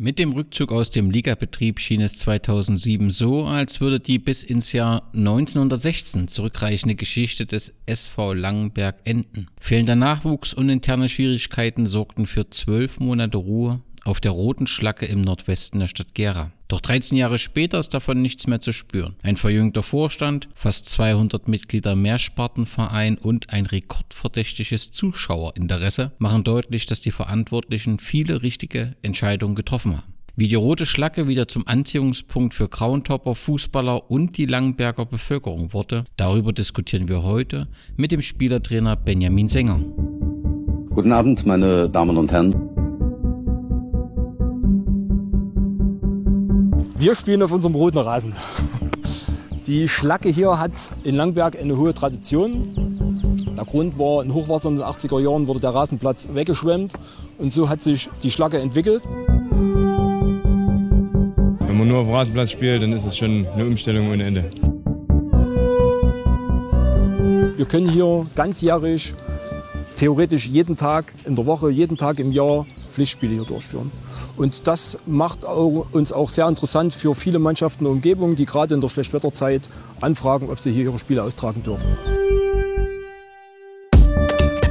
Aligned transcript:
Mit 0.00 0.20
dem 0.20 0.30
Rückzug 0.30 0.70
aus 0.70 0.92
dem 0.92 1.10
Ligabetrieb 1.10 1.80
schien 1.80 2.00
es 2.00 2.14
2007 2.18 3.10
so, 3.10 3.46
als 3.46 3.80
würde 3.80 3.98
die 3.98 4.20
bis 4.20 4.44
ins 4.44 4.70
Jahr 4.70 5.10
1916 5.12 6.28
zurückreichende 6.28 6.94
Geschichte 6.94 7.46
des 7.46 7.74
SV 7.86 8.34
Langenberg 8.34 9.00
enden. 9.02 9.48
Fehlender 9.58 9.96
Nachwuchs 9.96 10.54
und 10.54 10.68
interne 10.68 11.08
Schwierigkeiten 11.08 11.86
sorgten 11.86 12.28
für 12.28 12.48
zwölf 12.48 13.00
Monate 13.00 13.38
Ruhe 13.38 13.80
auf 14.04 14.20
der 14.20 14.32
Roten 14.32 14.66
Schlacke 14.66 15.06
im 15.06 15.20
Nordwesten 15.20 15.80
der 15.80 15.88
Stadt 15.88 16.14
Gera. 16.14 16.52
Doch 16.68 16.80
13 16.80 17.16
Jahre 17.16 17.38
später 17.38 17.78
ist 17.78 17.94
davon 17.94 18.20
nichts 18.20 18.46
mehr 18.46 18.60
zu 18.60 18.72
spüren. 18.72 19.16
Ein 19.22 19.36
verjüngter 19.36 19.82
Vorstand, 19.82 20.48
fast 20.54 20.86
200 20.86 21.48
Mitglieder 21.48 21.96
Mehrspartenverein 21.96 23.16
und 23.16 23.50
ein 23.50 23.66
rekordverdächtiges 23.66 24.90
Zuschauerinteresse 24.90 26.12
machen 26.18 26.44
deutlich, 26.44 26.86
dass 26.86 27.00
die 27.00 27.10
Verantwortlichen 27.10 27.98
viele 27.98 28.42
richtige 28.42 28.96
Entscheidungen 29.02 29.54
getroffen 29.54 29.96
haben. 29.96 30.14
Wie 30.36 30.46
die 30.46 30.54
Rote 30.54 30.86
Schlacke 30.86 31.26
wieder 31.26 31.48
zum 31.48 31.66
Anziehungspunkt 31.66 32.54
für 32.54 32.68
Grauentopper, 32.68 33.34
Fußballer 33.34 34.08
und 34.08 34.36
die 34.36 34.46
Langenberger 34.46 35.04
Bevölkerung 35.04 35.72
wurde, 35.72 36.04
darüber 36.16 36.52
diskutieren 36.52 37.08
wir 37.08 37.24
heute 37.24 37.66
mit 37.96 38.12
dem 38.12 38.22
Spielertrainer 38.22 38.94
Benjamin 38.94 39.48
Sänger. 39.48 39.80
Guten 40.90 41.10
Abend, 41.10 41.44
meine 41.44 41.90
Damen 41.90 42.16
und 42.16 42.30
Herren. 42.30 42.77
Wir 46.98 47.14
spielen 47.14 47.42
auf 47.44 47.52
unserem 47.52 47.76
roten 47.76 47.98
Rasen. 47.98 48.34
Die 49.68 49.86
Schlacke 49.86 50.30
hier 50.30 50.58
hat 50.58 50.72
in 51.04 51.14
Langberg 51.14 51.56
eine 51.56 51.76
hohe 51.76 51.94
Tradition. 51.94 53.46
Der 53.56 53.64
Grund 53.64 53.96
war, 54.00 54.24
in 54.24 54.34
Hochwasser 54.34 54.68
in 54.68 54.78
den 54.78 54.84
80er 54.84 55.20
Jahren 55.20 55.46
wurde 55.46 55.60
der 55.60 55.70
Rasenplatz 55.72 56.28
weggeschwemmt 56.32 56.94
und 57.38 57.52
so 57.52 57.68
hat 57.68 57.82
sich 57.82 58.10
die 58.24 58.32
Schlacke 58.32 58.58
entwickelt. 58.58 59.04
Wenn 61.60 61.78
man 61.78 61.86
nur 61.86 61.98
auf 61.98 62.06
dem 62.06 62.14
Rasenplatz 62.14 62.50
spielt, 62.50 62.82
dann 62.82 62.92
ist 62.92 63.04
es 63.04 63.16
schon 63.16 63.46
eine 63.46 63.64
Umstellung 63.64 64.10
ohne 64.10 64.24
Ende. 64.24 64.50
Wir 67.56 67.66
können 67.66 67.88
hier 67.88 68.26
ganzjährig, 68.34 69.14
theoretisch 69.94 70.48
jeden 70.48 70.74
Tag 70.74 71.14
in 71.24 71.36
der 71.36 71.46
Woche, 71.46 71.70
jeden 71.70 71.96
Tag 71.96 72.18
im 72.18 72.32
Jahr 72.32 72.66
Pflichtspiele 72.98 73.34
hier 73.34 73.44
durchführen. 73.44 73.92
Und 74.36 74.66
das 74.66 74.98
macht 75.06 75.44
uns 75.44 76.12
auch 76.12 76.28
sehr 76.28 76.48
interessant 76.48 76.92
für 76.92 77.14
viele 77.14 77.38
Mannschaften 77.38 77.84
der 77.84 77.92
Umgebung, 77.92 78.34
die 78.34 78.44
gerade 78.44 78.74
in 78.74 78.80
der 78.80 78.88
Schlechtwetterzeit 78.88 79.62
anfragen, 80.00 80.50
ob 80.50 80.58
sie 80.58 80.72
hier 80.72 80.86
ihre 80.86 80.98
Spiele 80.98 81.22
austragen 81.22 81.62
dürfen. 81.62 81.86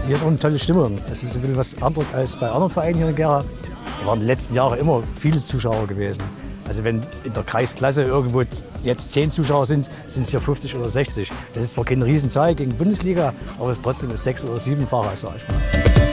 Hier 0.05 0.15
ist 0.15 0.23
auch 0.23 0.27
eine 0.27 0.39
tolle 0.39 0.59
Stimmung. 0.59 0.99
Es 1.09 1.23
ist 1.23 1.35
ein 1.35 1.41
bisschen 1.41 1.57
was 1.57 1.81
anderes 1.81 2.13
als 2.13 2.35
bei 2.35 2.49
anderen 2.49 2.69
Vereinen 2.69 2.97
hier 2.97 3.09
in 3.09 3.15
Gera. 3.15 3.43
Hier 3.99 4.07
waren 4.07 4.15
in 4.15 4.21
den 4.21 4.27
letzten 4.27 4.55
Jahren 4.55 4.77
immer 4.77 5.03
viele 5.19 5.41
Zuschauer 5.41 5.87
gewesen. 5.87 6.23
Also 6.67 6.83
wenn 6.83 7.01
in 7.23 7.31
der 7.33 7.43
Kreisklasse 7.43 8.03
irgendwo 8.03 8.43
jetzt 8.83 9.11
zehn 9.11 9.31
Zuschauer 9.31 9.65
sind, 9.65 9.89
sind 10.05 10.23
es 10.23 10.31
hier 10.31 10.41
50 10.41 10.75
oder 10.75 10.89
60. 10.89 11.31
Das 11.53 11.63
ist 11.63 11.71
zwar 11.71 11.85
keine 11.85 12.03
Riesenzahl 12.05 12.55
gegen 12.55 12.75
Bundesliga, 12.75 13.33
aber 13.57 13.69
es 13.69 13.77
ist 13.77 13.83
trotzdem 13.83 14.15
sechs- 14.17 14.43
oder 14.43 14.59
siebenfacher, 14.59 15.15
sag 15.15 15.37
ich 15.37 15.47
mal. 15.47 16.06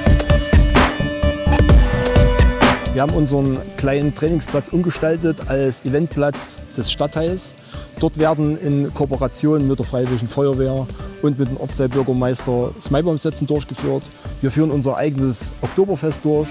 Wir 2.95 3.03
haben 3.03 3.15
unseren 3.15 3.59
kleinen 3.77 4.15
Trainingsplatz 4.15 4.69
umgestaltet 4.69 5.51
als 5.51 5.85
Eventplatz 5.85 6.63
des 6.77 6.93
Stadtteils. 6.93 7.57
Dort 7.99 8.17
werden 8.21 8.57
in 8.57 8.95
Kooperation 8.95 9.67
mit 9.67 9.81
der 9.81 9.85
Freiwilligen 9.85 10.29
Feuerwehr 10.29 10.87
und 11.21 11.37
mit 11.37 11.49
dem 11.49 11.57
Ortsteilbürgermeister 11.57 12.71
Smailbaumsätzen 12.81 13.49
durchgeführt. 13.49 14.05
Wir 14.41 14.53
führen 14.53 14.71
unser 14.71 14.97
eigenes 14.97 15.53
Oktoberfest 15.61 16.25
durch. 16.25 16.51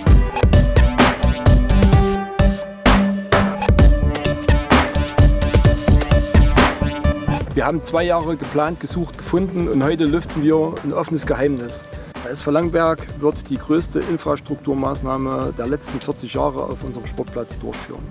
Wir 7.54 7.66
haben 7.66 7.82
zwei 7.86 8.04
Jahre 8.04 8.36
geplant, 8.36 8.82
gesucht, 8.82 9.18
gefunden 9.18 9.70
und 9.70 9.82
heute 9.82 10.04
lüften 10.04 10.44
wir 10.44 10.76
ein 10.84 10.92
offenes 10.92 11.26
Geheimnis. 11.26 11.86
SV 12.26 12.52
Langberg 12.52 13.06
wird 13.20 13.50
die 13.50 13.58
größte 13.58 14.00
Infrastrukturmaßnahme 14.00 15.54
der 15.58 15.68
letzten 15.68 16.00
40 16.00 16.34
Jahre 16.34 16.64
auf 16.64 16.84
unserem 16.84 17.06
Sportplatz 17.06 17.60
durchführen. 17.60 18.02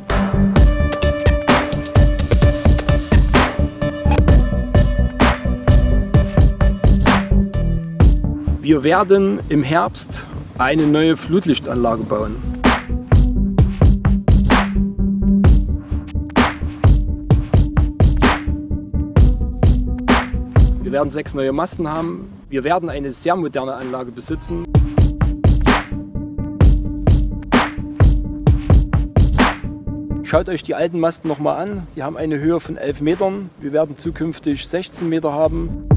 Wir 8.60 8.84
werden 8.84 9.40
im 9.48 9.62
Herbst 9.62 10.24
eine 10.58 10.86
neue 10.86 11.16
Flutlichtanlage 11.16 12.04
bauen. 12.04 12.36
Wir 20.82 20.92
werden 20.92 21.10
sechs 21.10 21.34
neue 21.34 21.52
Masten 21.52 21.88
haben. 21.88 22.31
Wir 22.52 22.64
werden 22.64 22.90
eine 22.90 23.10
sehr 23.10 23.34
moderne 23.34 23.72
Anlage 23.72 24.12
besitzen. 24.12 24.66
Schaut 30.22 30.50
euch 30.50 30.62
die 30.62 30.74
alten 30.74 31.00
Masten 31.00 31.28
nochmal 31.28 31.62
an. 31.62 31.86
Die 31.96 32.02
haben 32.02 32.18
eine 32.18 32.38
Höhe 32.38 32.60
von 32.60 32.76
11 32.76 33.00
Metern. 33.00 33.48
Wir 33.58 33.72
werden 33.72 33.96
zukünftig 33.96 34.66
16 34.66 35.08
Meter 35.08 35.32
haben. 35.32 35.88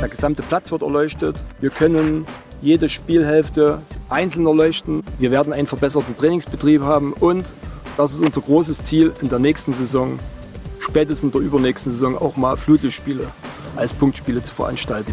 Der 0.00 0.08
gesamte 0.08 0.42
Platz 0.42 0.70
wird 0.70 0.82
erleuchtet. 0.82 1.34
Wir 1.60 1.70
können 1.70 2.24
jede 2.62 2.88
Spielhälfte 2.88 3.82
einzeln 4.08 4.46
erleuchten. 4.46 5.02
Wir 5.18 5.32
werden 5.32 5.52
einen 5.52 5.66
verbesserten 5.66 6.16
Trainingsbetrieb 6.16 6.82
haben 6.82 7.14
und 7.14 7.52
das 7.96 8.14
ist 8.14 8.24
unser 8.24 8.42
großes 8.42 8.84
Ziel 8.84 9.12
in 9.20 9.28
der 9.28 9.40
nächsten 9.40 9.74
Saison 9.74 10.20
spätestens 10.80 11.34
in 11.34 11.40
der 11.40 11.46
übernächsten 11.46 11.92
Saison 11.92 12.16
auch 12.16 12.36
mal 12.36 12.56
Flutlichtspiele 12.56 13.26
als 13.76 13.92
Punktspiele 13.94 14.42
zu 14.42 14.54
veranstalten. 14.54 15.12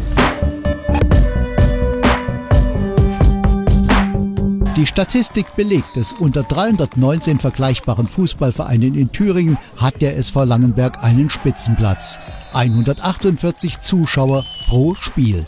Die 4.76 4.86
Statistik 4.86 5.56
belegt 5.56 5.96
es, 5.96 6.12
unter 6.12 6.42
319 6.42 7.38
vergleichbaren 7.38 8.06
Fußballvereinen 8.06 8.94
in 8.94 9.10
Thüringen 9.10 9.56
hat 9.78 10.02
der 10.02 10.18
SV 10.18 10.44
Langenberg 10.44 11.02
einen 11.02 11.30
Spitzenplatz. 11.30 12.20
148 12.52 13.80
Zuschauer 13.80 14.44
pro 14.66 14.94
Spiel. 14.94 15.46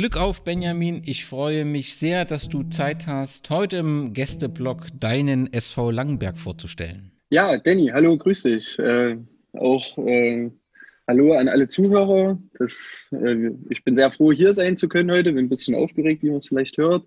Glück 0.00 0.16
auf, 0.16 0.44
Benjamin. 0.44 1.02
Ich 1.04 1.26
freue 1.26 1.66
mich 1.66 1.94
sehr, 1.94 2.24
dass 2.24 2.48
du 2.48 2.62
Zeit 2.62 3.06
hast, 3.06 3.50
heute 3.50 3.76
im 3.76 4.14
Gästeblog 4.14 4.86
deinen 4.98 5.52
SV 5.52 5.90
Langenberg 5.90 6.38
vorzustellen. 6.38 7.12
Ja, 7.28 7.58
Danny, 7.58 7.90
hallo, 7.92 8.16
grüß 8.16 8.44
dich. 8.44 8.78
Äh, 8.78 9.18
auch 9.52 9.98
äh, 9.98 10.50
hallo 11.06 11.34
an 11.34 11.48
alle 11.48 11.68
Zuhörer. 11.68 12.38
Das, 12.58 12.72
äh, 13.12 13.50
ich 13.68 13.84
bin 13.84 13.94
sehr 13.94 14.10
froh, 14.10 14.32
hier 14.32 14.54
sein 14.54 14.78
zu 14.78 14.88
können 14.88 15.10
heute. 15.10 15.34
Bin 15.34 15.44
ein 15.44 15.48
bisschen 15.50 15.74
aufgeregt, 15.74 16.22
wie 16.22 16.30
man 16.30 16.38
es 16.38 16.46
vielleicht 16.46 16.78
hört 16.78 17.04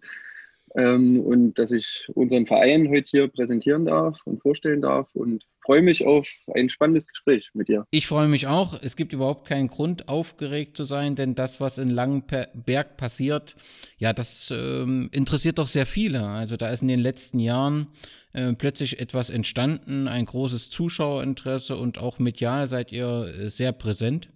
ähm, 0.76 1.20
und 1.22 1.56
dass 1.60 1.72
ich 1.72 2.08
unseren 2.14 2.48
Verein 2.48 2.90
heute 2.90 3.10
hier 3.10 3.28
präsentieren 3.28 3.86
darf 3.86 4.18
und 4.26 4.42
vorstellen 4.42 4.82
darf 4.82 5.08
und 5.14 5.44
freue 5.64 5.82
mich 5.82 6.06
auf 6.06 6.28
ein 6.54 6.70
spannendes 6.70 7.08
Gespräch 7.08 7.50
mit 7.54 7.68
dir. 7.68 7.86
Ich 7.92 8.08
freue 8.08 8.28
mich 8.28 8.48
auch. 8.48 8.80
Es 8.82 8.96
gibt 8.96 9.14
überhaupt 9.14 9.48
keinen 9.48 9.68
Grund, 9.68 10.10
aufgeregt 10.10 10.76
zu 10.76 10.84
sein, 10.84 11.16
denn 11.16 11.36
das, 11.36 11.62
was 11.62 11.78
in 11.78 11.90
Langenberg 11.90 12.98
passiert, 12.98 13.56
ja, 13.98 14.14
das 14.14 14.52
ähm, 14.52 15.10
interessiert 15.14 15.60
doch 15.60 15.68
sehr 15.68 15.86
viele. 15.86 16.26
Also 16.26 16.58
da 16.58 16.70
ist 16.70 16.82
in 16.82 16.88
den 16.88 17.00
letzten 17.00 17.40
Jahren 17.40 17.88
äh, 18.34 18.54
plötzlich 18.54 19.00
etwas 19.00 19.30
entstanden, 19.30 20.08
ein 20.08 20.26
großes 20.26 20.70
Zuschauerinteresse 20.70 21.78
und 21.78 21.98
auch 21.98 22.20
medial 22.20 22.68
seid 22.68 22.92
ihr 22.92 23.34
äh, 23.40 23.50
sehr 23.50 23.72
präsent. 23.72 24.30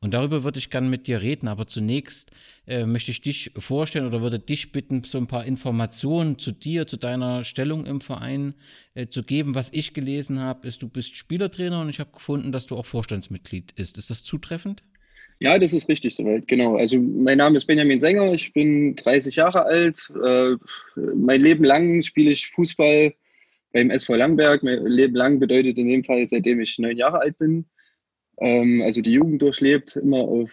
Und 0.00 0.14
darüber 0.14 0.44
würde 0.44 0.58
ich 0.58 0.70
gerne 0.70 0.88
mit 0.88 1.06
dir 1.06 1.22
reden. 1.22 1.48
Aber 1.48 1.66
zunächst 1.66 2.30
äh, 2.66 2.86
möchte 2.86 3.10
ich 3.10 3.20
dich 3.20 3.52
vorstellen 3.58 4.06
oder 4.06 4.22
würde 4.22 4.38
dich 4.38 4.72
bitten, 4.72 5.02
so 5.02 5.18
ein 5.18 5.26
paar 5.26 5.44
Informationen 5.44 6.38
zu 6.38 6.52
dir, 6.52 6.86
zu 6.86 6.96
deiner 6.96 7.44
Stellung 7.44 7.86
im 7.86 8.00
Verein 8.00 8.54
äh, 8.94 9.06
zu 9.06 9.22
geben. 9.22 9.54
Was 9.54 9.72
ich 9.72 9.94
gelesen 9.94 10.40
habe, 10.40 10.66
ist, 10.66 10.82
du 10.82 10.88
bist 10.88 11.16
Spielertrainer 11.16 11.80
und 11.80 11.88
ich 11.88 12.00
habe 12.00 12.10
gefunden, 12.12 12.52
dass 12.52 12.66
du 12.66 12.76
auch 12.76 12.86
Vorstandsmitglied 12.86 13.74
bist. 13.74 13.98
Ist 13.98 14.10
das 14.10 14.24
zutreffend? 14.24 14.82
Ja, 15.38 15.58
das 15.58 15.74
ist 15.74 15.88
richtig 15.88 16.14
soweit, 16.14 16.48
genau. 16.48 16.76
Also 16.76 16.96
mein 16.96 17.36
Name 17.36 17.58
ist 17.58 17.66
Benjamin 17.66 18.00
Sänger, 18.00 18.32
ich 18.32 18.54
bin 18.54 18.96
30 18.96 19.36
Jahre 19.36 19.64
alt. 19.64 19.98
Äh, 20.24 20.56
mein 21.14 21.42
Leben 21.42 21.62
lang 21.62 22.02
spiele 22.02 22.30
ich 22.30 22.50
Fußball 22.54 23.12
beim 23.72 23.90
SV 23.90 24.14
Langberg. 24.14 24.62
Mein 24.62 24.86
Leben 24.86 25.14
lang 25.14 25.38
bedeutet 25.38 25.76
in 25.76 25.88
dem 25.88 26.04
Fall, 26.04 26.26
seitdem 26.30 26.60
ich 26.60 26.78
neun 26.78 26.96
Jahre 26.96 27.20
alt 27.20 27.36
bin 27.38 27.66
ähm, 28.38 28.82
also 28.82 29.00
die 29.00 29.12
Jugend 29.12 29.42
durchlebt, 29.42 29.96
immer 29.96 30.18
auf 30.18 30.50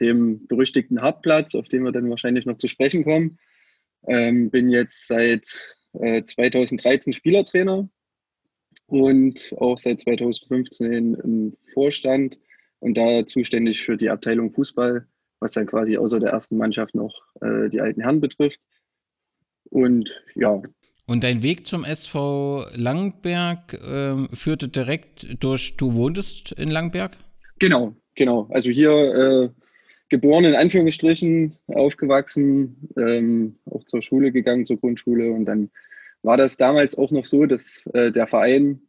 dem 0.00 0.46
berüchtigten 0.46 1.02
Hartplatz, 1.02 1.54
auf 1.54 1.68
dem 1.68 1.84
wir 1.84 1.92
dann 1.92 2.10
wahrscheinlich 2.10 2.46
noch 2.46 2.58
zu 2.58 2.68
sprechen 2.68 3.04
kommen. 3.04 3.38
Ähm, 4.06 4.50
bin 4.50 4.70
jetzt 4.70 5.08
seit 5.08 5.44
äh, 5.94 6.22
2013 6.24 7.12
Spielertrainer 7.12 7.88
und 8.86 9.54
auch 9.56 9.78
seit 9.78 10.00
2015 10.02 11.14
im 11.14 11.56
Vorstand 11.74 12.38
und 12.78 12.96
da 12.96 13.26
zuständig 13.26 13.82
für 13.82 13.96
die 13.96 14.10
Abteilung 14.10 14.52
Fußball 14.52 15.06
was 15.40 15.52
dann 15.52 15.66
quasi 15.66 15.96
außer 15.96 16.20
der 16.20 16.30
ersten 16.30 16.56
Mannschaft 16.56 16.94
noch 16.94 17.14
äh, 17.40 17.68
die 17.68 17.80
alten 17.80 18.00
Herren 18.00 18.20
betrifft. 18.20 18.60
Und 19.70 20.10
ja. 20.34 20.62
Und 21.08 21.24
dein 21.24 21.42
Weg 21.42 21.66
zum 21.66 21.86
SV 21.86 22.66
Langberg 22.74 23.72
äh, 23.72 24.36
führte 24.36 24.68
direkt 24.68 25.42
durch, 25.42 25.74
du 25.78 25.94
wohntest 25.94 26.52
in 26.52 26.70
Langberg? 26.70 27.16
Genau, 27.58 27.96
genau. 28.14 28.46
Also 28.50 28.68
hier 28.68 28.90
äh, 28.90 29.48
geboren 30.10 30.44
in 30.44 30.54
Anführungsstrichen, 30.54 31.56
aufgewachsen, 31.68 32.90
ähm, 32.98 33.56
auch 33.64 33.84
zur 33.84 34.02
Schule 34.02 34.32
gegangen, 34.32 34.66
zur 34.66 34.76
Grundschule. 34.76 35.32
Und 35.32 35.46
dann 35.46 35.70
war 36.22 36.36
das 36.36 36.58
damals 36.58 36.94
auch 36.98 37.10
noch 37.10 37.24
so, 37.24 37.46
dass 37.46 37.62
äh, 37.94 38.12
der 38.12 38.26
Verein 38.26 38.82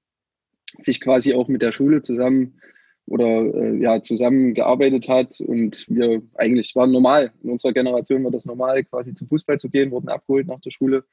sich 0.84 1.00
quasi 1.00 1.34
auch 1.34 1.48
mit 1.48 1.62
der 1.62 1.72
Schule 1.72 2.04
zusammen 2.04 2.60
oder 3.06 3.26
äh, 3.26 3.82
ja 3.82 4.02
zusammengearbeitet 4.04 5.08
hat 5.08 5.40
und 5.40 5.86
wir 5.88 6.22
eigentlich 6.36 6.76
waren 6.76 6.92
normal 6.92 7.32
in 7.42 7.50
unserer 7.50 7.74
Generation 7.74 8.24
war 8.24 8.30
das 8.30 8.46
normal 8.46 8.84
quasi 8.84 9.16
zum 9.16 9.28
Fußball 9.30 9.58
zu 9.58 9.68
gehen 9.68 9.90
wurden 9.90 10.10
abgeholt 10.10 10.46
nach 10.46 10.60
der 10.62 10.70
Schule 10.70 11.06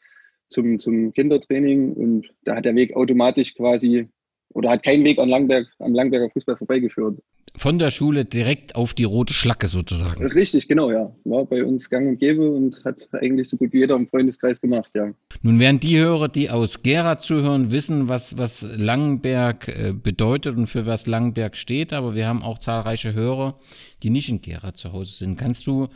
zum 0.48 0.78
zum 0.78 1.12
Kindertraining 1.12 1.92
und 1.92 2.26
da 2.44 2.56
hat 2.56 2.64
der 2.64 2.74
Weg 2.74 2.94
automatisch 2.96 3.54
quasi 3.54 4.08
oder 4.50 4.70
hat 4.70 4.82
kein 4.82 5.04
Weg 5.04 5.18
an 5.18 5.28
Langberg 5.28 5.66
am 5.78 5.94
Langberger 5.94 6.30
Fußball 6.30 6.56
vorbeigeführt 6.56 7.20
von 7.56 7.78
der 7.78 7.90
Schule 7.90 8.24
direkt 8.24 8.76
auf 8.76 8.94
die 8.94 9.04
rote 9.04 9.32
Schlacke 9.32 9.66
sozusagen. 9.66 10.24
Richtig, 10.26 10.68
genau, 10.68 10.90
ja. 10.90 11.12
War 11.24 11.44
bei 11.46 11.64
uns 11.64 11.88
gang 11.88 12.08
und 12.08 12.18
gäbe 12.18 12.50
und 12.50 12.76
hat 12.84 12.96
eigentlich 13.12 13.48
so 13.48 13.56
gut 13.56 13.72
wie 13.72 13.78
jeder 13.78 13.96
im 13.96 14.08
Freundeskreis 14.08 14.60
gemacht, 14.60 14.90
ja. 14.94 15.12
Nun 15.42 15.58
werden 15.58 15.80
die 15.80 15.98
Hörer, 15.98 16.28
die 16.28 16.50
aus 16.50 16.82
Gera 16.82 17.18
zuhören, 17.18 17.70
wissen, 17.70 18.08
was, 18.08 18.38
was 18.38 18.66
Langenberg 18.76 19.68
äh, 19.68 19.92
bedeutet 19.92 20.56
und 20.56 20.66
für 20.66 20.86
was 20.86 21.06
Langenberg 21.06 21.56
steht, 21.56 21.92
aber 21.92 22.14
wir 22.14 22.28
haben 22.28 22.42
auch 22.42 22.58
zahlreiche 22.58 23.14
Hörer, 23.14 23.58
die 24.02 24.10
nicht 24.10 24.28
in 24.28 24.40
Gera 24.40 24.74
zu 24.74 24.92
Hause 24.92 25.12
sind. 25.12 25.38
Kannst 25.38 25.66
du 25.66 25.88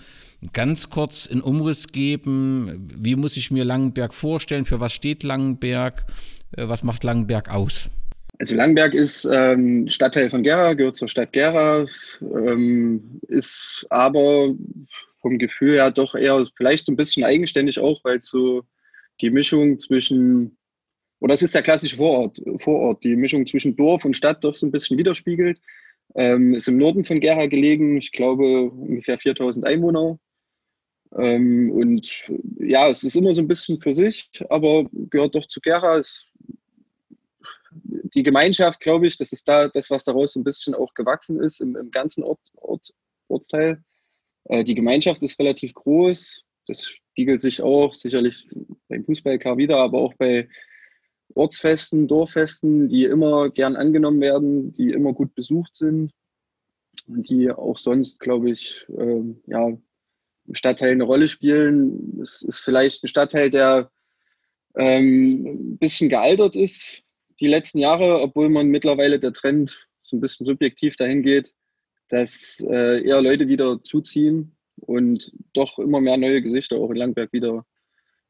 ganz 0.53 0.91
kurz 0.91 1.29
einen 1.31 1.43
Umriss 1.43 1.89
geben? 1.89 2.89
Wie 2.97 3.17
muss 3.17 3.37
ich 3.37 3.51
mir 3.51 3.65
Langenberg 3.65 4.15
vorstellen? 4.15 4.65
Für 4.65 4.81
was 4.81 4.93
steht 4.93 5.23
Langenberg? 5.23 6.07
Äh, 6.57 6.69
was 6.69 6.83
macht 6.83 7.05
Langenberg 7.05 7.53
aus? 7.53 7.91
Also 8.41 8.55
Langberg 8.55 8.95
ist 8.95 9.29
ähm, 9.31 9.87
Stadtteil 9.91 10.31
von 10.31 10.43
Gera, 10.43 10.73
gehört 10.73 10.97
zur 10.97 11.09
Stadt 11.09 11.31
Gera, 11.35 11.85
ähm, 12.23 13.21
ist 13.29 13.87
aber 13.91 14.55
vom 15.21 15.39
Gefühl 15.39 15.75
her 15.75 15.91
doch 15.91 16.15
eher 16.15 16.43
vielleicht 16.57 16.87
so 16.87 16.93
ein 16.93 16.97
bisschen 16.97 17.23
eigenständig 17.23 17.79
auch, 17.79 18.03
weil 18.03 18.23
so 18.23 18.63
die 19.21 19.29
Mischung 19.29 19.79
zwischen, 19.79 20.57
oder 21.21 21.35
es 21.35 21.43
ist 21.43 21.55
der 21.55 21.61
klassische 21.61 21.99
Vorort, 21.99 22.41
Vorort, 22.63 23.05
die 23.05 23.15
Mischung 23.15 23.45
zwischen 23.45 23.77
Dorf 23.77 24.07
und 24.07 24.17
Stadt 24.17 24.43
doch 24.43 24.55
so 24.55 24.65
ein 24.65 24.73
bisschen 24.73 24.97
widerspiegelt. 24.97 25.61
Ähm, 26.15 26.55
ist 26.55 26.67
im 26.67 26.79
Norden 26.79 27.05
von 27.05 27.21
Gera 27.21 27.45
gelegen, 27.45 27.99
ich 27.99 28.11
glaube 28.11 28.71
ungefähr 28.71 29.19
4000 29.19 29.67
Einwohner. 29.67 30.19
Ähm, 31.15 31.71
und 31.73 32.11
ja, 32.59 32.89
es 32.89 33.03
ist 33.03 33.17
immer 33.17 33.35
so 33.35 33.43
ein 33.43 33.49
bisschen 33.49 33.83
für 33.83 33.93
sich, 33.93 34.31
aber 34.49 34.87
gehört 35.11 35.35
doch 35.35 35.47
zu 35.47 35.61
Gera, 35.61 35.99
ist 35.99 36.27
die 37.73 38.23
Gemeinschaft, 38.23 38.81
glaube 38.81 39.07
ich, 39.07 39.17
das 39.17 39.33
ist 39.33 39.47
da 39.49 39.69
das, 39.69 39.91
was 39.91 40.05
daraus 40.05 40.37
ein 40.37 40.45
bisschen 40.45 40.75
auch 40.75 40.95
gewachsen 40.95 41.41
ist 41.41 41.61
im, 41.61 41.77
im 41.77 41.91
ganzen 41.91 42.25
Ort, 42.25 42.41
Ort, 42.57 42.93
Ortsteil. 43.29 43.83
Äh, 44.45 44.65
die 44.65 44.75
Gemeinschaft 44.75 45.23
ist 45.23 45.39
relativ 45.39 45.75
groß. 45.75 46.43
Das 46.67 46.83
spiegelt 46.83 47.43
sich 47.43 47.63
auch 47.63 47.95
sicherlich 47.95 48.49
beim 48.89 49.05
Fußballkar 49.05 49.57
wieder, 49.57 49.77
aber 49.77 49.99
auch 49.99 50.15
bei 50.15 50.49
Ortsfesten, 51.35 52.09
Dorffesten, 52.09 52.89
die 52.89 53.05
immer 53.05 53.51
gern 53.51 53.77
angenommen 53.77 54.21
werden, 54.21 54.73
die 54.73 54.91
immer 54.91 55.13
gut 55.13 55.35
besucht 55.35 55.77
sind 55.77 56.13
und 57.07 57.29
die 57.29 57.51
auch 57.51 57.79
sonst, 57.79 58.19
glaube 58.21 58.51
ich, 58.51 58.85
äh, 58.89 59.23
ja, 59.47 59.69
im 60.47 60.55
Stadtteil 60.55 60.91
eine 60.93 61.05
Rolle 61.05 61.29
spielen. 61.29 62.21
Es 62.21 62.43
ist 62.43 62.59
vielleicht 62.59 63.05
ein 63.05 63.09
Stadtteil, 63.09 63.51
der 63.51 63.91
ähm, 64.75 65.75
ein 65.75 65.79
bisschen 65.79 66.09
gealtert 66.09 66.57
ist, 66.57 67.03
die 67.41 67.49
letzten 67.49 67.79
Jahre, 67.79 68.21
obwohl 68.21 68.49
man 68.49 68.69
mittlerweile 68.69 69.19
der 69.19 69.33
Trend 69.33 69.77
so 70.01 70.17
ein 70.17 70.21
bisschen 70.21 70.47
subjektiv 70.47 70.97
dahin 70.97 71.23
geht, 71.23 71.53
dass 72.09 72.61
äh, 72.61 73.03
eher 73.03 73.23
Leute 73.23 73.49
wieder 73.49 73.83
zuziehen 73.83 74.57
und 74.77 75.33
doch 75.53 75.79
immer 75.79 76.01
mehr 76.01 76.17
neue 76.17 76.43
Gesichter 76.43 76.77
auch 76.77 76.91
in 76.91 76.97
Langberg 76.97 77.33
wieder 77.33 77.65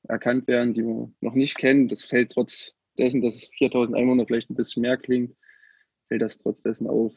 erkannt 0.04 0.46
werden, 0.46 0.74
die 0.74 0.82
man 0.82 1.14
noch 1.20 1.34
nicht 1.34 1.56
kennt. 1.56 1.92
Das 1.92 2.04
fällt 2.04 2.32
trotz 2.32 2.72
dessen, 2.98 3.22
dass 3.22 3.34
4000 3.58 3.96
Einwohner 3.96 4.26
vielleicht 4.26 4.50
ein 4.50 4.56
bisschen 4.56 4.82
mehr 4.82 4.96
klingt, 4.96 5.34
fällt 6.08 6.22
das 6.22 6.38
trotz 6.38 6.62
dessen 6.62 6.86
auf, 6.86 7.12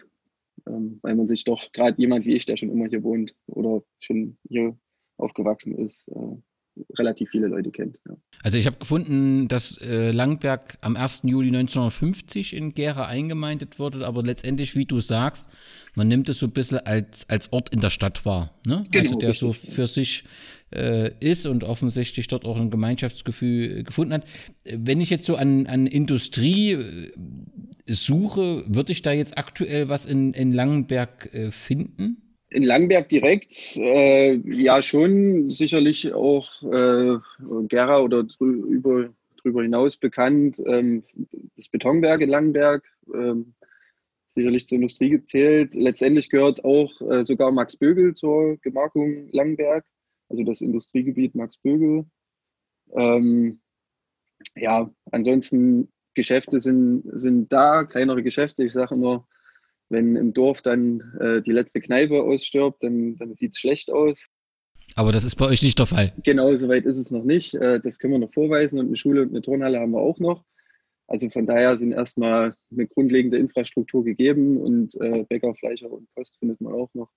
ähm, 0.67 0.99
weil 1.01 1.15
man 1.15 1.27
sich 1.27 1.43
doch 1.43 1.71
gerade 1.71 1.99
jemand 1.99 2.25
wie 2.25 2.35
ich, 2.35 2.45
der 2.45 2.57
schon 2.57 2.71
immer 2.71 2.87
hier 2.87 3.03
wohnt 3.03 3.35
oder 3.47 3.83
schon 3.99 4.37
hier 4.47 4.77
aufgewachsen 5.17 5.75
ist, 5.77 6.07
äh, 6.09 6.37
relativ 6.97 7.29
viele 7.29 7.47
Leute 7.47 7.71
kennt. 7.71 7.99
Ja. 8.07 8.15
Also 8.41 8.57
ich 8.57 8.65
habe 8.65 8.77
gefunden, 8.77 9.47
dass 9.47 9.77
äh, 9.77 10.11
Langberg 10.11 10.77
am 10.81 10.95
1. 10.95 11.21
Juli 11.23 11.49
1950 11.49 12.55
in 12.55 12.73
Gera 12.73 13.05
eingemeindet 13.05 13.79
wurde, 13.79 14.05
aber 14.05 14.23
letztendlich, 14.23 14.75
wie 14.75 14.85
du 14.85 14.99
sagst, 14.99 15.47
man 15.95 16.07
nimmt 16.07 16.29
es 16.29 16.39
so 16.39 16.47
ein 16.47 16.51
bisschen 16.51 16.79
als, 16.79 17.29
als 17.29 17.53
Ort 17.53 17.69
in 17.69 17.79
der 17.79 17.89
Stadt 17.89 18.25
wahr. 18.25 18.51
Ne? 18.65 18.85
Genau, 18.91 19.03
also 19.03 19.19
der 19.19 19.29
richtig, 19.29 19.39
so 19.39 19.53
für 19.53 19.87
sich 19.87 20.23
äh, 20.73 21.11
ist 21.19 21.45
und 21.45 21.63
offensichtlich 21.63 22.27
dort 22.27 22.45
auch 22.45 22.57
ein 22.57 22.69
Gemeinschaftsgefühl 22.69 23.83
gefunden 23.83 24.13
hat. 24.13 24.25
Wenn 24.65 25.01
ich 25.01 25.09
jetzt 25.09 25.25
so 25.25 25.35
an, 25.35 25.67
an 25.67 25.87
Industrie 25.87 26.71
äh, 26.71 27.11
suche, 27.85 28.63
würde 28.67 28.91
ich 28.91 29.01
da 29.01 29.11
jetzt 29.11 29.37
aktuell 29.37 29.89
was 29.89 30.05
in, 30.05 30.33
in 30.33 30.53
Langenberg 30.53 31.33
äh, 31.33 31.51
finden? 31.51 32.22
In 32.53 32.63
Langberg 32.63 33.09
direkt, 33.09 33.51
äh, 33.75 34.35
ja 34.35 34.83
schon, 34.83 35.49
sicherlich 35.49 36.13
auch 36.13 36.61
äh, 36.61 37.17
Gera 37.67 38.01
oder 38.01 38.23
drüber, 38.23 39.09
drüber 39.41 39.63
hinaus 39.63 39.97
bekannt, 39.97 40.61
ähm, 40.65 41.03
das 41.57 41.67
Betonwerk 41.69 42.21
in 42.21 42.29
Langberg, 42.29 42.83
ähm, 43.11 43.55
sicherlich 44.35 44.67
zur 44.67 44.75
Industrie 44.75 45.09
gezählt. 45.09 45.73
Letztendlich 45.73 46.29
gehört 46.29 46.63
auch 46.63 46.91
äh, 47.01 47.25
sogar 47.25 47.51
Max 47.51 47.75
Bögel 47.75 48.13
zur 48.13 48.57
Gemarkung 48.57 49.29
Langberg, 49.31 49.83
also 50.29 50.43
das 50.43 50.61
Industriegebiet 50.61 51.33
Max 51.33 51.57
Bögel. 51.57 52.05
Ähm, 52.95 53.61
ja, 54.55 54.91
ansonsten 55.11 55.89
Geschäfte 56.13 56.61
sind, 56.61 57.03
sind 57.19 57.51
da, 57.51 57.83
kleinere 57.85 58.21
Geschäfte. 58.21 58.63
Ich 58.63 58.73
sage 58.73 58.93
immer, 58.93 59.27
wenn 59.93 60.17
im 60.17 60.33
Dorf 60.33 60.61
dann 60.61 60.99
äh, 61.21 61.41
die 61.41 61.53
letzte 61.53 61.79
Kneipe 61.79 62.21
ausstirbt, 62.21 62.83
dann, 62.83 63.15
dann 63.15 63.35
sieht 63.35 63.53
es 63.53 63.59
schlecht 63.59 63.89
aus. 63.89 64.19
Aber 64.95 65.11
das 65.11 65.23
ist 65.23 65.35
bei 65.35 65.45
euch 65.45 65.63
nicht 65.63 65.79
der 65.79 65.85
Fall. 65.85 66.11
Genau, 66.23 66.53
soweit 66.57 66.85
ist 66.85 66.97
es 66.97 67.09
noch 67.09 67.23
nicht. 67.23 67.53
Äh, 67.53 67.79
das 67.79 67.97
können 67.97 68.13
wir 68.13 68.19
noch 68.19 68.33
vorweisen 68.33 68.77
und 68.79 68.87
eine 68.87 68.97
Schule 68.97 69.21
und 69.21 69.29
eine 69.29 69.41
Turnhalle 69.41 69.79
haben 69.79 69.91
wir 69.91 70.01
auch 70.01 70.19
noch. 70.19 70.43
Also 71.07 71.29
von 71.29 71.45
daher 71.45 71.77
sind 71.77 71.91
erstmal 71.91 72.55
eine 72.71 72.87
grundlegende 72.87 73.37
Infrastruktur 73.37 74.03
gegeben 74.03 74.57
und 74.57 74.95
äh, 74.99 75.23
Bäcker, 75.23 75.53
Fleischer 75.55 75.91
und 75.91 76.07
Post 76.15 76.35
findet 76.39 76.61
man 76.61 76.73
auch 76.73 76.89
noch. 76.93 77.09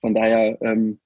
Von 0.00 0.14
daher 0.14 0.58
ähm, 0.62 1.00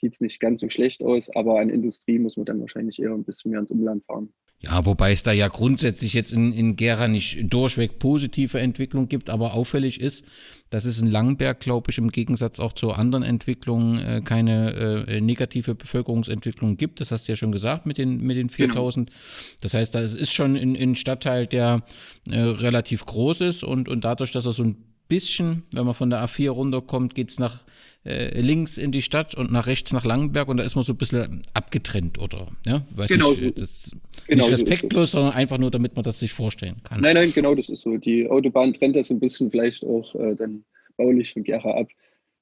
sieht 0.00 0.14
es 0.14 0.20
nicht 0.20 0.40
ganz 0.40 0.60
so 0.60 0.68
schlecht 0.68 1.02
aus, 1.02 1.24
aber 1.34 1.60
an 1.60 1.70
Industrie 1.70 2.18
muss 2.18 2.36
man 2.36 2.46
dann 2.46 2.60
wahrscheinlich 2.60 2.98
eher 2.98 3.12
ein 3.12 3.24
bisschen 3.24 3.50
mehr 3.50 3.60
ins 3.60 3.70
Umland 3.70 4.04
fahren. 4.04 4.32
Ja, 4.60 4.86
wobei 4.86 5.12
es 5.12 5.22
da 5.22 5.32
ja 5.32 5.48
grundsätzlich 5.48 6.14
jetzt 6.14 6.32
in, 6.32 6.52
in 6.54 6.76
Gera 6.76 7.08
nicht 7.08 7.52
durchweg 7.52 7.98
positive 7.98 8.58
Entwicklung 8.58 9.06
gibt, 9.06 9.28
aber 9.28 9.52
auffällig 9.52 10.00
ist, 10.00 10.24
dass 10.70 10.86
es 10.86 10.98
in 11.00 11.10
Langenberg, 11.10 11.60
glaube 11.60 11.90
ich, 11.90 11.98
im 11.98 12.10
Gegensatz 12.10 12.58
auch 12.58 12.72
zu 12.72 12.92
anderen 12.92 13.22
Entwicklungen 13.22 13.98
äh, 13.98 14.22
keine 14.24 15.06
äh, 15.06 15.20
negative 15.20 15.74
Bevölkerungsentwicklung 15.74 16.78
gibt. 16.78 17.00
Das 17.00 17.10
hast 17.10 17.28
du 17.28 17.32
ja 17.32 17.36
schon 17.36 17.52
gesagt 17.52 17.84
mit 17.84 17.98
den, 17.98 18.22
mit 18.22 18.38
den 18.38 18.48
4000. 18.48 19.10
Genau. 19.10 19.20
Das 19.60 19.74
heißt, 19.74 19.94
das 19.94 20.14
ist 20.14 20.32
schon 20.32 20.56
ein 20.56 20.96
Stadtteil, 20.96 21.46
der 21.46 21.82
äh, 22.30 22.38
relativ 22.38 23.04
groß 23.04 23.42
ist 23.42 23.62
und, 23.62 23.88
und 23.88 24.04
dadurch, 24.04 24.32
dass 24.32 24.46
er 24.46 24.52
so 24.52 24.64
ein 24.64 24.95
bisschen, 25.08 25.64
wenn 25.72 25.84
man 25.84 25.94
von 25.94 26.10
der 26.10 26.24
A4 26.24 26.50
runterkommt, 26.50 27.14
geht 27.14 27.30
es 27.30 27.38
nach 27.38 27.64
äh, 28.04 28.40
links 28.40 28.78
in 28.78 28.92
die 28.92 29.02
Stadt 29.02 29.34
und 29.34 29.50
nach 29.50 29.66
rechts 29.66 29.92
nach 29.92 30.04
Langenberg 30.04 30.48
und 30.48 30.58
da 30.58 30.64
ist 30.64 30.76
man 30.76 30.84
so 30.84 30.92
ein 30.92 30.96
bisschen 30.96 31.42
abgetrennt 31.54 32.18
oder 32.18 32.46
ja, 32.66 32.86
weiß 32.94 33.08
genau 33.08 33.32
nicht, 33.32 33.58
das 33.58 33.90
genau 34.26 34.44
nicht 34.44 34.52
respektlos, 34.52 35.10
so 35.10 35.18
sondern 35.18 35.34
einfach 35.34 35.58
nur, 35.58 35.70
damit 35.70 35.96
man 35.96 36.04
das 36.04 36.20
sich 36.20 36.32
vorstellen 36.32 36.76
kann. 36.84 37.00
Nein, 37.00 37.14
nein, 37.14 37.32
genau, 37.34 37.54
das 37.54 37.68
ist 37.68 37.82
so. 37.82 37.96
Die 37.96 38.28
Autobahn 38.28 38.74
trennt 38.74 38.96
das 38.96 39.10
ein 39.10 39.20
bisschen 39.20 39.50
vielleicht 39.50 39.84
auch 39.84 40.14
äh, 40.14 40.34
dann 40.36 40.64
baulich 40.96 41.32
von 41.32 41.42
Gera 41.42 41.72
ab, 41.72 41.88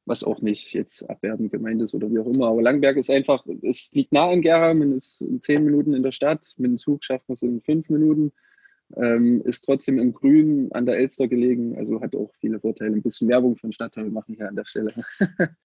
was 0.06 0.22
auch 0.22 0.40
nicht 0.42 0.72
jetzt 0.74 1.08
abwertend 1.08 1.50
gemeint 1.50 1.80
ist 1.82 1.94
oder 1.94 2.10
wie 2.10 2.18
auch 2.18 2.26
immer. 2.26 2.48
Aber 2.48 2.62
Langenberg 2.62 2.96
ist 2.96 3.10
einfach, 3.10 3.44
es 3.62 3.88
liegt 3.92 4.12
nah 4.12 4.30
an 4.30 4.42
Gera, 4.42 4.74
man 4.74 4.98
ist 4.98 5.20
in 5.20 5.40
zehn 5.40 5.64
Minuten 5.64 5.94
in 5.94 6.02
der 6.02 6.12
Stadt, 6.12 6.42
mit 6.58 6.70
dem 6.70 6.78
Zug 6.78 7.04
schafft 7.04 7.28
man 7.28 7.36
es 7.36 7.42
in 7.42 7.62
fünf 7.62 7.88
Minuten 7.88 8.32
ähm, 8.96 9.42
ist 9.44 9.64
trotzdem 9.64 9.98
im 9.98 10.12
Grün 10.12 10.70
an 10.72 10.86
der 10.86 10.96
Elster 10.98 11.28
gelegen, 11.28 11.76
also 11.76 12.00
hat 12.00 12.14
auch 12.14 12.32
viele 12.40 12.60
Vorteile. 12.60 12.94
Ein 12.94 13.02
bisschen 13.02 13.28
Werbung 13.28 13.56
für 13.56 13.66
den 13.66 13.72
Stadtteil 13.72 14.10
machen 14.10 14.34
hier 14.34 14.48
an 14.48 14.56
der 14.56 14.66
Stelle. 14.66 14.94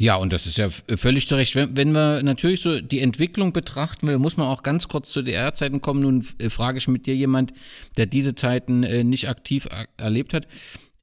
Ja, 0.00 0.16
und 0.16 0.32
das 0.32 0.46
ist 0.46 0.58
ja 0.58 0.68
völlig 0.70 1.26
zu 1.26 1.34
Recht. 1.34 1.56
Wenn, 1.56 1.76
wenn 1.76 1.90
wir 1.90 2.22
natürlich 2.22 2.62
so 2.62 2.80
die 2.80 3.00
Entwicklung 3.00 3.52
betrachten 3.52 4.06
will, 4.06 4.18
muss 4.18 4.36
man 4.36 4.46
auch 4.46 4.62
ganz 4.62 4.86
kurz 4.86 5.10
zu 5.10 5.22
DDR-Zeiten 5.22 5.80
kommen. 5.80 6.02
Nun 6.02 6.26
äh, 6.38 6.50
frage 6.50 6.78
ich 6.78 6.86
mit 6.86 7.06
dir 7.06 7.16
jemand, 7.16 7.52
der 7.96 8.06
diese 8.06 8.36
Zeiten 8.36 8.84
äh, 8.84 9.02
nicht 9.02 9.28
aktiv 9.28 9.68
erlebt 9.96 10.34
hat. 10.34 10.46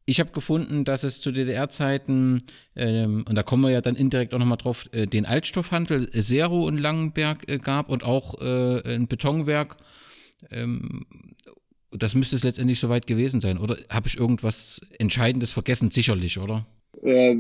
Ich 0.06 0.20
habe 0.20 0.32
gefunden, 0.32 0.86
dass 0.86 1.04
es 1.04 1.20
zu 1.20 1.32
DDR-Zeiten, 1.32 2.44
ähm, 2.76 3.26
und 3.28 3.36
da 3.36 3.44
kommen 3.44 3.64
wir 3.64 3.72
ja 3.72 3.82
dann 3.82 3.96
indirekt 3.96 4.34
auch 4.34 4.40
nochmal 4.40 4.58
drauf, 4.58 4.86
äh, 4.94 5.08
den 5.08 5.26
Altstoffhandel 5.26 6.10
Zero 6.12 6.70
in 6.70 6.78
Langenberg 6.78 7.50
äh, 7.52 7.58
gab 7.58 7.90
und 7.90 8.04
auch 8.06 8.40
äh, 8.40 8.96
ein 8.96 9.08
Betonwerk. 9.08 9.78
Ähm, 10.52 11.06
das 11.98 12.16
müsste 12.16 12.36
es 12.36 12.44
letztendlich 12.44 12.80
soweit 12.80 13.08
gewesen 13.08 13.40
sein, 13.40 13.58
oder 13.58 13.78
habe 13.90 14.08
ich 14.08 14.18
irgendwas 14.18 14.82
Entscheidendes 15.00 15.52
vergessen? 15.54 15.92
Sicherlich, 15.92 16.40
oder? 16.40 16.66
Äh, 17.04 17.38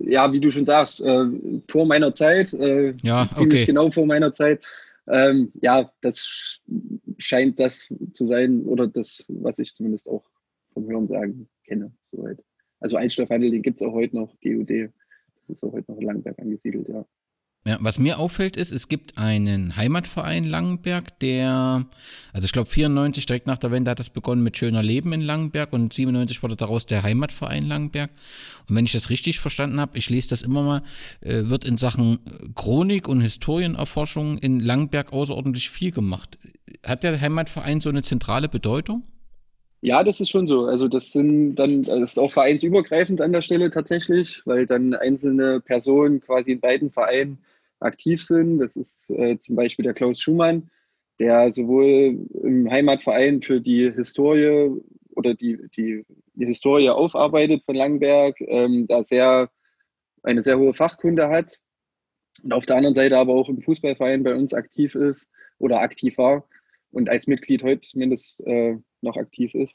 ja, 0.00 0.32
wie 0.32 0.40
du 0.40 0.50
schon 0.50 0.66
sagst, 0.66 1.00
äh, 1.00 1.26
vor 1.70 1.86
meiner 1.86 2.14
Zeit, 2.14 2.52
äh, 2.54 2.94
ja, 3.02 3.28
okay. 3.36 3.64
genau 3.64 3.90
vor 3.90 4.06
meiner 4.06 4.34
Zeit. 4.34 4.62
Ähm, 5.06 5.52
ja, 5.60 5.92
das 6.00 6.18
scheint 7.18 7.60
das 7.60 7.74
zu 8.14 8.26
sein, 8.26 8.62
oder 8.62 8.86
das, 8.86 9.22
was 9.28 9.58
ich 9.58 9.74
zumindest 9.74 10.08
auch 10.08 10.24
vom 10.72 10.86
Hören 10.88 11.08
sagen 11.08 11.48
kenne, 11.66 11.92
soweit. 12.10 12.42
Also 12.80 12.96
Einstoffhandel, 12.96 13.50
den 13.50 13.62
gibt 13.62 13.80
es 13.80 13.86
auch 13.86 13.92
heute 13.92 14.16
noch, 14.16 14.34
GUD, 14.40 14.70
das 14.70 15.56
ist 15.56 15.62
auch 15.62 15.72
heute 15.72 15.90
noch 15.90 15.98
in 15.98 16.06
Langenberg 16.06 16.38
angesiedelt, 16.38 16.88
ja. 16.88 17.04
Ja, 17.66 17.78
was 17.80 17.98
mir 17.98 18.18
auffällt 18.18 18.58
ist, 18.58 18.72
es 18.72 18.88
gibt 18.88 19.16
einen 19.16 19.74
Heimatverein 19.74 20.44
Langenberg, 20.44 21.18
der, 21.20 21.86
also 22.34 22.44
ich 22.44 22.52
glaube 22.52 22.68
94 22.68 23.24
direkt 23.24 23.46
nach 23.46 23.56
der 23.56 23.70
Wende 23.70 23.90
hat 23.90 23.98
das 23.98 24.10
begonnen 24.10 24.42
mit 24.42 24.58
Schöner 24.58 24.82
Leben 24.82 25.14
in 25.14 25.22
Langenberg 25.22 25.72
und 25.72 25.90
97 25.90 26.42
wurde 26.42 26.56
daraus 26.56 26.84
der 26.84 27.02
Heimatverein 27.02 27.66
Langenberg. 27.66 28.10
Und 28.68 28.76
wenn 28.76 28.84
ich 28.84 28.92
das 28.92 29.08
richtig 29.08 29.40
verstanden 29.40 29.80
habe, 29.80 29.96
ich 29.96 30.10
lese 30.10 30.28
das 30.28 30.42
immer 30.42 30.62
mal, 30.62 30.82
äh, 31.22 31.44
wird 31.44 31.64
in 31.64 31.78
Sachen 31.78 32.18
Chronik 32.54 33.08
und 33.08 33.22
Historienerforschung 33.22 34.36
in 34.36 34.60
Langenberg 34.60 35.14
außerordentlich 35.14 35.70
viel 35.70 35.90
gemacht. 35.90 36.38
Hat 36.84 37.02
der 37.02 37.18
Heimatverein 37.18 37.80
so 37.80 37.88
eine 37.88 38.02
zentrale 38.02 38.50
Bedeutung? 38.50 39.04
Ja, 39.80 40.02
das 40.02 40.20
ist 40.20 40.28
schon 40.28 40.46
so. 40.46 40.66
Also 40.66 40.86
das 40.88 41.12
sind 41.12 41.56
dann, 41.56 41.82
das 41.84 42.10
ist 42.10 42.18
auch 42.18 42.32
vereinsübergreifend 42.32 43.22
an 43.22 43.32
der 43.32 43.42
Stelle 43.42 43.70
tatsächlich, 43.70 44.42
weil 44.44 44.66
dann 44.66 44.92
einzelne 44.92 45.60
Personen 45.60 46.20
quasi 46.20 46.52
in 46.52 46.60
beiden 46.60 46.90
Vereinen 46.90 47.38
aktiv 47.80 48.24
sind. 48.24 48.58
Das 48.58 48.74
ist 48.76 49.08
äh, 49.10 49.38
zum 49.40 49.56
Beispiel 49.56 49.84
der 49.84 49.94
Klaus 49.94 50.20
Schumann, 50.20 50.70
der 51.18 51.52
sowohl 51.52 52.26
im 52.42 52.70
Heimatverein 52.70 53.42
für 53.42 53.60
die 53.60 53.92
Historie 53.92 54.70
oder 55.10 55.34
die, 55.34 55.58
die, 55.76 56.04
die 56.34 56.46
Historie 56.46 56.90
aufarbeitet 56.90 57.62
von 57.64 57.76
Langberg, 57.76 58.40
ähm, 58.40 58.86
da 58.88 59.04
sehr 59.04 59.50
eine 60.22 60.42
sehr 60.42 60.58
hohe 60.58 60.74
Fachkunde 60.74 61.28
hat 61.28 61.58
und 62.42 62.52
auf 62.52 62.66
der 62.66 62.76
anderen 62.76 62.94
Seite 62.94 63.18
aber 63.18 63.34
auch 63.34 63.48
im 63.48 63.62
Fußballverein 63.62 64.22
bei 64.22 64.34
uns 64.34 64.54
aktiv 64.54 64.94
ist 64.94 65.26
oder 65.58 65.80
aktiv 65.80 66.18
war 66.18 66.48
und 66.90 67.08
als 67.08 67.26
Mitglied 67.26 67.62
heute 67.62 67.82
zumindest 67.82 68.40
äh, 68.40 68.76
noch 69.00 69.16
aktiv 69.16 69.54
ist. 69.54 69.74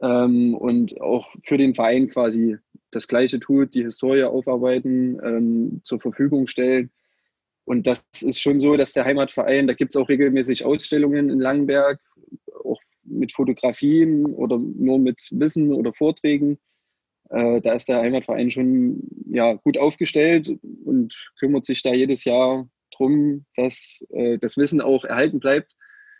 Ähm, 0.00 0.54
und 0.54 1.00
auch 1.00 1.28
für 1.44 1.56
den 1.56 1.74
Verein 1.74 2.08
quasi 2.08 2.58
das 2.90 3.08
Gleiche 3.08 3.40
tut, 3.40 3.74
die 3.74 3.84
Historie 3.84 4.24
aufarbeiten, 4.24 5.18
ähm, 5.22 5.80
zur 5.84 6.00
Verfügung 6.00 6.46
stellen. 6.46 6.90
Und 7.66 7.86
das 7.86 8.00
ist 8.20 8.38
schon 8.38 8.60
so, 8.60 8.76
dass 8.76 8.92
der 8.92 9.04
Heimatverein, 9.04 9.66
da 9.66 9.74
gibt 9.74 9.90
es 9.90 10.00
auch 10.00 10.08
regelmäßig 10.08 10.64
Ausstellungen 10.64 11.30
in 11.30 11.40
Langenberg, 11.40 12.00
auch 12.64 12.80
mit 13.02 13.32
Fotografien 13.32 14.24
oder 14.24 14.58
nur 14.58 15.00
mit 15.00 15.18
Wissen 15.32 15.72
oder 15.72 15.92
Vorträgen. 15.92 16.58
Äh, 17.28 17.60
da 17.60 17.74
ist 17.74 17.88
der 17.88 18.02
Heimatverein 18.02 18.52
schon 18.52 19.02
ja, 19.28 19.54
gut 19.54 19.78
aufgestellt 19.78 20.48
und 20.84 21.12
kümmert 21.40 21.66
sich 21.66 21.82
da 21.82 21.92
jedes 21.92 22.22
Jahr 22.22 22.68
drum, 22.96 23.44
dass 23.56 23.74
äh, 24.10 24.38
das 24.38 24.56
Wissen 24.56 24.80
auch 24.80 25.04
erhalten 25.04 25.40
bleibt 25.40 25.72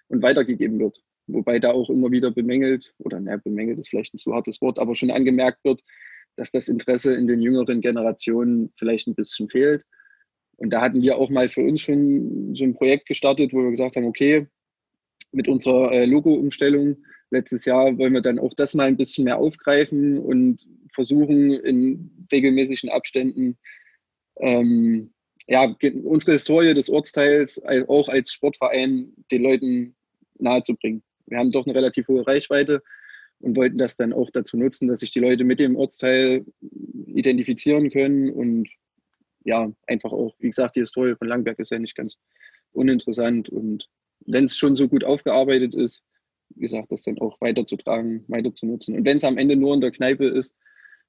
und 0.08 0.22
weitergegeben 0.22 0.80
wird. 0.80 0.98
Wobei 1.28 1.60
da 1.60 1.70
auch 1.70 1.90
immer 1.90 2.10
wieder 2.10 2.32
bemängelt, 2.32 2.92
oder 2.98 3.20
naja, 3.20 3.40
bemängelt 3.42 3.78
ist 3.78 3.88
vielleicht 3.88 4.14
ein 4.14 4.18
zu 4.18 4.34
hartes 4.34 4.60
Wort, 4.60 4.80
aber 4.80 4.96
schon 4.96 5.12
angemerkt 5.12 5.64
wird, 5.64 5.80
dass 6.36 6.50
das 6.50 6.66
Interesse 6.66 7.14
in 7.14 7.28
den 7.28 7.40
jüngeren 7.40 7.80
Generationen 7.80 8.72
vielleicht 8.76 9.06
ein 9.06 9.14
bisschen 9.14 9.48
fehlt. 9.48 9.84
Und 10.56 10.70
da 10.70 10.80
hatten 10.80 11.02
wir 11.02 11.18
auch 11.18 11.30
mal 11.30 11.48
für 11.48 11.60
uns 11.60 11.82
schon 11.82 12.54
so 12.54 12.64
ein 12.64 12.74
Projekt 12.74 13.06
gestartet, 13.06 13.52
wo 13.52 13.62
wir 13.62 13.70
gesagt 13.70 13.96
haben, 13.96 14.06
okay, 14.06 14.46
mit 15.32 15.48
unserer 15.48 15.92
äh, 15.92 16.06
Logo-Umstellung 16.06 16.96
letztes 17.30 17.64
Jahr 17.64 17.98
wollen 17.98 18.14
wir 18.14 18.22
dann 18.22 18.38
auch 18.38 18.54
das 18.54 18.74
mal 18.74 18.86
ein 18.86 18.96
bisschen 18.96 19.24
mehr 19.24 19.38
aufgreifen 19.38 20.18
und 20.18 20.66
versuchen 20.94 21.52
in 21.52 22.26
regelmäßigen 22.32 22.88
Abständen 22.88 23.58
ähm, 24.38 25.12
ja, 25.46 25.76
unsere 26.04 26.32
Historie 26.32 26.74
des 26.74 26.88
Ortsteils 26.88 27.60
auch 27.88 28.08
als 28.08 28.32
Sportverein 28.32 29.12
den 29.30 29.42
Leuten 29.42 29.96
nahezubringen. 30.38 31.02
Wir 31.26 31.38
haben 31.38 31.52
doch 31.52 31.66
eine 31.66 31.74
relativ 31.74 32.08
hohe 32.08 32.26
Reichweite 32.26 32.82
und 33.40 33.56
wollten 33.56 33.78
das 33.78 33.96
dann 33.96 34.12
auch 34.12 34.30
dazu 34.32 34.56
nutzen, 34.56 34.88
dass 34.88 35.00
sich 35.00 35.12
die 35.12 35.20
Leute 35.20 35.44
mit 35.44 35.60
dem 35.60 35.76
Ortsteil 35.76 36.44
identifizieren 37.06 37.90
können 37.90 38.30
und 38.30 38.68
ja, 39.46 39.70
einfach 39.86 40.12
auch, 40.12 40.34
wie 40.40 40.48
gesagt, 40.48 40.76
die 40.76 40.80
Historie 40.80 41.14
von 41.14 41.28
Langberg 41.28 41.58
ist 41.58 41.70
ja 41.70 41.78
nicht 41.78 41.94
ganz 41.94 42.16
uninteressant 42.72 43.48
und 43.48 43.88
wenn 44.26 44.44
es 44.44 44.56
schon 44.56 44.74
so 44.74 44.88
gut 44.88 45.04
aufgearbeitet 45.04 45.74
ist, 45.74 46.02
wie 46.54 46.62
gesagt, 46.62 46.90
das 46.90 47.02
dann 47.02 47.18
auch 47.18 47.40
weiterzutragen, 47.40 48.24
weiter 48.28 48.54
zu 48.54 48.66
nutzen. 48.66 48.96
Und 48.96 49.04
wenn 49.04 49.18
es 49.18 49.24
am 49.24 49.38
Ende 49.38 49.56
nur 49.56 49.74
in 49.74 49.80
der 49.80 49.90
Kneipe 49.90 50.26
ist, 50.26 50.50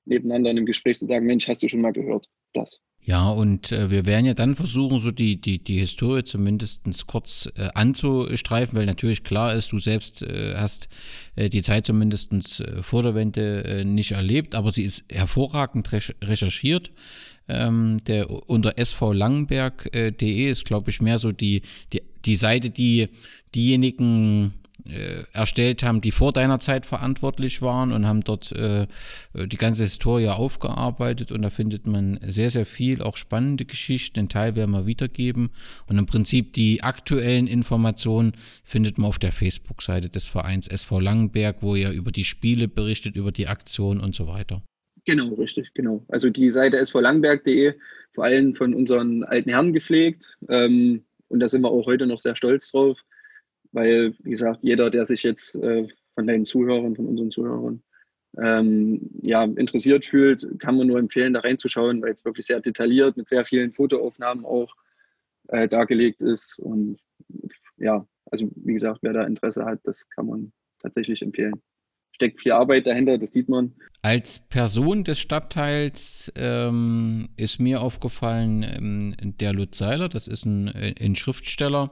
nebeneinander 0.06 0.52
in 0.52 0.58
einem 0.58 0.66
Gespräch 0.66 1.00
zu 1.00 1.08
sagen, 1.08 1.26
Mensch, 1.26 1.48
hast 1.48 1.64
du 1.64 1.70
schon 1.70 1.82
mal 1.82 1.94
gehört, 1.94 2.28
das. 2.54 2.80
Ja, 3.02 3.30
und 3.30 3.72
äh, 3.72 3.90
wir 3.90 4.06
werden 4.06 4.26
ja 4.26 4.34
dann 4.34 4.56
versuchen, 4.56 5.00
so 5.00 5.12
die, 5.12 5.40
die, 5.40 5.64
die 5.64 5.80
Historie 5.80 6.24
zumindest 6.24 7.08
kurz 7.08 7.50
äh, 7.56 7.70
anzustreifen, 7.74 8.78
weil 8.78 8.86
natürlich 8.86 9.24
klar 9.24 9.54
ist, 9.54 9.72
du 9.72 9.80
selbst 9.80 10.24
äh, 10.24 10.56
hast 10.56 10.90
äh, 11.36 11.48
die 11.48 11.62
Zeit 11.62 11.86
zumindest 11.86 12.34
äh, 12.60 12.84
vor 12.84 13.04
der 13.04 13.16
Wende 13.16 13.64
äh, 13.64 13.84
nicht 13.86 14.12
erlebt, 14.12 14.56
aber 14.56 14.72
sie 14.72 14.84
ist 14.84 15.06
hervorragend 15.10 15.90
recherchiert. 15.94 16.92
Ähm, 17.50 18.00
der 18.08 18.30
unter 18.50 18.74
svlangenberg.de 18.84 20.50
ist, 20.50 20.66
glaube 20.66 20.90
ich, 20.90 21.02
mehr 21.02 21.18
so 21.18 21.32
die, 21.32 21.62
die, 21.94 22.02
die 22.26 22.36
Seite, 22.36 22.70
die 22.70 23.08
diejenigen 23.56 24.54
äh, 24.90 25.24
erstellt 25.34 25.84
haben, 25.84 26.02
die 26.02 26.12
vor 26.12 26.32
deiner 26.32 26.60
Zeit 26.60 26.86
verantwortlich 26.86 27.62
waren 27.62 27.92
und 27.92 28.06
haben 28.06 28.22
dort 28.22 28.52
äh, 28.54 28.88
die 29.34 29.58
ganze 29.58 29.84
Historie 29.84 30.30
aufgearbeitet. 30.30 31.32
Und 31.32 31.42
da 31.42 31.50
findet 31.50 31.88
man 31.88 32.20
sehr, 32.26 32.50
sehr 32.50 32.66
viel, 32.66 33.02
auch 33.02 33.18
spannende 33.18 33.66
Geschichten, 33.66 34.16
den 34.16 34.30
Teil 34.30 34.56
werden 34.56 34.72
wir 34.72 34.86
wiedergeben. 34.86 35.50
Und 35.88 35.98
im 35.98 36.06
Prinzip 36.06 36.54
die 36.54 36.84
aktuellen 36.84 37.48
Informationen 37.48 38.34
findet 38.64 38.98
man 38.98 39.10
auf 39.10 39.20
der 39.20 39.32
Facebook-Seite 39.32 40.10
des 40.10 40.28
Vereins 40.28 40.68
SV 40.68 41.00
Langenberg, 41.00 41.58
wo 41.62 41.76
ihr 41.76 41.92
über 41.92 42.12
die 42.12 42.26
Spiele 42.26 42.68
berichtet, 42.68 43.16
über 43.16 43.32
die 43.32 43.48
Aktion 43.48 44.00
und 44.00 44.16
so 44.16 44.28
weiter. 44.28 44.62
Genau, 45.08 45.34
richtig, 45.34 45.74
genau. 45.74 46.06
Also 46.10 46.30
die 46.30 46.52
Seite 46.52 46.86
svlangenberg.de, 46.86 47.74
vor 48.14 48.26
allem 48.26 48.56
von 48.56 48.76
unseren 48.76 49.24
alten 49.24 49.50
Herren 49.50 49.74
gepflegt 49.74 50.38
ähm, 50.50 51.06
und 51.30 51.40
da 51.40 51.50
sind 51.50 51.62
wir 51.62 51.72
auch 51.72 51.88
heute 51.88 52.06
noch 52.06 52.20
sehr 52.20 52.36
stolz 52.36 52.70
drauf 52.70 53.00
weil, 53.72 54.16
wie 54.24 54.32
gesagt, 54.32 54.60
jeder, 54.64 54.90
der 54.90 55.06
sich 55.06 55.24
jetzt 55.24 55.56
äh, 55.56 55.88
von 56.16 56.28
deinen 56.28 56.46
Zuhörern, 56.46 56.96
von 56.96 57.06
unseren 57.06 57.32
Zuhörern, 57.32 57.84
ähm, 58.38 59.10
ja, 59.22 59.44
interessiert 59.44 60.06
fühlt, 60.06 60.60
kann 60.60 60.78
man 60.78 60.88
nur 60.88 61.00
empfehlen, 61.00 61.34
da 61.34 61.40
reinzuschauen, 61.40 62.02
weil 62.02 62.12
es 62.12 62.26
wirklich 62.26 62.46
sehr 62.46 62.60
detailliert 62.60 63.18
mit 63.18 63.30
sehr 63.30 63.46
vielen 63.46 63.74
Fotoaufnahmen 63.74 64.46
auch 64.46 64.74
äh, 65.48 65.68
dargelegt 65.68 66.22
ist. 66.22 66.58
Und 66.60 66.98
ja, 67.78 68.06
also 68.32 68.50
wie 68.56 68.74
gesagt, 68.74 69.00
wer 69.02 69.14
da 69.14 69.24
Interesse 69.24 69.66
hat, 69.66 69.80
das 69.84 70.08
kann 70.10 70.28
man 70.28 70.52
tatsächlich 70.80 71.22
empfehlen. 71.22 71.62
Steckt 72.18 72.42
viel 72.42 72.52
Arbeit 72.52 72.88
dahinter, 72.88 73.18
das 73.18 73.32
sieht 73.32 73.48
man. 73.48 73.74
Als 74.02 74.40
Person 74.40 75.04
des 75.04 75.20
Stadtteils 75.20 76.32
ähm, 76.36 77.30
ist 77.38 77.60
mir 77.60 77.82
aufgefallen, 77.82 78.64
ähm, 78.64 79.16
der 79.40 79.54
Lutz 79.54 79.78
Seiler, 79.78 80.10
das 80.10 80.28
ist 80.28 80.46
ein, 80.46 80.68
ein 81.00 81.16
Schriftsteller, 81.16 81.92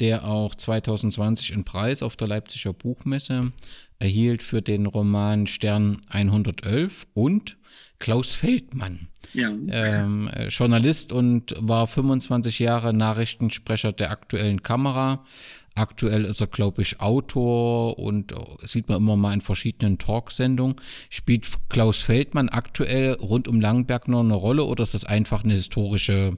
der 0.00 0.24
auch 0.24 0.54
2020 0.54 1.52
einen 1.52 1.64
Preis 1.64 2.02
auf 2.02 2.16
der 2.16 2.28
Leipziger 2.28 2.72
Buchmesse 2.72 3.52
erhielt 3.98 4.42
für 4.42 4.62
den 4.62 4.86
Roman 4.86 5.46
Stern 5.46 6.00
111 6.08 7.06
und 7.14 7.58
Klaus 7.98 8.34
Feldmann, 8.34 9.08
ja. 9.34 9.50
ähm, 9.50 10.30
Journalist 10.48 11.12
und 11.12 11.54
war 11.58 11.86
25 11.86 12.60
Jahre 12.60 12.94
Nachrichtensprecher 12.94 13.92
der 13.92 14.12
aktuellen 14.12 14.62
Kamera. 14.62 15.24
Aktuell 15.78 16.24
ist 16.24 16.40
er, 16.40 16.48
glaube 16.48 16.82
ich, 16.82 17.00
Autor 17.00 17.98
und 17.98 18.34
sieht 18.62 18.88
man 18.88 18.98
immer 18.98 19.16
mal 19.16 19.32
in 19.32 19.40
verschiedenen 19.40 19.98
Talksendungen. 19.98 20.76
Spielt 21.08 21.46
Klaus 21.68 22.00
Feldmann 22.02 22.48
aktuell 22.48 23.12
rund 23.12 23.46
um 23.46 23.60
Langenberg 23.60 24.08
noch 24.08 24.20
eine 24.20 24.34
Rolle 24.34 24.64
oder 24.64 24.82
ist 24.82 24.94
das 24.94 25.04
einfach 25.04 25.44
eine 25.44 25.54
historische 25.54 26.36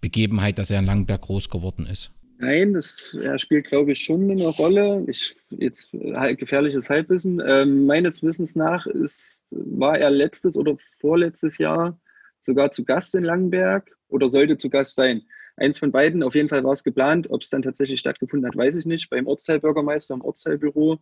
Begebenheit, 0.00 0.58
dass 0.58 0.70
er 0.70 0.80
in 0.80 0.86
Langenberg 0.86 1.22
groß 1.22 1.48
geworden 1.48 1.86
ist? 1.86 2.12
Nein, 2.38 2.74
das 2.74 3.16
er 3.18 3.38
spielt, 3.38 3.66
glaube 3.66 3.92
ich, 3.92 4.04
schon 4.04 4.30
eine 4.30 4.48
Rolle. 4.48 5.04
Ich, 5.08 5.34
jetzt 5.50 5.90
halt 6.14 6.38
gefährliches 6.38 6.88
Halbwissen. 6.88 7.42
Ähm, 7.44 7.86
meines 7.86 8.22
Wissens 8.22 8.54
nach 8.54 8.86
ist, 8.86 9.18
war 9.50 9.98
er 9.98 10.10
letztes 10.10 10.54
oder 10.54 10.76
vorletztes 11.00 11.56
Jahr 11.56 11.98
sogar 12.42 12.72
zu 12.72 12.84
Gast 12.84 13.14
in 13.14 13.24
Langenberg 13.24 13.90
oder 14.08 14.30
sollte 14.30 14.58
zu 14.58 14.68
Gast 14.68 14.96
sein. 14.96 15.22
Eins 15.56 15.78
von 15.78 15.90
beiden, 15.90 16.22
auf 16.22 16.34
jeden 16.34 16.48
Fall 16.48 16.64
war 16.64 16.72
es 16.72 16.84
geplant. 16.84 17.30
Ob 17.30 17.42
es 17.42 17.50
dann 17.50 17.62
tatsächlich 17.62 18.00
stattgefunden 18.00 18.46
hat, 18.46 18.56
weiß 18.56 18.76
ich 18.76 18.84
nicht. 18.84 19.08
Beim 19.10 19.26
Ortsteilbürgermeister 19.26 20.14
im 20.14 20.20
Ortsteilbüro 20.22 20.98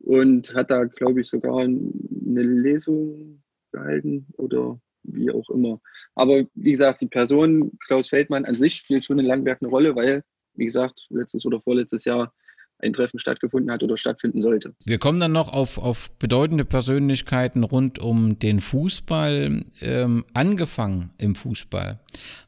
und 0.00 0.54
hat 0.54 0.70
da, 0.70 0.84
glaube 0.84 1.20
ich, 1.20 1.28
sogar 1.28 1.58
eine 1.58 2.42
Lesung 2.42 3.42
gehalten 3.72 4.26
oder 4.36 4.80
wie 5.02 5.30
auch 5.30 5.48
immer. 5.50 5.80
Aber 6.14 6.44
wie 6.54 6.72
gesagt, 6.72 7.00
die 7.00 7.06
Person 7.06 7.78
Klaus 7.86 8.08
Feldmann 8.08 8.44
an 8.44 8.56
sich 8.56 8.76
spielt 8.76 9.04
schon 9.04 9.18
in 9.18 9.26
Langberg 9.26 9.60
eine 9.60 9.70
Rolle, 9.70 9.94
weil, 9.94 10.24
wie 10.54 10.66
gesagt, 10.66 11.06
letztes 11.10 11.44
oder 11.46 11.60
vorletztes 11.60 12.04
Jahr 12.04 12.32
ein 12.80 12.92
Treffen 12.92 13.18
stattgefunden 13.18 13.70
hat 13.70 13.82
oder 13.82 13.98
stattfinden 13.98 14.40
sollte. 14.40 14.74
Wir 14.84 14.98
kommen 14.98 15.18
dann 15.20 15.32
noch 15.32 15.52
auf, 15.52 15.78
auf 15.78 16.10
bedeutende 16.18 16.64
Persönlichkeiten 16.64 17.64
rund 17.64 17.98
um 17.98 18.38
den 18.38 18.60
Fußball. 18.60 19.64
Ähm, 19.80 20.24
angefangen 20.34 21.10
im 21.18 21.34
Fußball 21.34 21.98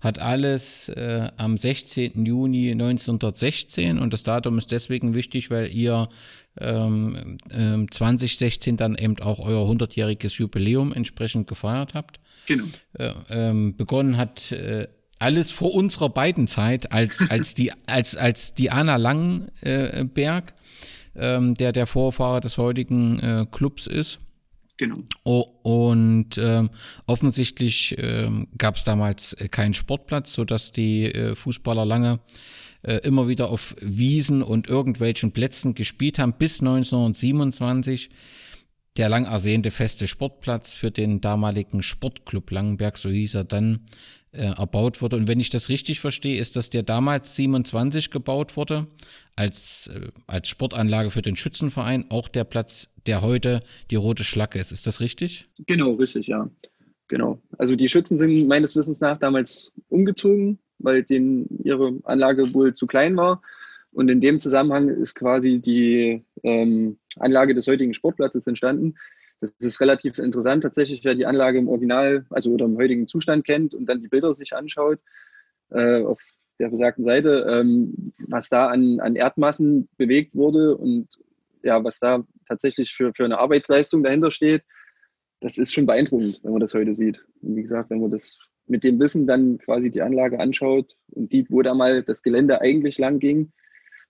hat 0.00 0.18
alles 0.20 0.88
äh, 0.90 1.28
am 1.36 1.58
16. 1.58 2.24
Juni 2.24 2.70
1916 2.72 3.98
und 3.98 4.12
das 4.12 4.22
Datum 4.22 4.58
ist 4.58 4.70
deswegen 4.70 5.14
wichtig, 5.14 5.50
weil 5.50 5.74
ihr 5.74 6.08
ähm, 6.58 7.38
äh, 7.50 7.86
2016 7.90 8.76
dann 8.76 8.94
eben 8.96 9.18
auch 9.20 9.40
euer 9.40 9.68
100-jähriges 9.68 10.38
Jubiläum 10.38 10.92
entsprechend 10.92 11.48
gefeiert 11.48 11.94
habt. 11.94 12.20
Genau. 12.46 12.64
Äh, 12.94 13.12
ähm, 13.30 13.76
begonnen 13.76 14.16
hat 14.16 14.52
äh, 14.52 14.88
alles 15.20 15.52
vor 15.52 15.72
unserer 15.74 16.08
beiden 16.08 16.46
Zeit, 16.46 16.92
als, 16.92 17.24
als, 17.30 17.54
die, 17.54 17.72
als, 17.86 18.16
als 18.16 18.54
Diana 18.54 18.96
Langenberg, 18.96 20.54
äh, 21.14 21.36
ähm, 21.36 21.54
der 21.54 21.72
der 21.72 21.86
Vorfahrer 21.86 22.40
des 22.40 22.58
heutigen 22.58 23.20
äh, 23.20 23.46
Clubs 23.50 23.86
ist. 23.86 24.18
Genau. 24.76 24.96
Oh, 25.24 25.44
und 25.62 26.38
ähm, 26.38 26.70
offensichtlich 27.06 27.96
ähm, 27.98 28.48
gab 28.56 28.76
es 28.76 28.84
damals 28.84 29.36
keinen 29.50 29.74
Sportplatz, 29.74 30.32
sodass 30.32 30.72
die 30.72 31.04
äh, 31.04 31.36
Fußballer 31.36 31.84
lange 31.84 32.20
äh, 32.82 32.96
immer 33.02 33.28
wieder 33.28 33.50
auf 33.50 33.76
Wiesen 33.82 34.42
und 34.42 34.68
irgendwelchen 34.68 35.32
Plätzen 35.32 35.74
gespielt 35.74 36.18
haben, 36.18 36.32
bis 36.38 36.60
1927 36.60 38.08
der 38.96 39.08
lang 39.08 39.24
ersehnte 39.24 39.70
feste 39.70 40.08
Sportplatz 40.08 40.74
für 40.74 40.90
den 40.90 41.20
damaligen 41.20 41.82
Sportclub 41.82 42.50
Langenberg, 42.50 42.98
so 42.98 43.08
hieß 43.08 43.34
er 43.34 43.44
dann, 43.44 43.86
äh, 44.32 44.52
erbaut 44.56 45.02
wurde. 45.02 45.16
Und 45.16 45.28
wenn 45.28 45.40
ich 45.40 45.50
das 45.50 45.68
richtig 45.68 46.00
verstehe, 46.00 46.40
ist, 46.40 46.56
dass 46.56 46.70
der 46.70 46.82
damals 46.82 47.34
27 47.36 48.10
gebaut 48.10 48.56
wurde, 48.56 48.86
als, 49.36 49.88
äh, 49.88 50.08
als 50.26 50.48
Sportanlage 50.48 51.10
für 51.10 51.22
den 51.22 51.36
Schützenverein, 51.36 52.06
auch 52.10 52.28
der 52.28 52.44
Platz, 52.44 52.94
der 53.06 53.22
heute 53.22 53.60
die 53.90 53.96
Rote 53.96 54.24
Schlacke 54.24 54.58
ist. 54.58 54.72
Ist 54.72 54.86
das 54.86 55.00
richtig? 55.00 55.48
Genau, 55.66 55.92
richtig, 55.94 56.28
ja. 56.28 56.48
Genau. 57.08 57.40
Also 57.58 57.74
die 57.74 57.88
Schützen 57.88 58.18
sind 58.18 58.46
meines 58.46 58.76
Wissens 58.76 59.00
nach 59.00 59.18
damals 59.18 59.72
umgezogen, 59.88 60.60
weil 60.78 61.02
denen 61.02 61.48
ihre 61.64 61.98
Anlage 62.04 62.54
wohl 62.54 62.74
zu 62.74 62.86
klein 62.86 63.16
war. 63.16 63.42
Und 63.92 64.08
in 64.08 64.20
dem 64.20 64.40
Zusammenhang 64.40 64.88
ist 64.88 65.16
quasi 65.16 65.58
die 65.58 66.22
ähm, 66.44 66.98
Anlage 67.16 67.54
des 67.54 67.66
heutigen 67.66 67.94
Sportplatzes 67.94 68.46
entstanden, 68.46 68.94
das 69.40 69.50
ist 69.58 69.80
relativ 69.80 70.18
interessant 70.18 70.62
tatsächlich, 70.62 71.04
wer 71.04 71.14
die 71.14 71.26
Anlage 71.26 71.58
im 71.58 71.68
Original, 71.68 72.26
also 72.30 72.52
oder 72.52 72.66
im 72.66 72.76
heutigen 72.76 73.08
Zustand 73.08 73.44
kennt 73.44 73.74
und 73.74 73.86
dann 73.86 74.00
die 74.00 74.08
Bilder 74.08 74.34
sich 74.34 74.54
anschaut 74.54 75.00
äh, 75.70 76.02
auf 76.02 76.20
der 76.58 76.68
besagten 76.68 77.04
Seite, 77.04 77.46
ähm, 77.48 78.12
was 78.28 78.48
da 78.48 78.66
an, 78.68 79.00
an 79.00 79.16
Erdmassen 79.16 79.88
bewegt 79.96 80.34
wurde 80.34 80.76
und 80.76 81.08
ja, 81.62 81.82
was 81.82 81.98
da 81.98 82.24
tatsächlich 82.46 82.94
für, 82.94 83.12
für 83.14 83.24
eine 83.24 83.38
Arbeitsleistung 83.38 84.02
dahinter 84.02 84.30
steht, 84.30 84.62
das 85.40 85.56
ist 85.56 85.72
schon 85.72 85.86
beeindruckend, 85.86 86.40
wenn 86.42 86.52
man 86.52 86.60
das 86.60 86.74
heute 86.74 86.94
sieht. 86.94 87.24
Und 87.40 87.56
wie 87.56 87.62
gesagt, 87.62 87.90
wenn 87.90 88.00
man 88.00 88.10
das 88.10 88.38
mit 88.66 88.84
dem 88.84 89.00
Wissen 89.00 89.26
dann 89.26 89.58
quasi 89.58 89.90
die 89.90 90.02
Anlage 90.02 90.38
anschaut 90.38 90.96
und 91.08 91.30
sieht, 91.30 91.50
wo 91.50 91.62
da 91.62 91.74
mal 91.74 92.02
das 92.02 92.22
Gelände 92.22 92.60
eigentlich 92.60 92.98
lang 92.98 93.18
ging. 93.18 93.52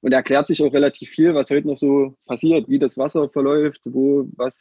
Und 0.02 0.12
erklärt 0.12 0.49
sich 0.49 0.62
auch 0.62 0.72
relativ 0.72 1.10
viel, 1.10 1.34
was 1.34 1.50
heute 1.50 1.66
noch 1.66 1.76
so 1.76 2.16
passiert, 2.26 2.68
wie 2.68 2.78
das 2.78 2.96
Wasser 2.96 3.28
verläuft, 3.28 3.82
wo 3.84 4.28
was 4.37 4.54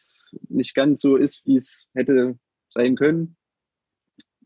nicht 0.47 0.75
ganz 0.75 1.01
so 1.01 1.15
ist, 1.15 1.41
wie 1.45 1.57
es 1.57 1.67
hätte 1.93 2.37
sein 2.69 2.95
können. 2.95 3.35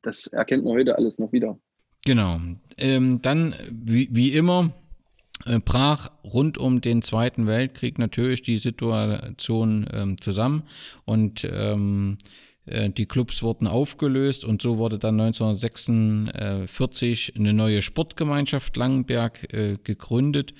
Das 0.02 0.28
erkennt 0.28 0.66
man 0.66 0.74
heute 0.74 0.98
alles 0.98 1.18
noch 1.18 1.32
wieder. 1.32 1.58
Genau. 2.06 2.40
Ähm, 2.78 3.22
dann, 3.22 3.56
wie, 3.72 4.10
wie 4.12 4.34
immer, 4.34 4.74
äh, 5.46 5.60
brach 5.60 6.12
rund 6.24 6.58
um 6.58 6.82
den 6.82 7.02
Zweiten 7.02 7.48
Weltkrieg 7.48 7.98
natürlich 7.98 8.42
die 8.42 8.58
Situation 8.58 9.88
ähm, 9.92 10.20
zusammen 10.20 10.64
und 11.06 11.48
ähm, 11.52 12.18
äh, 12.66 12.90
die 12.90 13.06
Clubs 13.06 13.44
wurden 13.44 13.68
aufgelöst 13.68 14.46
und 14.46 14.62
so 14.62 14.78
wurde 14.78 14.98
dann 15.00 15.20
1946 15.20 17.34
eine 17.36 17.52
neue 17.54 17.82
Sportgemeinschaft 17.82 18.78
Langenberg 18.78 19.52
äh, 19.54 19.78
gegründet. 19.84 20.54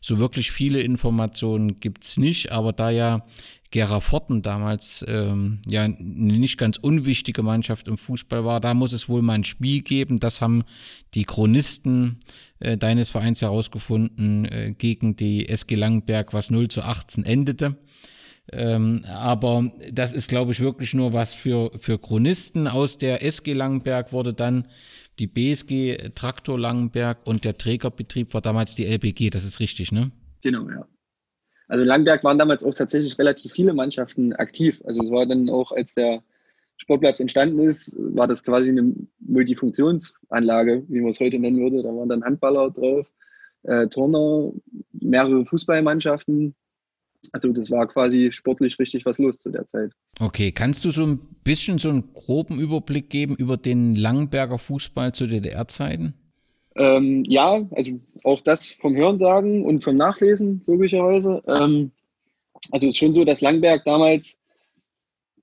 So 0.00 0.18
wirklich 0.18 0.52
viele 0.52 0.80
Informationen 0.80 1.80
gibt's 1.80 2.16
nicht, 2.16 2.50
aber 2.52 2.72
da 2.72 2.88
ja 2.90 3.26
Gera 3.70 4.00
Forten 4.00 4.42
damals 4.42 5.04
ähm, 5.06 5.60
ja 5.68 5.82
eine 5.82 5.96
nicht 5.98 6.58
ganz 6.58 6.76
unwichtige 6.76 7.42
Mannschaft 7.42 7.86
im 7.86 7.98
Fußball 7.98 8.44
war. 8.44 8.60
Da 8.60 8.74
muss 8.74 8.92
es 8.92 9.08
wohl 9.08 9.22
mal 9.22 9.34
ein 9.34 9.44
Spiel 9.44 9.82
geben. 9.82 10.18
Das 10.18 10.40
haben 10.40 10.64
die 11.14 11.24
Chronisten 11.24 12.18
äh, 12.58 12.76
deines 12.76 13.10
Vereins 13.10 13.42
herausgefunden 13.42 14.44
äh, 14.44 14.74
gegen 14.76 15.14
die 15.14 15.48
SG 15.48 15.76
Langenberg, 15.76 16.32
was 16.32 16.50
0 16.50 16.68
zu 16.68 16.82
18 16.82 17.24
endete. 17.24 17.76
Ähm, 18.52 19.04
aber 19.06 19.70
das 19.92 20.12
ist, 20.12 20.28
glaube 20.28 20.50
ich, 20.50 20.58
wirklich 20.58 20.92
nur 20.92 21.12
was 21.12 21.34
für, 21.34 21.70
für 21.78 21.98
Chronisten. 21.98 22.66
Aus 22.66 22.98
der 22.98 23.22
SG 23.22 23.52
Langenberg 23.52 24.12
wurde 24.12 24.32
dann 24.34 24.66
die 25.20 25.28
BSG 25.28 26.10
Traktor 26.16 26.58
Langenberg 26.58 27.24
und 27.26 27.44
der 27.44 27.56
Trägerbetrieb 27.56 28.34
war 28.34 28.40
damals 28.40 28.74
die 28.74 28.86
LBG. 28.86 29.30
Das 29.30 29.44
ist 29.44 29.60
richtig, 29.60 29.92
ne? 29.92 30.10
Genau, 30.42 30.68
ja. 30.68 30.86
Also 31.70 31.82
in 31.82 31.88
Langberg 31.88 32.24
waren 32.24 32.36
damals 32.36 32.64
auch 32.64 32.74
tatsächlich 32.74 33.16
relativ 33.16 33.52
viele 33.52 33.72
Mannschaften 33.72 34.32
aktiv. 34.32 34.82
Also 34.84 35.04
es 35.04 35.10
war 35.10 35.24
dann 35.24 35.48
auch, 35.48 35.70
als 35.70 35.94
der 35.94 36.20
Sportplatz 36.78 37.20
entstanden 37.20 37.60
ist, 37.60 37.92
war 37.96 38.26
das 38.26 38.42
quasi 38.42 38.70
eine 38.70 38.92
Multifunktionsanlage, 39.20 40.82
wie 40.88 41.00
man 41.00 41.12
es 41.12 41.20
heute 41.20 41.38
nennen 41.38 41.60
würde. 41.60 41.84
Da 41.84 41.90
waren 41.90 42.08
dann 42.08 42.24
Handballer 42.24 42.72
drauf, 42.72 43.06
äh, 43.62 43.86
Turner, 43.86 44.52
mehrere 44.90 45.46
Fußballmannschaften. 45.46 46.56
Also 47.30 47.52
das 47.52 47.70
war 47.70 47.86
quasi 47.86 48.32
sportlich 48.32 48.76
richtig 48.80 49.06
was 49.06 49.18
los 49.18 49.38
zu 49.38 49.50
der 49.50 49.68
Zeit. 49.68 49.92
Okay, 50.18 50.50
kannst 50.50 50.84
du 50.84 50.90
so 50.90 51.04
ein 51.06 51.20
bisschen 51.44 51.78
so 51.78 51.90
einen 51.90 52.12
groben 52.14 52.58
Überblick 52.58 53.10
geben 53.10 53.36
über 53.36 53.56
den 53.56 53.94
Langberger 53.94 54.58
Fußball 54.58 55.14
zu 55.14 55.28
DDR-Zeiten? 55.28 56.14
Ähm, 56.80 57.24
ja, 57.26 57.68
also 57.72 58.00
auch 58.24 58.40
das 58.40 58.66
vom 58.80 58.96
Hörensagen 58.96 59.66
und 59.66 59.84
vom 59.84 59.98
Nachlesen, 59.98 60.62
logischerweise. 60.66 61.42
Ähm, 61.46 61.92
also 62.70 62.86
es 62.86 62.94
ist 62.94 62.98
schon 62.98 63.12
so, 63.12 63.26
dass 63.26 63.42
Langberg 63.42 63.84
damals 63.84 64.34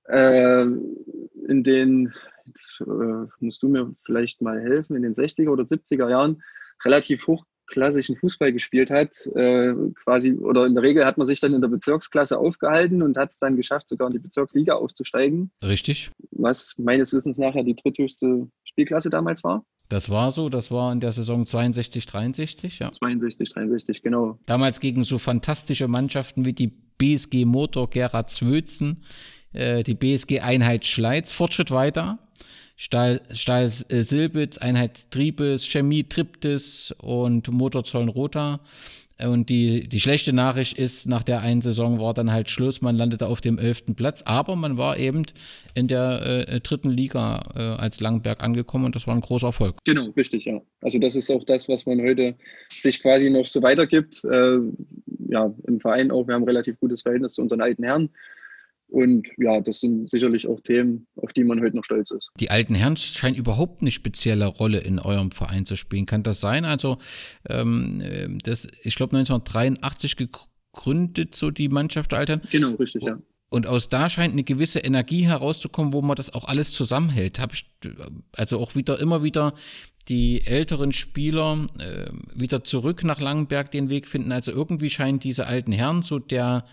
äh, 0.08 0.62
in 0.62 1.62
den, 1.62 2.12
jetzt 2.44 2.80
äh, 2.80 3.26
musst 3.38 3.62
du 3.62 3.68
mir 3.68 3.94
vielleicht 4.04 4.42
mal 4.42 4.60
helfen, 4.60 4.96
in 4.96 5.02
den 5.02 5.14
60er 5.14 5.50
oder 5.50 5.62
70er 5.62 6.10
Jahren 6.10 6.42
relativ 6.84 7.24
hochklassischen 7.28 8.16
Fußball 8.16 8.52
gespielt 8.52 8.90
hat. 8.90 9.10
Äh, 9.36 9.74
quasi, 10.02 10.32
oder 10.32 10.66
in 10.66 10.74
der 10.74 10.82
Regel 10.82 11.06
hat 11.06 11.18
man 11.18 11.28
sich 11.28 11.38
dann 11.38 11.54
in 11.54 11.60
der 11.60 11.68
Bezirksklasse 11.68 12.36
aufgehalten 12.36 13.00
und 13.00 13.16
hat 13.16 13.30
es 13.30 13.38
dann 13.38 13.56
geschafft, 13.56 13.88
sogar 13.88 14.08
in 14.08 14.14
die 14.14 14.18
Bezirksliga 14.18 14.74
aufzusteigen. 14.74 15.52
Richtig. 15.62 16.10
Was 16.32 16.74
meines 16.78 17.12
Wissens 17.12 17.38
nachher 17.38 17.62
die 17.62 17.76
dritthöchste 17.76 18.48
Spielklasse 18.64 19.08
damals 19.08 19.44
war. 19.44 19.64
Das 19.88 20.10
war 20.10 20.30
so, 20.30 20.48
das 20.48 20.70
war 20.70 20.92
in 20.92 21.00
der 21.00 21.12
Saison 21.12 21.46
62, 21.46 22.04
63, 22.04 22.78
ja. 22.78 22.92
62, 22.92 23.50
63, 23.50 24.02
genau. 24.02 24.38
Damals 24.44 24.80
gegen 24.80 25.04
so 25.04 25.18
fantastische 25.18 25.88
Mannschaften 25.88 26.44
wie 26.44 26.52
die 26.52 26.68
BSG 26.98 27.46
Motor 27.46 27.88
Gera 27.88 28.26
Zwötzen, 28.26 29.02
äh, 29.52 29.82
die 29.82 29.94
BSG 29.94 30.40
Einheit 30.40 30.84
Schleiz, 30.84 31.32
Fortschritt 31.32 31.70
weiter, 31.70 32.18
Stahl, 32.76 33.22
Stahl 33.32 33.64
äh, 33.64 34.02
Silbitz, 34.02 34.58
Einheit 34.58 35.10
Triebes, 35.10 35.66
Chemie 35.66 36.04
Triptis 36.04 36.94
und 36.98 37.50
Motorzolln 37.50 38.08
Rota. 38.08 38.60
Und 39.24 39.48
die, 39.48 39.88
die 39.88 39.98
schlechte 39.98 40.32
Nachricht 40.32 40.78
ist, 40.78 41.08
nach 41.08 41.24
der 41.24 41.40
einen 41.40 41.60
Saison 41.60 41.98
war 41.98 42.14
dann 42.14 42.30
halt 42.30 42.50
Schluss, 42.50 42.80
man 42.80 42.96
landete 42.96 43.26
auf 43.26 43.40
dem 43.40 43.58
elften 43.58 43.96
Platz, 43.96 44.22
aber 44.24 44.54
man 44.54 44.78
war 44.78 44.96
eben 44.96 45.26
in 45.74 45.88
der 45.88 46.46
äh, 46.48 46.60
dritten 46.60 46.90
Liga 46.90 47.42
äh, 47.56 47.60
als 47.80 48.00
Langberg 48.00 48.42
angekommen 48.42 48.84
und 48.84 48.94
das 48.94 49.08
war 49.08 49.14
ein 49.14 49.20
großer 49.20 49.48
Erfolg. 49.48 49.76
Genau, 49.84 50.10
richtig, 50.16 50.44
ja. 50.44 50.60
Also 50.82 50.98
das 50.98 51.16
ist 51.16 51.30
auch 51.30 51.42
das, 51.44 51.68
was 51.68 51.84
man 51.84 52.00
heute 52.00 52.36
sich 52.80 53.02
quasi 53.02 53.28
noch 53.28 53.46
so 53.46 53.60
weitergibt. 53.60 54.22
Äh, 54.22 54.58
ja, 55.28 55.52
im 55.66 55.80
Verein 55.80 56.12
auch, 56.12 56.28
wir 56.28 56.34
haben 56.34 56.42
ein 56.42 56.48
relativ 56.48 56.78
gutes 56.78 57.02
Verhältnis 57.02 57.34
zu 57.34 57.42
unseren 57.42 57.60
alten 57.60 57.82
Herren. 57.82 58.10
Und 58.88 59.26
ja, 59.36 59.60
das 59.60 59.80
sind 59.80 60.08
sicherlich 60.10 60.46
auch 60.46 60.60
Themen, 60.60 61.06
auf 61.16 61.32
die 61.34 61.44
man 61.44 61.60
heute 61.60 61.76
noch 61.76 61.84
stolz 61.84 62.10
ist. 62.10 62.30
Die 62.40 62.50
alten 62.50 62.74
Herren 62.74 62.96
scheinen 62.96 63.36
überhaupt 63.36 63.82
eine 63.82 63.90
spezielle 63.90 64.46
Rolle 64.46 64.78
in 64.78 64.98
eurem 64.98 65.30
Verein 65.30 65.66
zu 65.66 65.76
spielen. 65.76 66.06
Kann 66.06 66.22
das 66.22 66.40
sein? 66.40 66.64
Also, 66.64 66.96
ähm, 67.48 68.38
das, 68.42 68.66
ich 68.82 68.94
glaube, 68.94 69.16
1983 69.16 70.16
gegründet, 70.16 71.34
so 71.34 71.50
die 71.50 71.68
Mannschaft 71.68 72.12
der 72.12 72.20
Alten. 72.20 72.40
Genau, 72.50 72.74
richtig, 72.76 73.02
ja. 73.04 73.18
Und 73.50 73.66
aus 73.66 73.88
da 73.88 74.10
scheint 74.10 74.32
eine 74.32 74.44
gewisse 74.44 74.80
Energie 74.80 75.26
herauszukommen, 75.26 75.92
wo 75.92 76.02
man 76.02 76.16
das 76.16 76.32
auch 76.32 76.44
alles 76.44 76.72
zusammenhält. 76.72 77.38
Hab 77.38 77.54
ich 77.54 77.64
also 78.36 78.58
auch 78.58 78.74
wieder 78.74 79.00
immer 79.00 79.22
wieder 79.22 79.54
die 80.08 80.46
älteren 80.46 80.92
Spieler 80.92 81.66
äh, 81.78 82.10
wieder 82.34 82.64
zurück 82.64 83.04
nach 83.04 83.20
Langenberg 83.20 83.70
den 83.70 83.90
Weg 83.90 84.06
finden. 84.06 84.32
Also 84.32 84.52
irgendwie 84.52 84.90
scheinen 84.90 85.18
diese 85.18 85.46
alten 85.46 85.72
Herren 85.72 86.02
so 86.02 86.18
der 86.18 86.64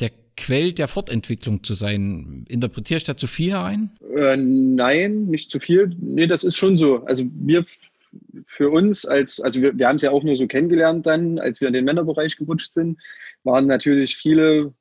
der 0.00 0.10
Quell 0.36 0.72
der 0.72 0.88
Fortentwicklung 0.88 1.62
zu 1.62 1.74
sein. 1.74 2.44
Interpretiere 2.48 2.98
ich 2.98 3.04
da 3.04 3.16
zu 3.16 3.26
viel 3.26 3.52
herein? 3.52 3.90
Äh, 4.16 4.36
nein, 4.36 5.26
nicht 5.26 5.50
zu 5.50 5.60
viel. 5.60 5.94
Nee, 5.98 6.26
das 6.26 6.44
ist 6.44 6.56
schon 6.56 6.76
so. 6.76 7.04
Also 7.04 7.24
wir 7.34 7.66
für 8.46 8.70
uns 8.70 9.04
als, 9.04 9.40
also 9.40 9.60
wir, 9.62 9.76
wir 9.76 9.88
haben 9.88 9.96
es 9.96 10.02
ja 10.02 10.10
auch 10.10 10.22
nur 10.22 10.36
so 10.36 10.46
kennengelernt 10.46 11.06
dann, 11.06 11.38
als 11.38 11.60
wir 11.60 11.68
in 11.68 11.74
den 11.74 11.84
Männerbereich 11.84 12.36
gerutscht 12.36 12.74
sind, 12.74 12.98
waren 13.44 13.66
natürlich 13.66 14.16
viele 14.16 14.74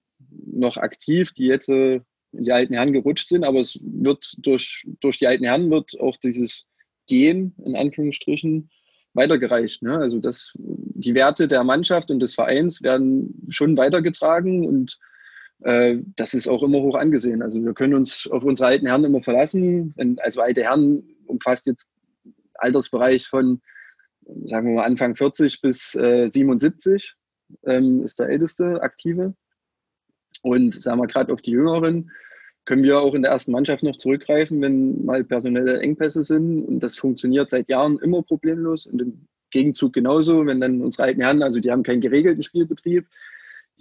noch 0.45 0.77
aktiv, 0.77 1.31
die 1.33 1.45
jetzt 1.45 1.69
äh, 1.69 2.01
in 2.33 2.43
die 2.43 2.51
alten 2.51 2.73
Herren 2.73 2.93
gerutscht 2.93 3.27
sind, 3.27 3.43
aber 3.43 3.59
es 3.59 3.77
wird 3.81 4.33
durch, 4.37 4.85
durch 4.99 5.19
die 5.19 5.27
alten 5.27 5.43
Herren 5.43 5.69
wird 5.69 5.99
auch 5.99 6.17
dieses 6.17 6.65
Gehen, 7.07 7.55
in 7.65 7.75
Anführungsstrichen, 7.75 8.69
weitergereicht. 9.13 9.81
Ne? 9.81 9.97
Also 9.97 10.19
das, 10.19 10.53
die 10.55 11.13
Werte 11.13 11.47
der 11.47 11.63
Mannschaft 11.63 12.09
und 12.09 12.19
des 12.19 12.35
Vereins 12.35 12.81
werden 12.81 13.47
schon 13.49 13.75
weitergetragen 13.75 14.65
und 14.65 14.97
äh, 15.61 15.97
das 16.15 16.33
ist 16.33 16.47
auch 16.47 16.63
immer 16.63 16.81
hoch 16.81 16.95
angesehen. 16.95 17.41
Also 17.41 17.63
wir 17.63 17.73
können 17.73 17.93
uns 17.93 18.27
auf 18.29 18.43
unsere 18.43 18.67
alten 18.67 18.87
Herren 18.87 19.03
immer 19.03 19.21
verlassen. 19.21 19.93
Also 20.19 20.41
alte 20.41 20.63
Herren 20.63 21.03
umfasst 21.27 21.67
jetzt 21.67 21.87
Altersbereich 22.55 23.27
von, 23.27 23.61
sagen 24.45 24.67
wir 24.67 24.75
mal, 24.75 24.85
Anfang 24.85 25.15
40 25.15 25.61
bis 25.61 25.95
äh, 25.95 26.29
77 26.33 27.15
ähm, 27.65 28.03
ist 28.03 28.19
der 28.19 28.29
älteste 28.29 28.81
Aktive. 28.81 29.33
Und 30.43 30.81
sagen 30.81 30.99
wir 30.99 31.07
gerade 31.07 31.33
auf 31.33 31.41
die 31.41 31.51
Jüngeren 31.51 32.11
können 32.65 32.83
wir 32.83 32.99
auch 32.99 33.15
in 33.15 33.23
der 33.23 33.31
ersten 33.31 33.51
Mannschaft 33.51 33.83
noch 33.83 33.97
zurückgreifen, 33.97 34.61
wenn 34.61 35.03
mal 35.03 35.23
personelle 35.23 35.79
Engpässe 35.79 36.23
sind. 36.23 36.63
Und 36.63 36.79
das 36.81 36.97
funktioniert 36.97 37.49
seit 37.49 37.69
Jahren 37.69 37.97
immer 37.99 38.21
problemlos. 38.21 38.85
Und 38.85 39.01
im 39.01 39.27
Gegenzug 39.49 39.93
genauso, 39.93 40.45
wenn 40.45 40.61
dann 40.61 40.81
unsere 40.81 41.03
alten 41.03 41.21
Herren, 41.21 41.43
also 41.43 41.59
die 41.59 41.71
haben 41.71 41.83
keinen 41.83 42.01
geregelten 42.01 42.43
Spielbetrieb, 42.43 43.07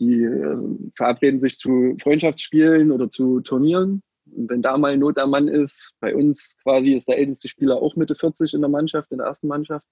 die 0.01 0.25
äh, 0.25 0.57
verabreden 0.97 1.41
sich 1.41 1.59
zu 1.59 1.97
Freundschaftsspielen 2.03 2.91
oder 2.91 3.11
zu 3.11 3.41
Turnieren. 3.41 4.03
Und 4.35 4.49
wenn 4.49 4.63
da 4.63 4.79
mal 4.79 4.97
Not 4.97 5.19
am 5.19 5.31
Mann 5.31 5.49
ist, 5.49 5.93
bei 6.01 6.15
uns 6.15 6.57
quasi 6.63 6.95
ist 6.95 7.07
der 7.07 7.19
älteste 7.19 7.49
Spieler 7.49 7.77
auch 7.77 7.97
Mitte 7.97 8.15
40 8.15 8.55
in 8.55 8.61
der 8.61 8.71
Mannschaft, 8.71 9.11
in 9.13 9.19
der 9.19 9.27
ersten 9.27 9.49
Mannschaft, 9.49 9.87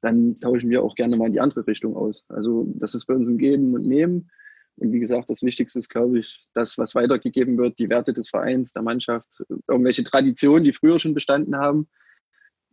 dann 0.00 0.38
tauschen 0.40 0.70
wir 0.70 0.82
auch 0.82 0.94
gerne 0.94 1.16
mal 1.16 1.26
in 1.26 1.32
die 1.32 1.40
andere 1.40 1.66
Richtung 1.66 1.96
aus. 1.96 2.24
Also 2.28 2.66
das 2.76 2.94
ist 2.94 3.06
bei 3.06 3.14
uns 3.14 3.28
ein 3.28 3.38
Geben 3.38 3.74
und 3.74 3.86
Nehmen. 3.86 4.30
Und 4.76 4.92
wie 4.92 4.98
gesagt, 4.98 5.30
das 5.30 5.42
Wichtigste 5.42 5.78
ist, 5.78 5.88
glaube 5.88 6.18
ich, 6.18 6.46
das, 6.52 6.76
was 6.76 6.94
weitergegeben 6.94 7.56
wird, 7.58 7.78
die 7.78 7.88
Werte 7.88 8.12
des 8.12 8.28
Vereins, 8.28 8.72
der 8.72 8.82
Mannschaft, 8.82 9.28
irgendwelche 9.68 10.02
Traditionen, 10.02 10.64
die 10.64 10.72
früher 10.72 10.98
schon 10.98 11.14
bestanden 11.14 11.56
haben, 11.56 11.88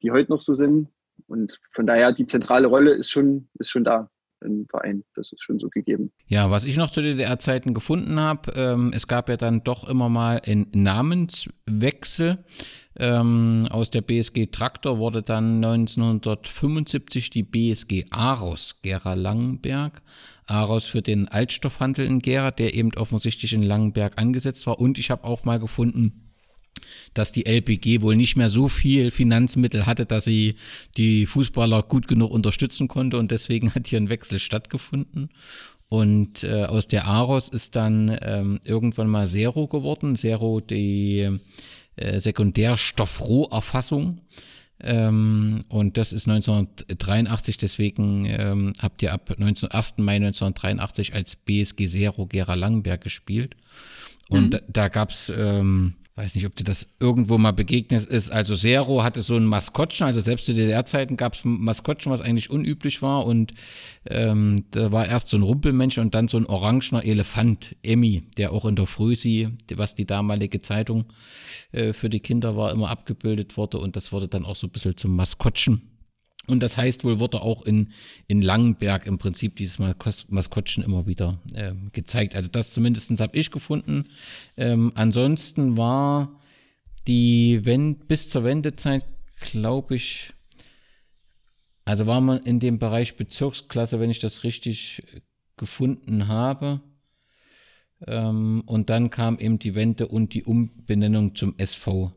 die 0.01 0.11
heute 0.11 0.31
noch 0.31 0.41
so 0.41 0.55
sind. 0.55 0.89
Und 1.27 1.59
von 1.73 1.85
daher, 1.85 2.11
die 2.11 2.25
zentrale 2.25 2.67
Rolle 2.67 2.93
ist 2.93 3.11
schon, 3.11 3.49
ist 3.59 3.69
schon 3.69 3.83
da 3.83 4.09
im 4.41 4.67
Verein. 4.67 5.03
Das 5.15 5.31
ist 5.31 5.43
schon 5.43 5.59
so 5.59 5.69
gegeben. 5.69 6.11
Ja, 6.27 6.51
was 6.51 6.65
ich 6.65 6.77
noch 6.77 6.89
zu 6.89 7.01
DDR-Zeiten 7.01 7.73
gefunden 7.73 8.19
habe, 8.19 8.51
ähm, 8.55 8.91
es 8.93 9.07
gab 9.07 9.29
ja 9.29 9.37
dann 9.37 9.63
doch 9.63 9.87
immer 9.87 10.09
mal 10.09 10.41
einen 10.45 10.67
Namenswechsel. 10.73 12.37
Ähm, 12.99 13.67
aus 13.71 13.89
der 13.89 14.01
BSG 14.01 14.47
Traktor 14.47 14.97
wurde 14.97 15.21
dann 15.21 15.63
1975 15.63 17.29
die 17.29 17.43
BSG 17.43 18.05
Aros 18.09 18.81
Gera 18.81 19.13
Langenberg. 19.13 20.01
Aros 20.45 20.85
für 20.87 21.01
den 21.01 21.27
Altstoffhandel 21.29 22.05
in 22.05 22.19
Gera, 22.19 22.51
der 22.51 22.73
eben 22.73 22.93
offensichtlich 22.95 23.53
in 23.53 23.63
Langenberg 23.63 24.19
angesetzt 24.19 24.67
war. 24.67 24.79
Und 24.79 24.97
ich 24.97 25.09
habe 25.09 25.23
auch 25.23 25.45
mal 25.45 25.59
gefunden, 25.59 26.30
dass 27.13 27.31
die 27.31 27.45
LPG 27.45 28.01
wohl 28.01 28.15
nicht 28.15 28.35
mehr 28.35 28.49
so 28.49 28.69
viel 28.69 29.11
Finanzmittel 29.11 29.85
hatte, 29.85 30.05
dass 30.05 30.25
sie 30.25 30.55
die 30.97 31.25
Fußballer 31.25 31.83
gut 31.83 32.07
genug 32.07 32.31
unterstützen 32.31 32.87
konnte 32.87 33.17
und 33.17 33.31
deswegen 33.31 33.73
hat 33.75 33.87
hier 33.87 33.99
ein 33.99 34.09
Wechsel 34.09 34.39
stattgefunden. 34.39 35.29
Und 35.89 36.45
äh, 36.45 36.63
aus 36.63 36.87
der 36.87 37.05
Aros 37.05 37.49
ist 37.49 37.75
dann 37.75 38.17
ähm, 38.21 38.61
irgendwann 38.63 39.09
mal 39.09 39.27
Zero 39.27 39.67
geworden. 39.67 40.15
Zero 40.15 40.61
die 40.61 41.37
äh, 41.97 42.19
Sekundärstoffroherfassung. 42.21 44.21
Ähm, 44.79 45.65
und 45.67 45.97
das 45.97 46.13
ist 46.13 46.29
1983, 46.29 47.57
deswegen 47.57 48.25
ähm, 48.25 48.71
habt 48.79 49.01
ihr 49.01 49.11
ab 49.11 49.35
19, 49.37 49.69
1. 49.69 49.97
Mai 49.97 50.15
1983 50.15 51.13
als 51.13 51.35
BSG 51.35 51.87
Zero 51.87 52.25
Gera 52.25 52.53
Langenberg 52.53 53.01
gespielt. 53.01 53.57
Und 54.29 54.45
mhm. 54.45 54.49
da, 54.51 54.59
da 54.69 54.87
gab's 54.87 55.31
ähm, 55.35 55.95
weiß 56.15 56.35
nicht, 56.35 56.45
ob 56.45 56.55
dir 56.55 56.65
das 56.65 56.95
irgendwo 56.99 57.37
mal 57.37 57.51
begegnet 57.51 58.05
ist. 58.05 58.31
Also 58.31 58.55
Zero 58.55 59.03
hatte 59.03 59.21
so 59.21 59.35
ein 59.35 59.45
Maskottchen, 59.45 60.05
also 60.05 60.19
selbst 60.19 60.45
zu 60.45 60.53
DDR-Zeiten 60.53 61.15
gab 61.15 61.33
es 61.33 61.41
Maskottchen, 61.43 62.11
was 62.11 62.21
eigentlich 62.21 62.49
unüblich 62.49 63.01
war. 63.01 63.25
Und 63.25 63.53
ähm, 64.05 64.65
da 64.71 64.91
war 64.91 65.07
erst 65.07 65.29
so 65.29 65.37
ein 65.37 65.43
Rumpelmensch 65.43 65.97
und 65.97 66.13
dann 66.13 66.27
so 66.27 66.37
ein 66.37 66.45
orangener 66.45 67.05
Elefant, 67.05 67.75
Emmy, 67.81 68.23
der 68.37 68.51
auch 68.51 68.65
in 68.65 68.75
der 68.75 68.87
Frühsi, 68.87 69.49
was 69.73 69.95
die 69.95 70.05
damalige 70.05 70.61
Zeitung 70.61 71.05
äh, 71.71 71.93
für 71.93 72.09
die 72.09 72.19
Kinder 72.19 72.57
war, 72.57 72.71
immer 72.71 72.89
abgebildet 72.89 73.55
wurde. 73.55 73.77
Und 73.77 73.95
das 73.95 74.11
wurde 74.11 74.27
dann 74.27 74.45
auch 74.45 74.55
so 74.55 74.67
ein 74.67 74.71
bisschen 74.71 74.97
zum 74.97 75.15
Maskottchen. 75.15 75.90
Und 76.51 76.61
das 76.61 76.77
heißt 76.77 77.03
wohl, 77.03 77.19
wurde 77.19 77.41
auch 77.41 77.63
in, 77.63 77.91
in 78.27 78.41
Langenberg 78.41 79.05
im 79.05 79.17
Prinzip 79.17 79.55
dieses 79.55 79.79
Maskottchen 79.79 80.83
immer 80.83 81.07
wieder 81.07 81.39
äh, 81.53 81.73
gezeigt. 81.93 82.35
Also 82.35 82.49
das 82.49 82.71
zumindest 82.71 83.19
habe 83.19 83.37
ich 83.37 83.51
gefunden. 83.51 84.05
Ähm, 84.57 84.91
ansonsten 84.95 85.77
war 85.77 86.39
die 87.07 87.63
Wend 87.63 88.07
bis 88.07 88.29
zur 88.29 88.43
Wendezeit, 88.43 89.05
glaube 89.39 89.95
ich, 89.95 90.33
also 91.85 92.07
war 92.07 92.21
man 92.21 92.43
in 92.43 92.59
dem 92.59 92.79
Bereich 92.79 93.15
Bezirksklasse, 93.15 93.99
wenn 93.99 94.11
ich 94.11 94.19
das 94.19 94.43
richtig 94.43 95.03
gefunden 95.57 96.27
habe. 96.27 96.81
Ähm, 98.07 98.63
und 98.65 98.89
dann 98.89 99.09
kam 99.09 99.39
eben 99.39 99.59
die 99.59 99.75
Wende 99.75 100.07
und 100.07 100.33
die 100.33 100.43
Umbenennung 100.43 101.35
zum 101.35 101.55
SV 101.57 102.15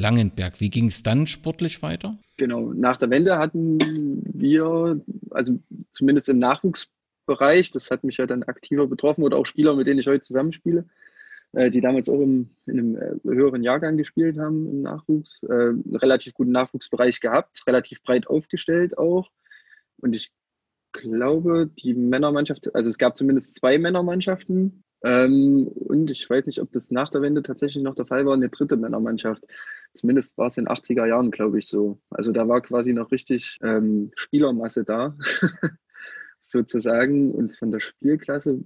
Langenberg. 0.00 0.60
Wie 0.60 0.70
ging 0.70 0.86
es 0.86 1.02
dann 1.02 1.26
sportlich 1.26 1.82
weiter? 1.82 2.18
Genau, 2.36 2.72
nach 2.72 2.96
der 2.96 3.10
Wende 3.10 3.38
hatten 3.38 4.22
wir, 4.34 5.00
also 5.30 5.60
zumindest 5.92 6.28
im 6.28 6.38
Nachwuchsbereich, 6.38 7.70
das 7.70 7.90
hat 7.90 8.02
mich 8.02 8.16
ja 8.16 8.26
dann 8.26 8.42
aktiver 8.42 8.86
betroffen 8.86 9.22
oder 9.22 9.36
auch 9.36 9.46
Spieler, 9.46 9.76
mit 9.76 9.86
denen 9.86 10.00
ich 10.00 10.06
heute 10.06 10.24
zusammenspiele, 10.24 10.86
äh, 11.52 11.70
die 11.70 11.80
damals 11.80 12.08
auch 12.08 12.20
im, 12.20 12.50
in 12.66 12.78
einem 12.78 12.96
äh, 12.96 13.28
höheren 13.28 13.62
Jahrgang 13.62 13.96
gespielt 13.96 14.38
haben 14.38 14.68
im 14.68 14.82
Nachwuchs, 14.82 15.42
äh, 15.44 15.52
einen 15.52 15.96
relativ 15.96 16.32
guten 16.34 16.52
Nachwuchsbereich 16.52 17.20
gehabt, 17.20 17.62
relativ 17.66 18.02
breit 18.02 18.26
aufgestellt 18.26 18.96
auch. 18.96 19.30
Und 19.98 20.14
ich 20.14 20.32
glaube, 20.92 21.70
die 21.82 21.94
Männermannschaft, 21.94 22.74
also 22.74 22.90
es 22.90 22.98
gab 22.98 23.16
zumindest 23.16 23.54
zwei 23.54 23.78
Männermannschaften, 23.78 24.82
ähm, 25.02 25.68
und 25.68 26.10
ich 26.10 26.28
weiß 26.28 26.46
nicht, 26.46 26.60
ob 26.60 26.72
das 26.72 26.90
nach 26.90 27.10
der 27.10 27.22
Wende 27.22 27.42
tatsächlich 27.42 27.82
noch 27.82 27.94
der 27.94 28.06
Fall 28.06 28.26
war, 28.26 28.34
eine 28.34 28.50
dritte 28.50 28.76
Männermannschaft. 28.76 29.42
Zumindest 29.94 30.36
war 30.38 30.46
es 30.46 30.56
in 30.56 30.64
den 30.64 30.74
80er 30.74 31.06
Jahren, 31.06 31.30
glaube 31.30 31.58
ich, 31.58 31.66
so. 31.66 31.98
Also 32.10 32.32
da 32.32 32.46
war 32.48 32.60
quasi 32.60 32.92
noch 32.92 33.10
richtig 33.10 33.58
ähm, 33.62 34.12
Spielermasse 34.16 34.84
da, 34.84 35.16
sozusagen. 36.42 37.32
Und 37.32 37.56
von 37.56 37.70
der 37.70 37.80
Spielklasse. 37.80 38.58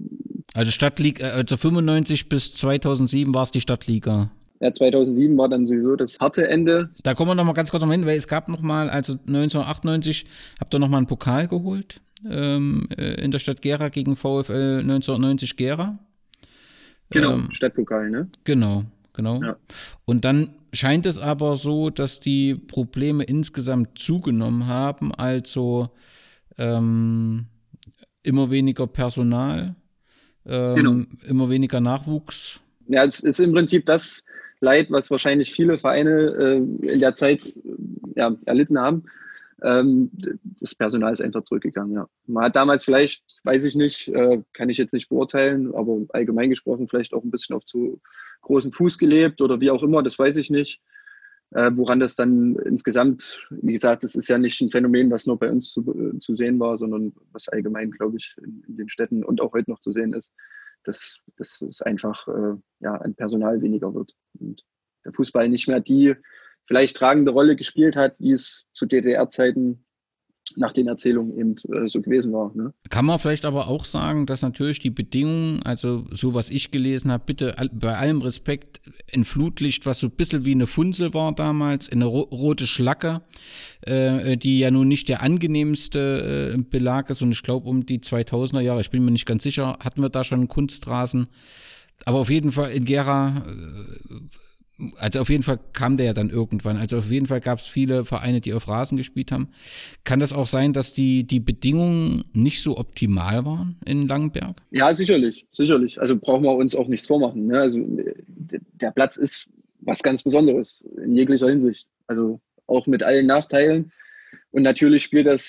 Also 0.55 0.71
Stadtliga, 0.71 1.29
also 1.29 1.57
95 1.57 2.29
bis 2.29 2.55
2007 2.55 3.35
war 3.35 3.43
es 3.43 3.51
die 3.51 3.61
Stadtliga. 3.61 4.31
Ja, 4.61 4.73
2007 4.73 5.37
war 5.37 5.49
dann 5.49 5.67
sowieso 5.67 5.97
das 5.97 6.19
harte 6.21 6.47
Ende. 6.47 6.91
Da 7.03 7.15
kommen 7.15 7.31
wir 7.31 7.35
noch 7.35 7.45
mal 7.45 7.53
ganz 7.53 7.71
kurz 7.71 7.83
noch 7.83 7.91
hin, 7.91 8.07
weil 8.07 8.17
es 8.17 8.29
gab 8.29 8.49
noch 8.49 8.61
mal, 8.61 8.89
also 8.89 9.15
1998 9.15 10.27
habt 10.61 10.75
ihr 10.75 10.79
noch 10.79 10.89
mal 10.89 10.99
einen 10.99 11.07
Pokal 11.07 11.49
geholt 11.49 12.01
ähm, 12.29 12.87
äh, 12.97 13.23
in 13.23 13.31
der 13.31 13.39
Stadt 13.39 13.63
Gera 13.63 13.89
gegen 13.89 14.17
VfL 14.17 14.81
1990 14.81 15.57
Gera. 15.57 15.99
Genau, 17.11 17.35
ähm, 17.35 17.49
Stadtpokal, 17.53 18.11
ne? 18.11 18.29
Genau, 18.45 18.85
genau. 19.13 19.43
Ja. 19.43 19.57
Und 20.05 20.25
dann 20.25 20.51
scheint 20.75 21.07
es 21.07 21.19
aber 21.19 21.57
so, 21.57 21.91
dass 21.91 22.21
die 22.21 22.55
Probleme 22.55 23.25
insgesamt 23.25 23.99
zugenommen 23.99 24.67
haben, 24.67 25.15
also 25.15 25.89
ähm, 26.59 27.47
immer 28.23 28.51
weniger 28.51 28.87
Personal, 28.87 29.75
ähm, 30.47 30.75
genau. 30.75 31.05
immer 31.29 31.51
weniger 31.51 31.81
Nachwuchs. 31.81 32.61
Ja, 32.87 33.05
es 33.05 33.21
ist 33.21 33.41
im 33.41 33.53
Prinzip 33.53 33.87
das 33.87 34.23
Leid, 34.61 34.91
was 34.91 35.11
wahrscheinlich 35.11 35.55
viele 35.55 35.79
Vereine 35.79 36.11
äh, 36.83 36.93
in 36.93 37.01
der 37.01 37.17
Zeit 37.17 37.41
ja, 38.15 38.35
erlitten 38.45 38.79
haben. 38.79 39.05
Ähm, 39.63 40.11
das 40.61 40.75
Personal 40.75 41.13
ist 41.13 41.21
einfach 41.21 41.45
zurückgegangen, 41.45 41.95
ja. 41.95 42.09
Man 42.27 42.45
hat 42.45 42.57
damals 42.57 42.85
vielleicht, 42.85 43.23
weiß 43.45 43.65
ich 43.65 43.75
nicht, 43.75 44.09
äh, 44.09 44.43
kann 44.53 44.69
ich 44.69 44.79
jetzt 44.79 44.93
nicht 44.93 45.09
beurteilen, 45.09 45.75
aber 45.75 46.01
allgemein 46.11 46.51
gesprochen 46.51 46.89
vielleicht 46.89 47.15
auch 47.15 47.23
ein 47.23 47.31
bisschen 47.31 47.57
auf 47.57 47.65
zu 47.65 48.01
großen 48.45 48.73
Fuß 48.73 48.99
gelebt 48.99 49.41
oder 49.41 49.61
wie 49.61 49.71
auch 49.71 49.83
immer, 49.83 50.03
das 50.03 50.19
weiß 50.19 50.37
ich 50.37 50.51
nicht. 50.51 50.81
Äh, 51.51 51.71
woran 51.75 52.01
das 52.01 52.15
dann 52.17 52.57
insgesamt, 52.57 53.39
wie 53.51 53.75
gesagt, 53.75 54.03
das 54.03 54.15
ist 54.15 54.29
ja 54.29 54.39
nicht 54.39 54.61
ein 54.61 54.71
Phänomen, 54.71 55.11
was 55.11 55.27
nur 55.27 55.39
bei 55.39 55.51
uns 55.51 55.73
zu, 55.73 55.83
äh, 55.83 56.19
zu 56.19 56.35
sehen 56.35 56.59
war, 56.59 56.79
sondern 56.79 57.13
was 57.33 57.49
allgemein, 57.49 57.91
glaube 57.91 58.17
ich, 58.17 58.35
in, 58.43 58.65
in, 58.67 58.77
den 58.77 58.89
Städten 58.89 59.23
und 59.25 59.41
auch 59.41 59.53
heute 59.53 59.71
noch 59.71 59.81
zu 59.81 59.93
sehen 59.93 60.15
ist, 60.15 60.33
dass, 60.85 61.19
dass 61.37 61.61
es 61.61 61.81
einfach 61.81 62.27
äh, 62.27 62.57
ja, 62.81 62.95
an 62.97 63.15
Personal 63.15 63.61
weniger 63.63 63.95
wird 63.95 64.15
und 64.41 64.65
der 65.05 65.13
Fußball 65.13 65.49
nicht 65.49 65.69
mehr 65.69 65.81
die 65.81 66.15
vielleicht 66.67 66.97
tragende 66.97 67.31
Rolle 67.31 67.57
gespielt 67.57 67.95
hat, 67.95 68.17
wie 68.19 68.33
es 68.33 68.67
zu 68.73 68.87
DDR-Zeiten 68.87 69.85
nach 70.57 70.73
den 70.73 70.87
Erzählungen 70.87 71.37
eben 71.39 71.57
äh, 71.73 71.89
so 71.89 72.01
gewesen 72.01 72.33
war. 72.33 72.53
Ne? 72.55 72.73
Kann 72.91 73.05
man 73.05 73.19
vielleicht 73.19 73.45
aber 73.45 73.69
auch 73.69 73.85
sagen, 73.85 74.27
dass 74.27 74.43
natürlich 74.43 74.79
die 74.79 74.91
Bedingungen, 74.91 75.63
also 75.63 76.05
so 76.11 76.35
was 76.35 76.51
ich 76.51 76.71
gelesen 76.71 77.11
habe, 77.11 77.25
bitte 77.27 77.55
bei 77.73 77.97
allem 77.97 78.23
Respekt, 78.23 78.81
ein 79.15 79.25
Flutlicht, 79.25 79.87
was 79.87 80.01
so 80.01 80.09
ein 80.09 80.13
bisschen 80.13 80.45
wie 80.45 80.53
eine 80.53 80.67
Funzel 80.67 81.15
war 81.15 81.35
damals, 81.35 81.91
eine 81.91 82.07
ro 82.07 82.21
rote 82.21 82.67
Schlacke, 82.67 83.23
äh, 83.83 84.37
die 84.37 84.59
ja 84.59 84.71
nun 84.71 84.89
nicht 84.89 85.09
der 85.09 85.23
angenehmste 85.23 86.55
äh, 86.55 86.63
Belag 86.63 87.11
ist 87.11 87.23
und 87.23 87.33
ich 87.33 87.43
glaube 87.43 87.69
um 87.69 87.87
die 87.87 88.01
2000er 88.01 88.61
Jahre, 88.61 88.81
ich 88.81 88.91
bin 88.91 89.05
mir 89.05 89.11
nicht 89.11 89.27
ganz 89.27 89.43
sicher, 89.43 89.79
hatten 89.81 90.03
wir 90.03 90.09
da 90.09 90.25
schon 90.25 90.49
Kunstrasen. 90.49 91.27
Aber 92.07 92.19
auf 92.19 92.31
jeden 92.31 92.53
Fall 92.53 92.73
in 92.73 92.85
Gera 92.85 93.35
äh, 93.47 94.15
also 94.97 95.21
auf 95.21 95.29
jeden 95.29 95.43
Fall 95.43 95.59
kam 95.73 95.97
der 95.97 96.07
ja 96.07 96.13
dann 96.13 96.31
irgendwann. 96.31 96.77
Also 96.77 96.99
auf 96.99 97.11
jeden 97.11 97.27
Fall 97.27 97.41
gab 97.41 97.59
es 97.61 97.67
viele 97.67 98.05
Vereine, 98.05 98.41
die 98.41 98.53
auf 98.55 98.69
Rasen 98.69 98.99
gespielt 98.99 99.31
haben. 99.31 99.49
Kann 100.03 100.21
das 100.21 100.33
auch 100.33 100.47
sein, 100.47 100.73
dass 100.73 100.95
die, 100.95 101.25
die 101.25 101.41
Bedingungen 101.41 102.25
nicht 102.33 102.63
so 102.63 102.77
optimal 102.77 103.45
waren 103.45 103.77
in 103.87 104.09
Langenberg? 104.09 104.57
Ja, 104.71 104.93
sicherlich, 104.95 105.47
sicherlich. 105.53 106.01
Also 106.01 106.17
brauchen 106.17 106.43
wir 106.43 106.55
uns 106.55 106.75
auch 106.75 106.89
nichts 106.89 107.07
vormachen. 107.07 107.47
Ne? 107.47 107.61
Also 107.61 107.79
der 107.87 108.91
Platz 108.91 109.17
ist 109.17 109.49
was 109.81 110.03
ganz 110.03 110.23
Besonderes 110.23 110.83
in 111.03 111.15
jeglicher 111.15 111.49
Hinsicht. 111.49 111.87
Also 112.07 112.41
auch 112.67 112.87
mit 112.87 113.03
allen 113.03 113.27
Nachteilen. 113.27 113.93
Und 114.51 114.63
natürlich 114.63 115.05
spielt 115.05 115.27
das 115.27 115.43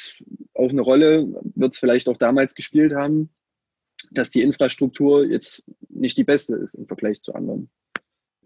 auch 0.53 0.69
eine 0.69 0.81
Rolle, 0.81 1.27
wird 1.55 1.73
es 1.73 1.79
vielleicht 1.79 2.07
auch 2.07 2.17
damals 2.17 2.53
gespielt 2.53 2.93
haben, 2.93 3.29
dass 4.11 4.29
die 4.29 4.41
Infrastruktur 4.41 5.25
jetzt 5.25 5.63
nicht 5.89 6.17
die 6.17 6.23
beste 6.23 6.55
ist 6.55 6.75
im 6.75 6.87
Vergleich 6.87 7.21
zu 7.21 7.33
anderen. 7.33 7.69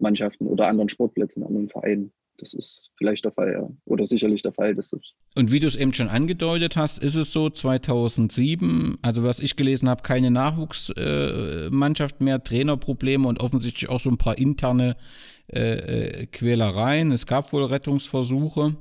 Mannschaften 0.00 0.46
oder 0.46 0.68
anderen 0.68 0.88
Sportplätzen, 0.88 1.42
anderen 1.42 1.68
Vereinen. 1.68 2.12
Das 2.38 2.54
ist 2.54 2.90
vielleicht 2.96 3.24
der 3.24 3.32
Fall, 3.32 3.52
ja. 3.52 3.68
Oder 3.84 4.06
sicherlich 4.06 4.42
der 4.42 4.52
Fall. 4.52 4.74
Das 4.74 4.90
ist 4.92 5.14
Und 5.36 5.52
wie 5.52 5.60
du 5.60 5.66
es 5.66 5.76
eben 5.76 5.92
schon 5.92 6.08
angedeutet 6.08 6.76
hast, 6.76 7.02
ist 7.02 7.14
es 7.14 7.32
so 7.32 7.50
2007, 7.50 8.96
also 9.02 9.22
was 9.22 9.40
ich 9.40 9.56
gelesen 9.56 9.88
habe, 9.88 10.02
keine 10.02 10.30
Nachwuchsmannschaft 10.30 12.20
mehr, 12.20 12.42
Trainerprobleme 12.42 13.28
und 13.28 13.40
offensichtlich 13.40 13.90
auch 13.90 14.00
so 14.00 14.10
ein 14.10 14.16
paar 14.16 14.38
interne 14.38 14.96
äh, 15.52 16.20
äh 16.22 16.26
Quälereien. 16.26 17.12
Es 17.12 17.26
gab 17.26 17.52
wohl 17.52 17.64
Rettungsversuche. 17.64 18.76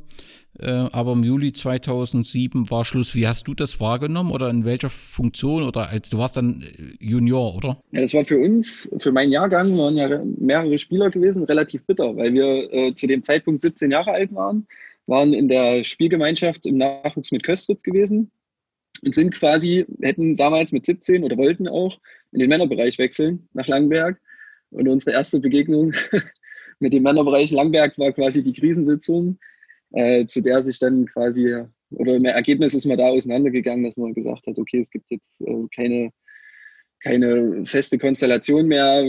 Äh, 0.57 0.69
aber 0.91 1.13
im 1.13 1.23
Juli 1.23 1.53
2007 1.53 2.69
war 2.69 2.83
Schluss. 2.83 3.15
Wie 3.15 3.27
hast 3.27 3.47
du 3.47 3.53
das 3.53 3.79
wahrgenommen 3.79 4.31
oder 4.31 4.49
in 4.49 4.65
welcher 4.65 4.89
Funktion 4.89 5.63
oder 5.63 5.89
als 5.89 6.09
du 6.09 6.17
warst 6.17 6.37
dann 6.37 6.61
äh, 6.61 7.03
Junior, 7.05 7.55
oder? 7.55 7.77
Ja, 7.91 8.01
das 8.01 8.13
war 8.13 8.25
für 8.25 8.39
uns, 8.39 8.89
für 8.99 9.11
meinen 9.11 9.31
Jahrgang 9.31 9.77
waren 9.77 9.95
ja 9.95 10.21
mehrere 10.37 10.79
Spieler 10.79 11.09
gewesen, 11.11 11.43
relativ 11.43 11.85
bitter, 11.85 12.15
weil 12.15 12.33
wir 12.33 12.73
äh, 12.73 12.95
zu 12.95 13.07
dem 13.07 13.23
Zeitpunkt 13.23 13.61
17 13.61 13.91
Jahre 13.91 14.11
alt 14.11 14.33
waren, 14.33 14.67
waren 15.05 15.33
in 15.33 15.47
der 15.47 15.83
Spielgemeinschaft 15.83 16.65
im 16.65 16.77
Nachwuchs 16.77 17.31
mit 17.31 17.43
Köstritz 17.43 17.81
gewesen 17.81 18.31
und 19.03 19.15
sind 19.15 19.33
quasi, 19.33 19.85
hätten 20.01 20.35
damals 20.35 20.71
mit 20.71 20.85
17 20.85 21.23
oder 21.23 21.37
wollten 21.37 21.67
auch 21.67 21.99
in 22.31 22.39
den 22.39 22.49
Männerbereich 22.49 22.97
wechseln 22.97 23.47
nach 23.53 23.67
Langenberg. 23.67 24.19
Und 24.71 24.87
unsere 24.87 25.11
erste 25.11 25.39
Begegnung 25.39 25.93
mit 26.79 26.93
dem 26.93 27.03
Männerbereich 27.03 27.51
Langberg 27.51 27.97
war 27.97 28.11
quasi 28.11 28.43
die 28.43 28.53
Krisensitzung 28.53 29.39
äh, 29.91 30.25
zu 30.27 30.41
der 30.41 30.63
sich 30.63 30.79
dann 30.79 31.05
quasi, 31.07 31.63
oder 31.91 32.15
im 32.15 32.25
Ergebnis 32.25 32.73
ist 32.73 32.85
man 32.85 32.97
da 32.97 33.07
auseinandergegangen, 33.07 33.83
dass 33.83 33.97
man 33.97 34.13
gesagt 34.13 34.45
hat, 34.47 34.57
okay, 34.57 34.81
es 34.81 34.89
gibt 34.89 35.09
jetzt 35.09 35.41
äh, 35.41 35.65
keine, 35.75 36.11
keine 37.01 37.65
feste 37.65 37.97
Konstellation 37.97 38.67
mehr, 38.67 39.03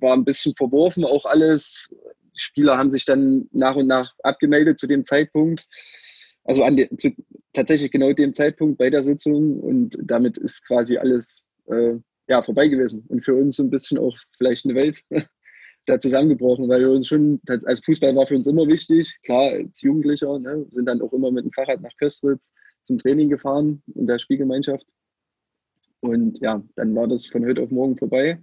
war 0.00 0.14
ein 0.14 0.24
bisschen 0.24 0.54
verworfen 0.56 1.04
auch 1.04 1.24
alles. 1.24 1.88
Die 2.34 2.40
Spieler 2.40 2.76
haben 2.76 2.90
sich 2.90 3.04
dann 3.04 3.48
nach 3.52 3.76
und 3.76 3.86
nach 3.86 4.12
abgemeldet 4.22 4.78
zu 4.78 4.86
dem 4.86 5.06
Zeitpunkt. 5.06 5.66
Also 6.44 6.64
an 6.64 6.76
de, 6.76 6.94
zu, 6.96 7.12
tatsächlich 7.52 7.92
genau 7.92 8.12
dem 8.12 8.34
Zeitpunkt 8.34 8.78
bei 8.78 8.90
der 8.90 9.04
Sitzung 9.04 9.60
und 9.60 9.96
damit 10.02 10.36
ist 10.38 10.66
quasi 10.66 10.96
alles 10.96 11.24
äh, 11.66 11.94
ja, 12.26 12.42
vorbei 12.42 12.68
gewesen. 12.68 13.04
Und 13.08 13.24
für 13.24 13.34
uns 13.34 13.58
ein 13.58 13.70
bisschen 13.70 13.98
auch 13.98 14.16
vielleicht 14.36 14.64
eine 14.64 14.74
Welt 14.74 14.98
da 15.86 16.00
zusammengebrochen, 16.00 16.68
weil 16.68 16.80
wir 16.80 16.90
uns 16.90 17.08
schon, 17.08 17.40
als 17.46 17.84
Fußball 17.84 18.14
war 18.14 18.26
für 18.26 18.36
uns 18.36 18.46
immer 18.46 18.66
wichtig. 18.66 19.12
Klar, 19.24 19.52
als 19.52 19.80
Jugendlicher, 19.80 20.38
ne, 20.38 20.66
sind 20.70 20.86
dann 20.86 21.02
auch 21.02 21.12
immer 21.12 21.30
mit 21.30 21.44
dem 21.44 21.52
Fahrrad 21.52 21.80
nach 21.80 21.96
Köstritz 21.96 22.40
zum 22.84 22.98
Training 22.98 23.28
gefahren 23.28 23.82
in 23.94 24.06
der 24.06 24.18
Spielgemeinschaft. 24.18 24.86
Und 26.00 26.38
ja, 26.40 26.62
dann 26.76 26.94
war 26.94 27.06
das 27.06 27.26
von 27.26 27.44
heute 27.44 27.62
auf 27.62 27.70
morgen 27.70 27.96
vorbei. 27.96 28.40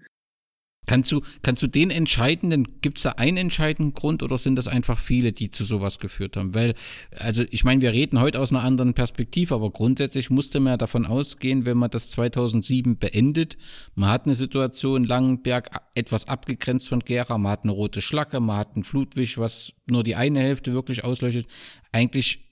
Kannst 0.90 1.12
du, 1.12 1.22
kannst 1.44 1.62
du 1.62 1.68
den 1.68 1.92
entscheidenden, 1.92 2.82
gibt 2.82 2.98
es 2.98 3.04
da 3.04 3.12
einen 3.12 3.38
entscheidenden 3.38 3.94
Grund 3.94 4.24
oder 4.24 4.40
sind 4.40 4.56
das 4.56 4.68
einfach 4.68 4.98
viele, 4.98 5.32
die 5.32 5.52
zu 5.52 5.64
sowas 5.64 6.00
geführt 6.00 6.36
haben? 6.36 6.56
Weil, 6.56 6.74
also 7.16 7.44
ich 7.52 7.64
meine, 7.64 7.82
wir 7.82 7.94
reden 7.94 8.20
heute 8.20 8.40
aus 8.40 8.52
einer 8.52 8.64
anderen 8.64 8.96
Perspektive, 8.96 9.54
aber 9.54 9.70
grundsätzlich 9.70 10.32
musste 10.32 10.60
man 10.60 10.72
ja 10.72 10.78
davon 10.78 11.06
ausgehen, 11.06 11.66
wenn 11.66 11.78
man 11.78 11.92
das 11.92 12.10
2007 12.10 12.98
beendet, 12.98 13.56
man 13.94 14.10
hat 14.10 14.26
eine 14.26 14.34
Situation 14.34 15.04
Langenberg 15.04 15.70
etwas 15.94 16.28
abgegrenzt 16.28 16.90
von 16.90 17.02
Gera, 17.02 17.38
man 17.38 17.52
hat 17.52 17.66
eine 17.66 17.72
rote 17.72 18.02
Schlacke, 18.02 18.40
man 18.40 18.58
hat 18.58 18.74
einen 18.74 18.84
Flutwisch, 18.84 19.38
was 19.38 19.74
nur 19.88 20.04
die 20.04 20.16
eine 20.16 20.40
Hälfte 20.40 20.74
wirklich 20.74 21.04
ausleuchtet. 21.04 21.46
Eigentlich 21.92 22.48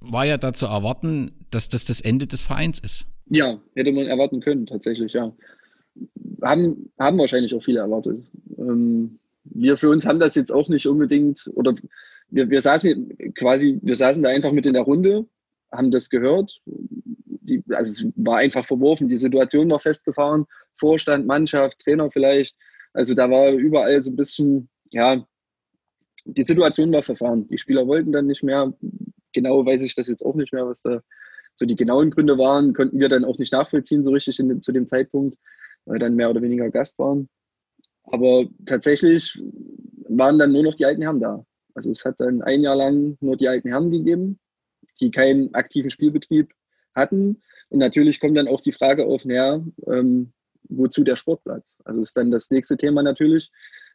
war 0.00 0.24
ja 0.24 0.38
da 0.38 0.54
zu 0.54 0.64
erwarten, 0.64 1.32
dass 1.50 1.68
das 1.68 1.84
das 1.84 2.00
Ende 2.00 2.26
des 2.26 2.40
Vereins 2.40 2.78
ist. 2.78 3.04
Ja, 3.26 3.60
hätte 3.74 3.92
man 3.92 4.06
erwarten 4.06 4.40
können, 4.40 4.64
tatsächlich, 4.64 5.12
ja 5.12 5.34
haben, 6.42 6.90
haben 6.98 7.18
wahrscheinlich 7.18 7.54
auch 7.54 7.62
viele 7.62 7.80
erwartet. 7.80 8.24
Ähm, 8.58 9.18
wir 9.44 9.76
für 9.76 9.90
uns 9.90 10.06
haben 10.06 10.20
das 10.20 10.34
jetzt 10.34 10.52
auch 10.52 10.68
nicht 10.68 10.86
unbedingt, 10.86 11.50
oder 11.54 11.74
wir, 12.30 12.50
wir 12.50 12.60
saßen 12.60 13.16
quasi, 13.34 13.78
wir 13.82 13.96
saßen 13.96 14.22
da 14.22 14.30
einfach 14.30 14.52
mit 14.52 14.66
in 14.66 14.74
der 14.74 14.82
Runde, 14.82 15.26
haben 15.70 15.90
das 15.90 16.08
gehört. 16.08 16.60
Die, 16.66 17.62
also 17.70 17.92
es 17.92 18.12
war 18.16 18.38
einfach 18.38 18.66
verworfen, 18.66 19.08
die 19.08 19.18
Situation 19.18 19.70
war 19.70 19.80
festgefahren, 19.80 20.44
Vorstand, 20.76 21.26
Mannschaft, 21.26 21.78
Trainer 21.80 22.10
vielleicht. 22.10 22.56
Also 22.92 23.14
da 23.14 23.30
war 23.30 23.52
überall 23.52 24.02
so 24.02 24.10
ein 24.10 24.16
bisschen, 24.16 24.68
ja, 24.90 25.24
die 26.24 26.44
Situation 26.44 26.92
war 26.92 27.02
verfahren. 27.02 27.46
Die 27.48 27.58
Spieler 27.58 27.86
wollten 27.86 28.12
dann 28.12 28.26
nicht 28.26 28.42
mehr. 28.42 28.72
Genau 29.32 29.66
weiß 29.66 29.82
ich 29.82 29.94
das 29.94 30.08
jetzt 30.08 30.24
auch 30.24 30.34
nicht 30.34 30.52
mehr, 30.52 30.66
was 30.66 30.80
da 30.80 31.02
so 31.56 31.66
die 31.66 31.76
genauen 31.76 32.10
Gründe 32.10 32.38
waren, 32.38 32.72
konnten 32.72 32.98
wir 32.98 33.08
dann 33.08 33.24
auch 33.24 33.38
nicht 33.38 33.52
nachvollziehen, 33.52 34.04
so 34.04 34.10
richtig 34.10 34.38
in, 34.38 34.62
zu 34.62 34.72
dem 34.72 34.88
Zeitpunkt 34.88 35.36
dann 35.86 36.16
mehr 36.16 36.30
oder 36.30 36.42
weniger 36.42 36.70
Gast 36.70 36.98
waren. 36.98 37.28
Aber 38.04 38.46
tatsächlich 38.66 39.38
waren 40.08 40.38
dann 40.38 40.52
nur 40.52 40.62
noch 40.62 40.74
die 40.74 40.84
alten 40.84 41.02
Herren 41.02 41.20
da. 41.20 41.44
Also 41.74 41.90
es 41.90 42.04
hat 42.04 42.20
dann 42.20 42.42
ein 42.42 42.60
Jahr 42.60 42.76
lang 42.76 43.16
nur 43.20 43.36
die 43.36 43.48
alten 43.48 43.68
Herren 43.68 43.90
gegeben, 43.90 44.38
die 45.00 45.10
keinen 45.10 45.54
aktiven 45.54 45.90
Spielbetrieb 45.90 46.52
hatten. 46.94 47.42
Und 47.70 47.78
natürlich 47.78 48.20
kommt 48.20 48.36
dann 48.36 48.48
auch 48.48 48.60
die 48.60 48.72
Frage 48.72 49.06
auf, 49.06 49.24
naja, 49.24 49.64
ähm, 49.86 50.32
wozu 50.68 51.02
der 51.02 51.16
Sportplatz? 51.16 51.64
Also 51.84 52.02
ist 52.02 52.16
dann 52.16 52.30
das 52.30 52.48
nächste 52.50 52.76
Thema 52.76 53.02
natürlich. 53.02 53.50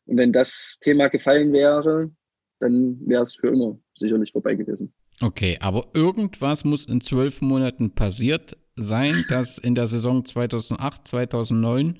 Und 0.05 0.17
wenn 0.17 0.33
das 0.33 0.51
Thema 0.81 1.07
gefallen 1.07 1.53
wäre, 1.53 2.11
dann 2.59 2.99
wäre 3.07 3.23
es 3.23 3.35
für 3.35 3.47
immer 3.47 3.79
sicherlich 3.95 4.31
vorbei 4.31 4.55
gewesen. 4.55 4.93
Okay, 5.21 5.57
aber 5.61 5.87
irgendwas 5.93 6.63
muss 6.63 6.85
in 6.85 7.01
zwölf 7.01 7.41
Monaten 7.41 7.93
passiert 7.93 8.57
sein, 8.81 9.25
dass 9.29 9.57
in 9.57 9.75
der 9.75 9.87
Saison 9.87 10.25
2008, 10.25 11.07
2009 11.07 11.99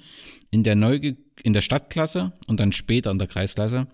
in 0.52 0.64
der 0.64 0.76
neu 0.76 1.00
in 1.44 1.54
der 1.54 1.62
Stadtklasse 1.62 2.34
und 2.48 2.60
dann 2.60 2.72
später 2.72 3.12
in 3.12 3.18
der 3.18 3.28
Kreisklasse 3.28 3.88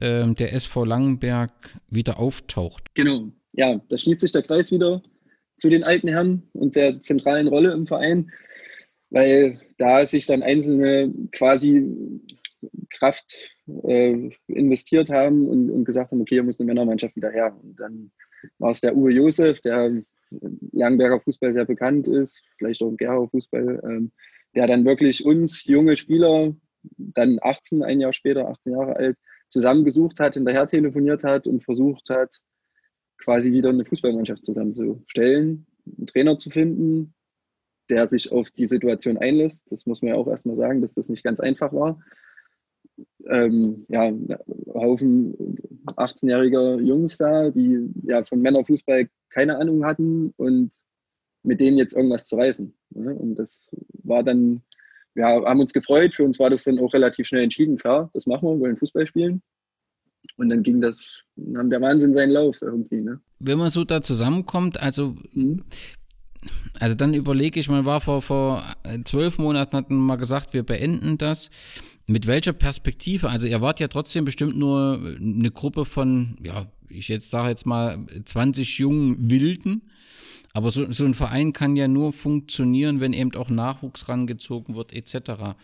äh, 0.00 0.26
der 0.34 0.52
SV 0.52 0.84
Langenberg 0.84 1.52
wieder 1.88 2.18
auftaucht. 2.18 2.94
Genau, 2.94 3.32
ja, 3.52 3.80
da 3.88 3.98
schließt 3.98 4.20
sich 4.20 4.32
der 4.32 4.42
Kreis 4.42 4.70
wieder 4.70 5.02
zu 5.58 5.68
den 5.68 5.84
alten 5.84 6.08
Herren 6.08 6.42
und 6.52 6.76
der 6.76 7.02
zentralen 7.02 7.48
Rolle 7.48 7.72
im 7.72 7.86
Verein, 7.86 8.30
weil 9.10 9.60
da 9.78 10.06
sich 10.06 10.26
dann 10.26 10.42
einzelne 10.42 11.12
quasi 11.32 12.20
Kraft 12.90 13.24
äh, 13.84 14.30
investiert 14.48 15.08
haben 15.08 15.48
und, 15.48 15.70
und, 15.70 15.84
gesagt 15.84 16.10
haben, 16.10 16.20
okay, 16.20 16.36
hier 16.36 16.42
muss 16.42 16.58
eine 16.58 16.66
Männermannschaft 16.66 17.16
wieder 17.16 17.30
her. 17.30 17.56
Und 17.62 17.78
dann 17.78 18.10
war 18.58 18.72
es 18.72 18.80
der 18.80 18.96
Uwe 18.96 19.12
Josef, 19.12 19.60
der 19.60 20.02
Langenberger 20.72 21.20
Fußball 21.20 21.52
sehr 21.52 21.64
bekannt 21.64 22.08
ist, 22.08 22.42
vielleicht 22.58 22.82
auch 22.82 22.88
im 22.88 22.96
Gerauer 22.96 23.28
Fußball, 23.30 23.80
ähm, 23.84 24.12
der 24.54 24.66
dann 24.66 24.84
wirklich 24.84 25.24
uns 25.24 25.64
junge 25.64 25.96
Spieler, 25.96 26.54
dann 26.96 27.38
18, 27.40 27.82
ein 27.82 28.00
Jahr 28.00 28.12
später, 28.12 28.48
18 28.48 28.72
Jahre 28.72 28.96
alt, 28.96 29.16
zusammengesucht 29.50 30.18
hat, 30.18 30.34
hinterher 30.34 30.66
telefoniert 30.66 31.24
hat 31.24 31.46
und 31.46 31.64
versucht 31.64 32.08
hat, 32.08 32.30
quasi 33.18 33.52
wieder 33.52 33.68
eine 33.68 33.84
Fußballmannschaft 33.84 34.44
zusammenzustellen, 34.44 35.66
einen 35.86 36.06
Trainer 36.06 36.38
zu 36.38 36.50
finden, 36.50 37.14
der 37.88 38.08
sich 38.08 38.32
auf 38.32 38.50
die 38.50 38.66
Situation 38.66 39.18
einlässt. 39.18 39.58
Das 39.70 39.86
muss 39.86 40.02
man 40.02 40.10
ja 40.10 40.14
auch 40.16 40.26
erstmal 40.26 40.56
sagen, 40.56 40.80
dass 40.80 40.94
das 40.94 41.08
nicht 41.08 41.22
ganz 41.22 41.38
einfach 41.40 41.72
war 41.72 42.00
ähm, 43.28 43.86
ja, 43.88 44.12
Haufen 44.74 45.58
18-jähriger 45.86 46.80
Jungs 46.80 47.16
da, 47.16 47.50
die 47.50 47.90
ja 48.04 48.24
von 48.24 48.40
Männerfußball 48.40 49.08
keine 49.30 49.56
Ahnung 49.58 49.84
hatten 49.84 50.32
und 50.36 50.70
mit 51.42 51.60
denen 51.60 51.78
jetzt 51.78 51.94
irgendwas 51.94 52.24
zu 52.24 52.36
reißen. 52.36 52.72
Ne? 52.90 53.14
Und 53.14 53.36
das 53.36 53.48
war 54.04 54.22
dann, 54.22 54.62
ja, 55.14 55.44
haben 55.44 55.60
uns 55.60 55.72
gefreut. 55.72 56.14
Für 56.14 56.24
uns 56.24 56.38
war 56.38 56.50
das 56.50 56.64
dann 56.64 56.78
auch 56.78 56.92
relativ 56.94 57.26
schnell 57.26 57.42
entschieden. 57.42 57.76
Klar, 57.76 58.10
das 58.12 58.26
machen 58.26 58.48
wir, 58.48 58.54
wir 58.54 58.60
wollen 58.60 58.76
Fußball 58.76 59.06
spielen. 59.06 59.42
Und 60.36 60.50
dann 60.50 60.62
ging 60.62 60.80
das, 60.80 60.96
nahm 61.34 61.68
der 61.68 61.80
Wahnsinn 61.80 62.14
seinen 62.14 62.30
Lauf 62.30 62.56
irgendwie. 62.60 63.00
Ne? 63.00 63.20
Wenn 63.40 63.58
man 63.58 63.70
so 63.70 63.84
da 63.84 64.02
zusammenkommt, 64.02 64.80
also 64.80 65.16
mhm. 65.32 65.62
Also 66.80 66.96
dann 66.96 67.14
überlege 67.14 67.60
ich, 67.60 67.68
man 67.68 67.86
war 67.86 68.00
vor, 68.00 68.22
vor 68.22 68.64
zwölf 69.04 69.38
Monaten, 69.38 69.76
hatten 69.76 69.94
wir 69.94 70.00
mal 70.00 70.16
gesagt, 70.16 70.54
wir 70.54 70.64
beenden 70.64 71.18
das. 71.18 71.50
Mit 72.06 72.26
welcher 72.26 72.52
Perspektive? 72.52 73.30
Also 73.30 73.46
ihr 73.46 73.60
wart 73.60 73.80
ja 73.80 73.88
trotzdem 73.88 74.24
bestimmt 74.24 74.56
nur 74.56 75.00
eine 75.20 75.50
Gruppe 75.50 75.84
von, 75.84 76.36
ja, 76.44 76.66
ich 76.88 77.08
jetzt 77.08 77.30
sage 77.30 77.48
jetzt 77.48 77.66
mal 77.66 78.06
20 78.24 78.78
jungen 78.78 79.30
Wilden. 79.30 79.82
Aber 80.54 80.70
so, 80.70 80.90
so 80.92 81.06
ein 81.06 81.14
Verein 81.14 81.54
kann 81.54 81.76
ja 81.76 81.88
nur 81.88 82.12
funktionieren, 82.12 83.00
wenn 83.00 83.14
eben 83.14 83.34
auch 83.36 83.48
Nachwuchs 83.48 84.10
rangezogen 84.10 84.74
wird, 84.74 84.92
etc. 84.92 85.54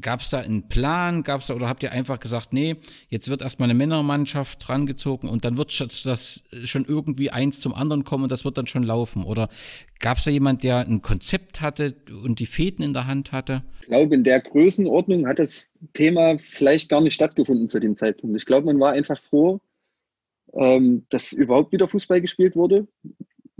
Gab 0.00 0.20
es 0.20 0.30
da 0.30 0.38
einen 0.38 0.68
Plan? 0.68 1.22
Gab's 1.22 1.48
da, 1.48 1.54
oder 1.54 1.68
habt 1.68 1.82
ihr 1.82 1.92
einfach 1.92 2.18
gesagt, 2.18 2.54
nee, 2.54 2.76
jetzt 3.10 3.28
wird 3.28 3.42
erstmal 3.42 3.68
eine 3.68 3.78
Männermannschaft 3.78 4.66
rangezogen 4.70 5.28
und 5.28 5.44
dann 5.44 5.58
wird 5.58 5.78
das 6.06 6.44
schon 6.64 6.86
irgendwie 6.86 7.30
eins 7.30 7.60
zum 7.60 7.74
anderen 7.74 8.04
kommen 8.04 8.22
und 8.22 8.32
das 8.32 8.46
wird 8.46 8.56
dann 8.56 8.66
schon 8.66 8.84
laufen? 8.84 9.24
Oder 9.24 9.50
gab 9.98 10.16
es 10.16 10.24
da 10.24 10.30
jemand, 10.30 10.62
der 10.62 10.78
ein 10.78 11.02
Konzept 11.02 11.60
hatte 11.60 11.94
und 12.24 12.38
die 12.38 12.46
Fäden 12.46 12.82
in 12.82 12.94
der 12.94 13.06
Hand 13.06 13.32
hatte? 13.32 13.62
Ich 13.82 13.88
glaube, 13.88 14.14
in 14.14 14.24
der 14.24 14.40
Größenordnung 14.40 15.26
hat 15.26 15.40
das 15.40 15.50
Thema 15.94 16.38
vielleicht 16.56 16.88
gar 16.88 17.00
nicht 17.00 17.14
stattgefunden 17.14 17.68
zu 17.68 17.80
dem 17.80 17.96
Zeitpunkt. 17.96 18.36
Ich 18.36 18.46
glaube, 18.46 18.66
man 18.66 18.80
war 18.80 18.92
einfach 18.92 19.20
froh, 19.24 19.60
ähm, 20.54 21.06
dass 21.10 21.32
überhaupt 21.32 21.72
wieder 21.72 21.88
Fußball 21.88 22.20
gespielt 22.20 22.56
wurde 22.56 22.86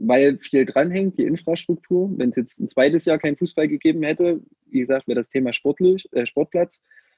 weil 0.02 0.38
viel 0.38 0.66
dranhängt, 0.66 1.18
die 1.18 1.24
Infrastruktur. 1.24 2.10
Wenn 2.16 2.30
es 2.30 2.36
jetzt 2.36 2.58
ein 2.58 2.68
zweites 2.68 3.04
Jahr 3.04 3.18
kein 3.18 3.36
Fußball 3.36 3.68
gegeben 3.68 4.02
hätte, 4.02 4.40
wie 4.66 4.80
gesagt, 4.80 5.06
wäre 5.06 5.20
das 5.22 5.30
Thema 5.30 5.52
sportlich, 5.52 6.08
äh, 6.12 6.26
Sportplatz 6.26 6.74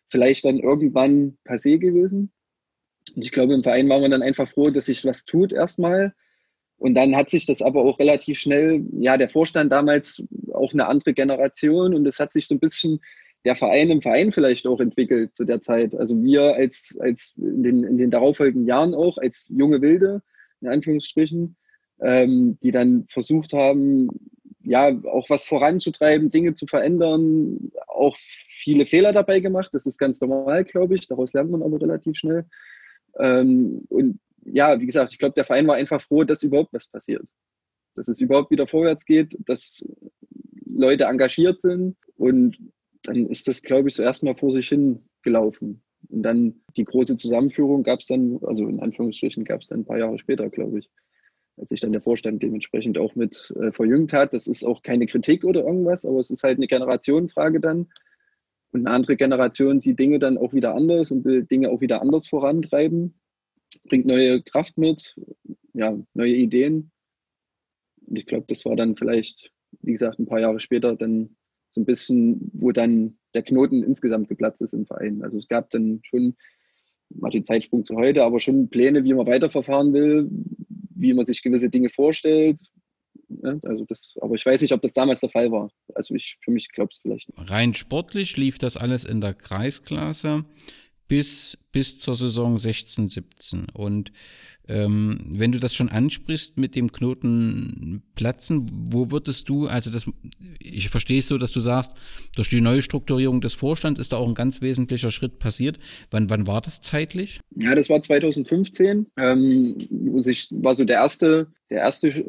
vielleicht 0.08 0.44
dann 0.44 0.58
irgendwann 0.58 1.38
passé 1.46 1.78
gewesen. 1.78 2.30
Und 3.14 3.22
ich 3.22 3.32
glaube, 3.32 3.54
im 3.54 3.62
Verein 3.62 3.88
war 3.88 4.00
man 4.00 4.10
dann 4.10 4.22
einfach 4.22 4.50
froh, 4.50 4.70
dass 4.70 4.86
sich 4.86 5.04
was 5.04 5.24
tut 5.24 5.52
erstmal. 5.52 6.12
Und 6.76 6.94
dann 6.94 7.16
hat 7.16 7.30
sich 7.30 7.46
das 7.46 7.62
aber 7.62 7.82
auch 7.82 7.98
relativ 7.98 8.38
schnell, 8.38 8.84
ja, 8.92 9.16
der 9.16 9.30
Vorstand 9.30 9.72
damals 9.72 10.22
auch 10.52 10.72
eine 10.72 10.86
andere 10.86 11.14
Generation 11.14 11.94
und 11.94 12.06
es 12.06 12.18
hat 12.18 12.32
sich 12.32 12.46
so 12.46 12.54
ein 12.54 12.60
bisschen 12.60 13.00
der 13.44 13.56
Verein 13.56 13.90
im 13.90 14.02
Verein 14.02 14.32
vielleicht 14.32 14.66
auch 14.66 14.80
entwickelt 14.80 15.34
zu 15.36 15.44
der 15.44 15.60
Zeit. 15.60 15.94
Also 15.94 16.22
wir 16.22 16.54
als, 16.54 16.94
als 16.98 17.34
in 17.36 17.62
den, 17.62 17.84
in 17.84 17.98
den 17.98 18.10
darauffolgenden 18.10 18.66
Jahren 18.66 18.94
auch 18.94 19.18
als 19.18 19.44
junge 19.48 19.82
Wilde, 19.82 20.22
in 20.60 20.68
Anführungsstrichen, 20.68 21.56
ähm, 22.00 22.58
die 22.62 22.70
dann 22.70 23.06
versucht 23.10 23.52
haben, 23.52 24.08
ja, 24.62 24.88
auch 25.04 25.28
was 25.28 25.44
voranzutreiben, 25.44 26.30
Dinge 26.30 26.54
zu 26.54 26.66
verändern, 26.66 27.70
auch 27.86 28.16
viele 28.62 28.86
Fehler 28.86 29.12
dabei 29.12 29.40
gemacht. 29.40 29.70
Das 29.72 29.84
ist 29.84 29.98
ganz 29.98 30.20
normal, 30.20 30.64
glaube 30.64 30.94
ich. 30.94 31.06
Daraus 31.06 31.32
lernt 31.34 31.50
man 31.50 31.62
aber 31.62 31.80
relativ 31.80 32.16
schnell. 32.16 32.46
Ähm, 33.18 33.84
und 33.90 34.18
ja, 34.46 34.80
wie 34.80 34.86
gesagt, 34.86 35.12
ich 35.12 35.18
glaube, 35.18 35.34
der 35.34 35.44
Verein 35.44 35.66
war 35.66 35.76
einfach 35.76 36.00
froh, 36.00 36.24
dass 36.24 36.42
überhaupt 36.42 36.72
was 36.72 36.88
passiert. 36.88 37.26
Dass 37.94 38.08
es 38.08 38.20
überhaupt 38.20 38.50
wieder 38.50 38.66
vorwärts 38.66 39.04
geht, 39.04 39.36
dass 39.46 39.82
Leute 40.64 41.04
engagiert 41.04 41.60
sind. 41.60 41.96
Und 42.16 42.56
dann 43.04 43.26
ist 43.26 43.46
das, 43.48 43.62
glaube 43.62 43.88
ich, 43.88 43.94
so 43.94 44.02
erstmal 44.02 44.36
vor 44.36 44.52
sich 44.52 44.68
hin 44.68 45.04
gelaufen. 45.22 45.82
Und 46.08 46.22
dann 46.22 46.60
die 46.76 46.84
große 46.84 47.16
Zusammenführung 47.16 47.82
gab 47.82 48.00
es 48.00 48.06
dann, 48.06 48.38
also 48.42 48.66
in 48.68 48.80
Anführungsstrichen 48.80 49.44
gab 49.44 49.62
es 49.62 49.68
dann 49.68 49.80
ein 49.80 49.84
paar 49.86 49.98
Jahre 49.98 50.18
später, 50.18 50.50
glaube 50.50 50.80
ich 50.80 50.90
als 51.56 51.68
sich 51.68 51.80
dann 51.80 51.92
der 51.92 52.02
Vorstand 52.02 52.42
dementsprechend 52.42 52.98
auch 52.98 53.14
mit 53.14 53.52
äh, 53.60 53.72
verjüngt 53.72 54.12
hat. 54.12 54.32
Das 54.32 54.46
ist 54.46 54.64
auch 54.64 54.82
keine 54.82 55.06
Kritik 55.06 55.44
oder 55.44 55.64
irgendwas, 55.64 56.04
aber 56.04 56.20
es 56.20 56.30
ist 56.30 56.42
halt 56.42 56.58
eine 56.58 56.66
Generationenfrage 56.66 57.60
dann. 57.60 57.88
Und 58.72 58.86
eine 58.86 58.90
andere 58.90 59.16
Generation 59.16 59.80
sieht 59.80 59.98
Dinge 59.98 60.18
dann 60.18 60.36
auch 60.36 60.52
wieder 60.52 60.74
anders 60.74 61.10
und 61.10 61.24
will 61.24 61.44
Dinge 61.44 61.70
auch 61.70 61.80
wieder 61.80 62.02
anders 62.02 62.26
vorantreiben, 62.26 63.14
bringt 63.84 64.06
neue 64.06 64.42
Kraft 64.42 64.76
mit, 64.78 65.14
ja, 65.74 65.96
neue 66.14 66.34
Ideen. 66.34 66.90
Und 68.06 68.18
ich 68.18 68.26
glaube, 68.26 68.46
das 68.48 68.64
war 68.64 68.74
dann 68.74 68.96
vielleicht, 68.96 69.52
wie 69.80 69.92
gesagt, 69.92 70.18
ein 70.18 70.26
paar 70.26 70.40
Jahre 70.40 70.58
später 70.58 70.96
dann 70.96 71.36
so 71.74 71.80
ein 71.80 71.84
bisschen, 71.84 72.50
wo 72.52 72.72
dann 72.72 73.16
der 73.34 73.42
Knoten 73.42 73.82
insgesamt 73.82 74.28
geplatzt 74.28 74.60
ist 74.60 74.72
im 74.72 74.86
Verein. 74.86 75.22
Also 75.22 75.38
es 75.38 75.48
gab 75.48 75.70
dann 75.70 76.00
schon 76.04 76.36
mal 77.10 77.30
den 77.30 77.44
Zeitsprung 77.44 77.84
zu 77.84 77.96
heute, 77.96 78.22
aber 78.22 78.40
schon 78.40 78.68
Pläne, 78.70 79.04
wie 79.04 79.12
man 79.12 79.26
weiterverfahren 79.26 79.92
will, 79.92 80.30
wie 80.94 81.12
man 81.12 81.26
sich 81.26 81.42
gewisse 81.42 81.68
Dinge 81.68 81.90
vorstellt. 81.90 82.58
Also 83.64 83.84
das, 83.86 84.14
aber 84.20 84.34
ich 84.34 84.46
weiß 84.46 84.60
nicht, 84.60 84.72
ob 84.72 84.82
das 84.82 84.92
damals 84.92 85.20
der 85.20 85.30
Fall 85.30 85.50
war. 85.50 85.70
Also 85.94 86.14
ich 86.14 86.36
für 86.42 86.50
mich 86.50 86.68
glaube 86.68 86.90
es 86.92 86.98
vielleicht 86.98 87.28
nicht. 87.28 87.50
Rein 87.50 87.74
sportlich 87.74 88.36
lief 88.36 88.58
das 88.58 88.76
alles 88.76 89.04
in 89.04 89.20
der 89.20 89.34
Kreisklasse 89.34 90.44
bis, 91.08 91.58
bis 91.72 91.98
zur 91.98 92.14
Saison 92.14 92.58
16, 92.58 93.08
17. 93.08 93.66
Und 93.72 94.12
ähm, 94.66 95.18
wenn 95.30 95.52
du 95.52 95.58
das 95.58 95.74
schon 95.74 95.90
ansprichst 95.90 96.56
mit 96.56 96.74
dem 96.74 96.90
Knoten 96.90 98.02
platzen, 98.14 98.66
wo 98.72 99.10
würdest 99.10 99.48
du, 99.50 99.66
also 99.66 99.90
das, 99.90 100.10
ich 100.58 100.88
verstehe 100.88 101.18
es 101.18 101.28
so, 101.28 101.36
dass 101.36 101.52
du 101.52 101.60
sagst, 101.60 101.96
durch 102.34 102.48
die 102.48 102.62
Neustrukturierung 102.62 103.42
des 103.42 103.52
Vorstands 103.52 104.00
ist 104.00 104.12
da 104.12 104.16
auch 104.16 104.28
ein 104.28 104.34
ganz 104.34 104.62
wesentlicher 104.62 105.10
Schritt 105.10 105.38
passiert. 105.38 105.78
Wann, 106.10 106.30
wann 106.30 106.46
war 106.46 106.62
das 106.62 106.80
zeitlich? 106.80 107.40
Ja, 107.56 107.74
das 107.74 107.90
war 107.90 108.02
2015. 108.02 109.06
Ähm, 109.18 109.76
ich, 110.24 110.48
war 110.50 110.76
so 110.76 110.84
der 110.84 110.96
erste, 110.96 111.48
der 111.68 111.80
erste 111.80 112.24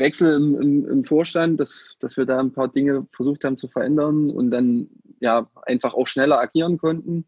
Wechsel 0.00 0.36
im, 0.36 0.60
im, 0.60 0.88
im 0.88 1.04
Vorstand, 1.04 1.58
dass, 1.58 1.96
dass 2.00 2.18
wir 2.18 2.26
da 2.26 2.38
ein 2.38 2.52
paar 2.52 2.68
Dinge 2.68 3.06
versucht 3.12 3.44
haben 3.44 3.56
zu 3.56 3.68
verändern 3.68 4.28
und 4.28 4.50
dann 4.50 4.88
ja 5.20 5.48
einfach 5.62 5.94
auch 5.94 6.06
schneller 6.06 6.38
agieren 6.38 6.76
konnten. 6.76 7.24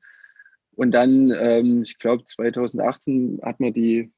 Und 0.83 0.91
dann, 0.91 1.31
ähm, 1.31 1.83
ich 1.85 1.97
glaube, 2.01 2.25
2018 2.25 3.39
hat 3.45 3.61
man 3.61 3.73
die, 3.73 4.13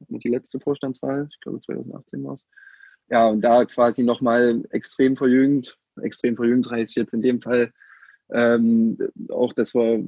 hat 0.00 0.24
die 0.24 0.28
letzte 0.28 0.58
Vorstandswahl, 0.58 1.28
ich 1.30 1.38
glaube 1.40 1.60
2018 1.60 2.24
war 2.24 2.34
es. 2.34 2.44
Ja, 3.10 3.28
und 3.28 3.42
da 3.42 3.64
quasi 3.64 4.02
nochmal 4.02 4.64
extrem 4.70 5.16
verjüngt, 5.16 5.78
extrem 6.02 6.34
verjüngt 6.34 6.68
heißt 6.68 6.96
jetzt 6.96 7.14
in 7.14 7.22
dem 7.22 7.40
Fall 7.40 7.72
ähm, 8.32 8.98
auch, 9.28 9.52
dass 9.52 9.72
wir 9.72 10.04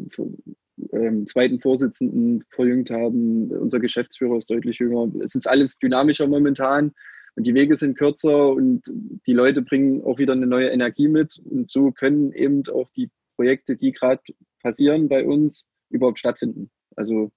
ähm, 0.90 1.27
zweiten 1.29 1.61
Vorsitzenden 1.61 2.42
verjüngt 2.51 2.90
haben. 2.90 3.53
Unser 3.53 3.79
Geschäftsführer 3.79 4.38
ist 4.38 4.51
deutlich 4.51 4.81
jünger. 4.81 5.12
Es 5.25 5.37
ist 5.37 5.46
alles 5.46 5.70
dynamischer 5.81 6.27
momentan 6.27 6.94
und 7.37 7.46
die 7.46 7.55
Wege 7.55 7.77
sind 7.77 7.96
kürzer 7.96 8.49
und 8.49 8.83
die 9.25 9.35
Leute 9.35 9.62
bringen 9.62 10.03
auch 10.03 10.18
wieder 10.18 10.33
eine 10.33 10.49
neue 10.49 10.70
Energie 10.70 11.07
mit. 11.07 11.38
Und 11.44 11.70
so 11.70 11.92
können 11.92 12.33
eben 12.33 12.64
auch 12.70 12.90
die 12.90 13.09
Projekte, 13.37 13.77
die 13.77 13.92
gerade 13.92 14.22
passieren 14.61 15.09
bei 15.09 15.25
uns, 15.25 15.64
überhaupt 15.90 16.18
stattfinden. 16.18 16.70
Also 16.96 17.33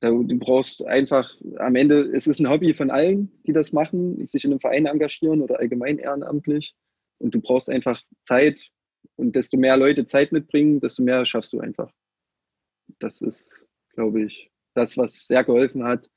du 0.00 0.38
brauchst 0.38 0.84
einfach 0.84 1.30
am 1.58 1.74
Ende, 1.74 2.02
es 2.14 2.26
ist 2.26 2.38
ein 2.38 2.48
Hobby 2.48 2.74
von 2.74 2.90
allen, 2.90 3.32
die 3.46 3.52
das 3.52 3.72
machen, 3.72 4.16
die 4.18 4.26
sich 4.26 4.44
in 4.44 4.52
einem 4.52 4.60
Verein 4.60 4.86
engagieren 4.86 5.42
oder 5.42 5.58
allgemein 5.58 5.98
ehrenamtlich. 5.98 6.74
Und 7.18 7.34
du 7.34 7.40
brauchst 7.40 7.68
einfach 7.68 8.00
Zeit. 8.26 8.60
Und 9.16 9.34
desto 9.36 9.56
mehr 9.56 9.76
Leute 9.76 10.06
Zeit 10.06 10.32
mitbringen, 10.32 10.80
desto 10.80 11.02
mehr 11.02 11.24
schaffst 11.24 11.52
du 11.52 11.60
einfach. 11.60 11.90
Das 12.98 13.20
ist, 13.20 13.50
glaube 13.94 14.24
ich, 14.24 14.50
das, 14.74 14.96
was 14.96 15.26
sehr 15.26 15.44
geholfen 15.44 15.84
hat. 15.84 16.10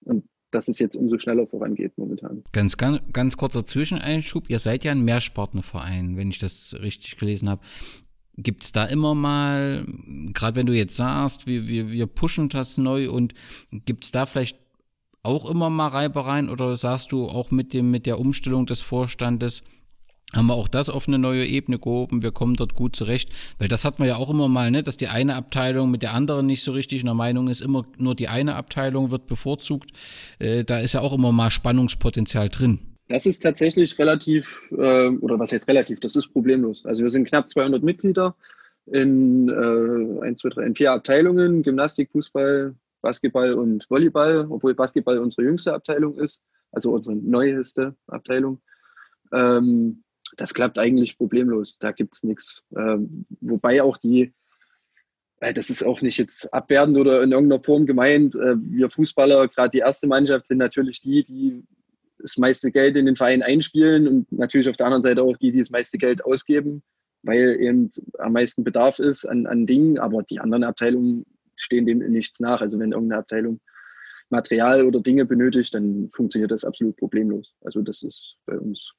Und 0.00 0.28
dass 0.50 0.68
es 0.68 0.78
jetzt 0.78 0.96
umso 0.96 1.18
schneller 1.18 1.46
vorangeht 1.46 1.96
momentan. 1.96 2.44
Ganz, 2.52 2.76
ganz, 2.76 3.00
ganz 3.12 3.36
kurzer 3.36 3.64
Zwischeneinschub. 3.64 4.48
Ihr 4.50 4.58
seid 4.58 4.84
ja 4.84 4.92
ein 4.92 5.04
Mehrsportnerverein, 5.04 6.16
wenn 6.16 6.30
ich 6.30 6.38
das 6.38 6.76
richtig 6.80 7.16
gelesen 7.16 7.48
habe. 7.48 7.62
Gibt 8.36 8.64
es 8.64 8.72
da 8.72 8.84
immer 8.84 9.14
mal, 9.14 9.86
gerade 10.32 10.56
wenn 10.56 10.66
du 10.66 10.72
jetzt 10.72 10.96
sagst, 10.96 11.46
wir, 11.46 11.68
wir, 11.68 11.90
wir 11.90 12.06
pushen 12.06 12.48
das 12.48 12.78
neu 12.78 13.10
und 13.10 13.34
gibt 13.70 14.04
es 14.04 14.10
da 14.10 14.24
vielleicht 14.24 14.56
auch 15.22 15.48
immer 15.48 15.70
mal 15.70 15.88
Reibereien 15.88 16.48
oder 16.48 16.76
sagst 16.76 17.12
du 17.12 17.28
auch 17.28 17.50
mit 17.50 17.72
dem, 17.72 17.90
mit 17.90 18.06
der 18.06 18.18
Umstellung 18.18 18.66
des 18.66 18.80
Vorstandes, 18.80 19.62
haben 20.34 20.46
wir 20.46 20.54
auch 20.54 20.68
das 20.68 20.88
auf 20.88 21.08
eine 21.08 21.18
neue 21.18 21.44
Ebene 21.44 21.78
gehoben, 21.78 22.22
wir 22.22 22.32
kommen 22.32 22.54
dort 22.54 22.74
gut 22.74 22.96
zurecht, 22.96 23.30
weil 23.58 23.68
das 23.68 23.84
hat 23.84 23.98
man 23.98 24.08
ja 24.08 24.16
auch 24.16 24.30
immer 24.30 24.48
mal, 24.48 24.70
ne, 24.70 24.82
dass 24.82 24.96
die 24.96 25.08
eine 25.08 25.36
Abteilung 25.36 25.90
mit 25.90 26.02
der 26.02 26.14
anderen 26.14 26.46
nicht 26.46 26.62
so 26.62 26.72
richtig 26.72 27.00
in 27.00 27.06
der 27.06 27.14
Meinung 27.14 27.48
ist, 27.48 27.60
immer 27.60 27.84
nur 27.98 28.14
die 28.14 28.28
eine 28.28 28.56
Abteilung 28.56 29.10
wird 29.10 29.26
bevorzugt, 29.26 29.90
äh, 30.38 30.64
da 30.64 30.78
ist 30.78 30.94
ja 30.94 31.00
auch 31.00 31.12
immer 31.12 31.32
mal 31.32 31.50
Spannungspotenzial 31.50 32.48
drin. 32.48 32.91
Das 33.08 33.26
ist 33.26 33.42
tatsächlich 33.42 33.98
relativ, 33.98 34.46
äh, 34.70 35.08
oder 35.08 35.38
was 35.38 35.52
heißt 35.52 35.68
relativ, 35.68 36.00
das 36.00 36.16
ist 36.16 36.28
problemlos. 36.28 36.84
Also 36.86 37.02
wir 37.02 37.10
sind 37.10 37.28
knapp 37.28 37.48
200 37.48 37.82
Mitglieder 37.82 38.36
in, 38.86 39.48
äh, 39.48 40.24
1, 40.24 40.40
2, 40.40 40.48
3, 40.50 40.62
in 40.66 40.74
vier 40.76 40.92
Abteilungen, 40.92 41.62
Gymnastik, 41.62 42.10
Fußball, 42.12 42.74
Basketball 43.00 43.54
und 43.54 43.88
Volleyball, 43.90 44.46
obwohl 44.48 44.74
Basketball 44.74 45.18
unsere 45.18 45.42
jüngste 45.42 45.74
Abteilung 45.74 46.18
ist, 46.18 46.40
also 46.70 46.92
unsere 46.92 47.16
neueste 47.16 47.96
Abteilung. 48.06 48.60
Ähm, 49.32 50.04
das 50.36 50.54
klappt 50.54 50.78
eigentlich 50.78 51.18
problemlos, 51.18 51.76
da 51.78 51.92
gibt 51.92 52.14
es 52.14 52.22
nichts. 52.22 52.62
Ähm, 52.76 53.26
wobei 53.40 53.82
auch 53.82 53.98
die, 53.98 54.32
äh, 55.40 55.52
das 55.52 55.68
ist 55.68 55.84
auch 55.84 56.00
nicht 56.00 56.18
jetzt 56.18 56.52
abwertend 56.54 56.96
oder 56.96 57.22
in 57.22 57.32
irgendeiner 57.32 57.62
Form 57.62 57.84
gemeint, 57.86 58.34
äh, 58.34 58.54
wir 58.56 58.88
Fußballer, 58.88 59.48
gerade 59.48 59.70
die 59.70 59.78
erste 59.78 60.06
Mannschaft, 60.06 60.48
sind 60.48 60.58
natürlich 60.58 61.00
die, 61.00 61.24
die 61.24 61.64
das 62.22 62.36
meiste 62.36 62.70
Geld 62.70 62.96
in 62.96 63.06
den 63.06 63.16
Verein 63.16 63.42
einspielen 63.42 64.08
und 64.08 64.32
natürlich 64.32 64.68
auf 64.68 64.76
der 64.76 64.86
anderen 64.86 65.02
Seite 65.02 65.22
auch 65.22 65.36
die, 65.36 65.52
die 65.52 65.60
das 65.60 65.70
meiste 65.70 65.98
Geld 65.98 66.24
ausgeben, 66.24 66.82
weil 67.22 67.60
eben 67.60 67.90
am 68.18 68.32
meisten 68.32 68.64
Bedarf 68.64 68.98
ist 68.98 69.24
an, 69.24 69.46
an 69.46 69.66
Dingen. 69.66 69.98
Aber 69.98 70.22
die 70.22 70.40
anderen 70.40 70.64
Abteilungen 70.64 71.26
stehen 71.56 71.86
dem 71.86 71.98
nichts 71.98 72.40
nach. 72.40 72.60
Also 72.60 72.78
wenn 72.78 72.92
irgendeine 72.92 73.20
Abteilung 73.20 73.60
Material 74.30 74.84
oder 74.84 75.00
Dinge 75.00 75.26
benötigt, 75.26 75.74
dann 75.74 76.10
funktioniert 76.14 76.50
das 76.50 76.64
absolut 76.64 76.96
problemlos. 76.96 77.54
Also 77.60 77.82
das 77.82 78.02
ist 78.02 78.36
bei 78.46 78.58
uns 78.58 78.92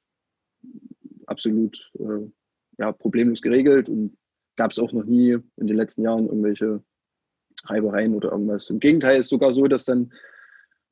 absolut 1.26 1.76
äh, 1.98 2.30
ja, 2.78 2.92
problemlos 2.92 3.42
geregelt 3.42 3.88
und 3.88 4.16
gab 4.56 4.70
es 4.70 4.78
auch 4.78 4.92
noch 4.92 5.04
nie 5.04 5.36
in 5.56 5.66
den 5.66 5.76
letzten 5.76 6.02
Jahren 6.02 6.26
irgendwelche 6.26 6.82
Reibereien 7.64 8.14
oder 8.14 8.30
irgendwas. 8.32 8.70
Im 8.70 8.78
Gegenteil 8.78 9.20
ist 9.20 9.30
sogar 9.30 9.52
so, 9.52 9.66
dass 9.66 9.84
dann 9.84 10.12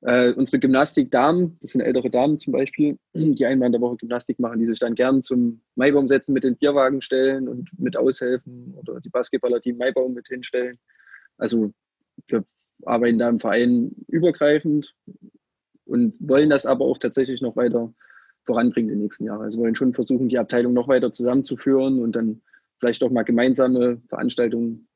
äh, 0.02 0.32
unsere 0.32 0.58
Gymnastikdamen, 0.58 1.58
das 1.60 1.72
sind 1.72 1.80
ältere 1.80 2.10
Damen 2.10 2.38
zum 2.38 2.52
Beispiel, 2.52 2.98
die 3.14 3.46
einmal 3.46 3.66
in 3.66 3.72
der 3.72 3.80
Woche 3.80 3.96
Gymnastik 3.96 4.38
machen, 4.38 4.58
die 4.58 4.66
sich 4.66 4.78
dann 4.78 4.94
gern 4.94 5.22
zum 5.22 5.62
Maibaum 5.76 6.08
setzen, 6.08 6.32
mit 6.32 6.44
den 6.44 6.56
Bierwagen 6.56 7.02
stellen 7.02 7.48
und 7.48 7.70
mit 7.78 7.96
aushelfen 7.96 8.74
oder 8.74 9.00
die 9.00 9.10
Basketballer, 9.10 9.60
die 9.60 9.72
Maibaum 9.72 10.14
mit 10.14 10.26
hinstellen. 10.26 10.78
Also 11.38 11.72
wir 12.26 12.44
arbeiten 12.84 13.18
da 13.18 13.28
im 13.28 13.40
Verein 13.40 13.92
übergreifend 14.08 14.92
und 15.84 16.14
wollen 16.18 16.50
das 16.50 16.66
aber 16.66 16.84
auch 16.84 16.98
tatsächlich 16.98 17.40
noch 17.40 17.56
weiter 17.56 17.92
voranbringen 18.44 18.90
in 18.90 18.98
den 18.98 19.04
nächsten 19.04 19.24
Jahren. 19.24 19.42
Also 19.42 19.58
wollen 19.58 19.76
schon 19.76 19.94
versuchen, 19.94 20.28
die 20.28 20.38
Abteilung 20.38 20.72
noch 20.72 20.88
weiter 20.88 21.12
zusammenzuführen 21.12 22.00
und 22.00 22.16
dann 22.16 22.42
vielleicht 22.80 23.04
auch 23.04 23.10
mal 23.10 23.22
gemeinsame 23.22 24.02
Veranstaltungen 24.08 24.88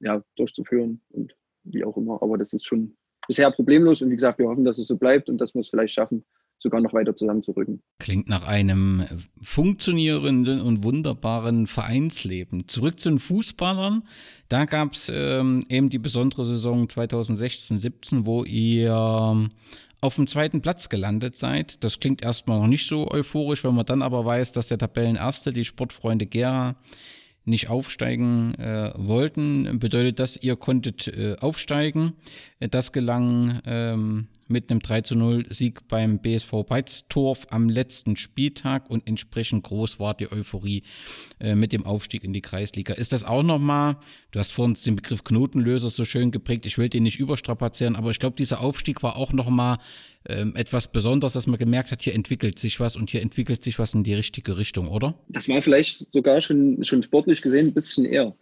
ja, 0.00 0.22
durchzuführen 0.36 1.02
und 1.10 1.36
wie 1.64 1.84
auch 1.84 1.98
immer. 1.98 2.22
Aber 2.22 2.38
das 2.38 2.54
ist 2.54 2.66
schon 2.66 2.96
bisher 3.26 3.50
problemlos 3.50 4.02
und 4.02 4.10
wie 4.10 4.16
gesagt, 4.16 4.38
wir 4.38 4.48
hoffen, 4.48 4.64
dass 4.64 4.78
es 4.78 4.88
so 4.88 4.96
bleibt 4.96 5.28
und 5.28 5.38
dass 5.38 5.54
wir 5.54 5.60
es 5.60 5.68
vielleicht 5.68 5.94
schaffen, 5.94 6.24
sogar 6.58 6.80
noch 6.80 6.92
weiter 6.92 7.14
zusammenzurücken. 7.14 7.82
Klingt 7.98 8.28
nach 8.28 8.46
einem 8.46 9.04
funktionierenden 9.40 10.60
und 10.60 10.84
wunderbaren 10.84 11.66
Vereinsleben. 11.66 12.68
Zurück 12.68 13.00
zu 13.00 13.10
den 13.10 13.18
Fußballern. 13.18 14.04
Da 14.48 14.64
gab 14.64 14.92
es 14.92 15.10
ähm, 15.12 15.60
eben 15.68 15.90
die 15.90 15.98
besondere 15.98 16.44
Saison 16.44 16.86
2016-17, 16.86 18.26
wo 18.26 18.44
ihr 18.44 18.92
ähm, 18.92 19.50
auf 20.00 20.16
dem 20.16 20.26
zweiten 20.26 20.62
Platz 20.62 20.88
gelandet 20.88 21.36
seid. 21.36 21.82
Das 21.82 22.00
klingt 22.00 22.22
erstmal 22.22 22.60
noch 22.60 22.66
nicht 22.66 22.86
so 22.86 23.08
euphorisch, 23.10 23.64
wenn 23.64 23.74
man 23.74 23.86
dann 23.86 24.02
aber 24.02 24.24
weiß, 24.24 24.52
dass 24.52 24.68
der 24.68 24.78
Tabellenerste, 24.78 25.52
die 25.52 25.64
Sportfreunde 25.64 26.26
Gera, 26.26 26.76
nicht 27.44 27.68
aufsteigen 27.68 28.54
äh, 28.54 28.92
wollten, 28.96 29.78
bedeutet 29.78 30.18
das, 30.18 30.36
ihr 30.36 30.56
konntet 30.56 31.08
äh, 31.08 31.36
aufsteigen. 31.40 32.12
Das 32.60 32.92
gelang 32.92 33.60
ähm, 33.66 34.28
mit 34.52 34.70
einem 34.70 34.80
3 34.80 35.00
zu 35.00 35.16
0 35.16 35.46
Sieg 35.48 35.88
beim 35.88 36.20
BSV 36.20 36.64
Beiztorf 36.68 37.46
am 37.50 37.68
letzten 37.68 38.16
Spieltag 38.16 38.88
und 38.88 39.08
entsprechend 39.08 39.64
groß 39.64 39.98
war 39.98 40.14
die 40.14 40.30
Euphorie 40.30 40.82
äh, 41.40 41.54
mit 41.54 41.72
dem 41.72 41.84
Aufstieg 41.84 42.22
in 42.22 42.32
die 42.32 42.42
Kreisliga. 42.42 42.94
Ist 42.94 43.12
das 43.12 43.24
auch 43.24 43.42
nochmal, 43.42 43.96
du 44.30 44.38
hast 44.38 44.52
vorhin 44.52 44.76
den 44.86 44.96
Begriff 44.96 45.24
Knotenlöser 45.24 45.88
so 45.88 46.04
schön 46.04 46.30
geprägt, 46.30 46.66
ich 46.66 46.78
will 46.78 46.88
den 46.88 47.02
nicht 47.02 47.18
überstrapazieren, 47.18 47.96
aber 47.96 48.10
ich 48.10 48.20
glaube, 48.20 48.36
dieser 48.36 48.60
Aufstieg 48.60 49.02
war 49.02 49.16
auch 49.16 49.32
nochmal 49.32 49.78
ähm, 50.28 50.54
etwas 50.54 50.92
Besonderes, 50.92 51.32
dass 51.32 51.46
man 51.46 51.58
gemerkt 51.58 51.90
hat, 51.90 52.02
hier 52.02 52.14
entwickelt 52.14 52.58
sich 52.58 52.78
was 52.78 52.96
und 52.96 53.10
hier 53.10 53.22
entwickelt 53.22 53.64
sich 53.64 53.78
was 53.78 53.94
in 53.94 54.04
die 54.04 54.14
richtige 54.14 54.58
Richtung, 54.58 54.88
oder? 54.88 55.14
Das 55.28 55.48
war 55.48 55.62
vielleicht 55.62 56.06
sogar 56.12 56.40
schon, 56.42 56.84
schon 56.84 57.02
sportlich 57.02 57.42
gesehen 57.42 57.68
ein 57.68 57.74
bisschen 57.74 58.04
eher. 58.04 58.34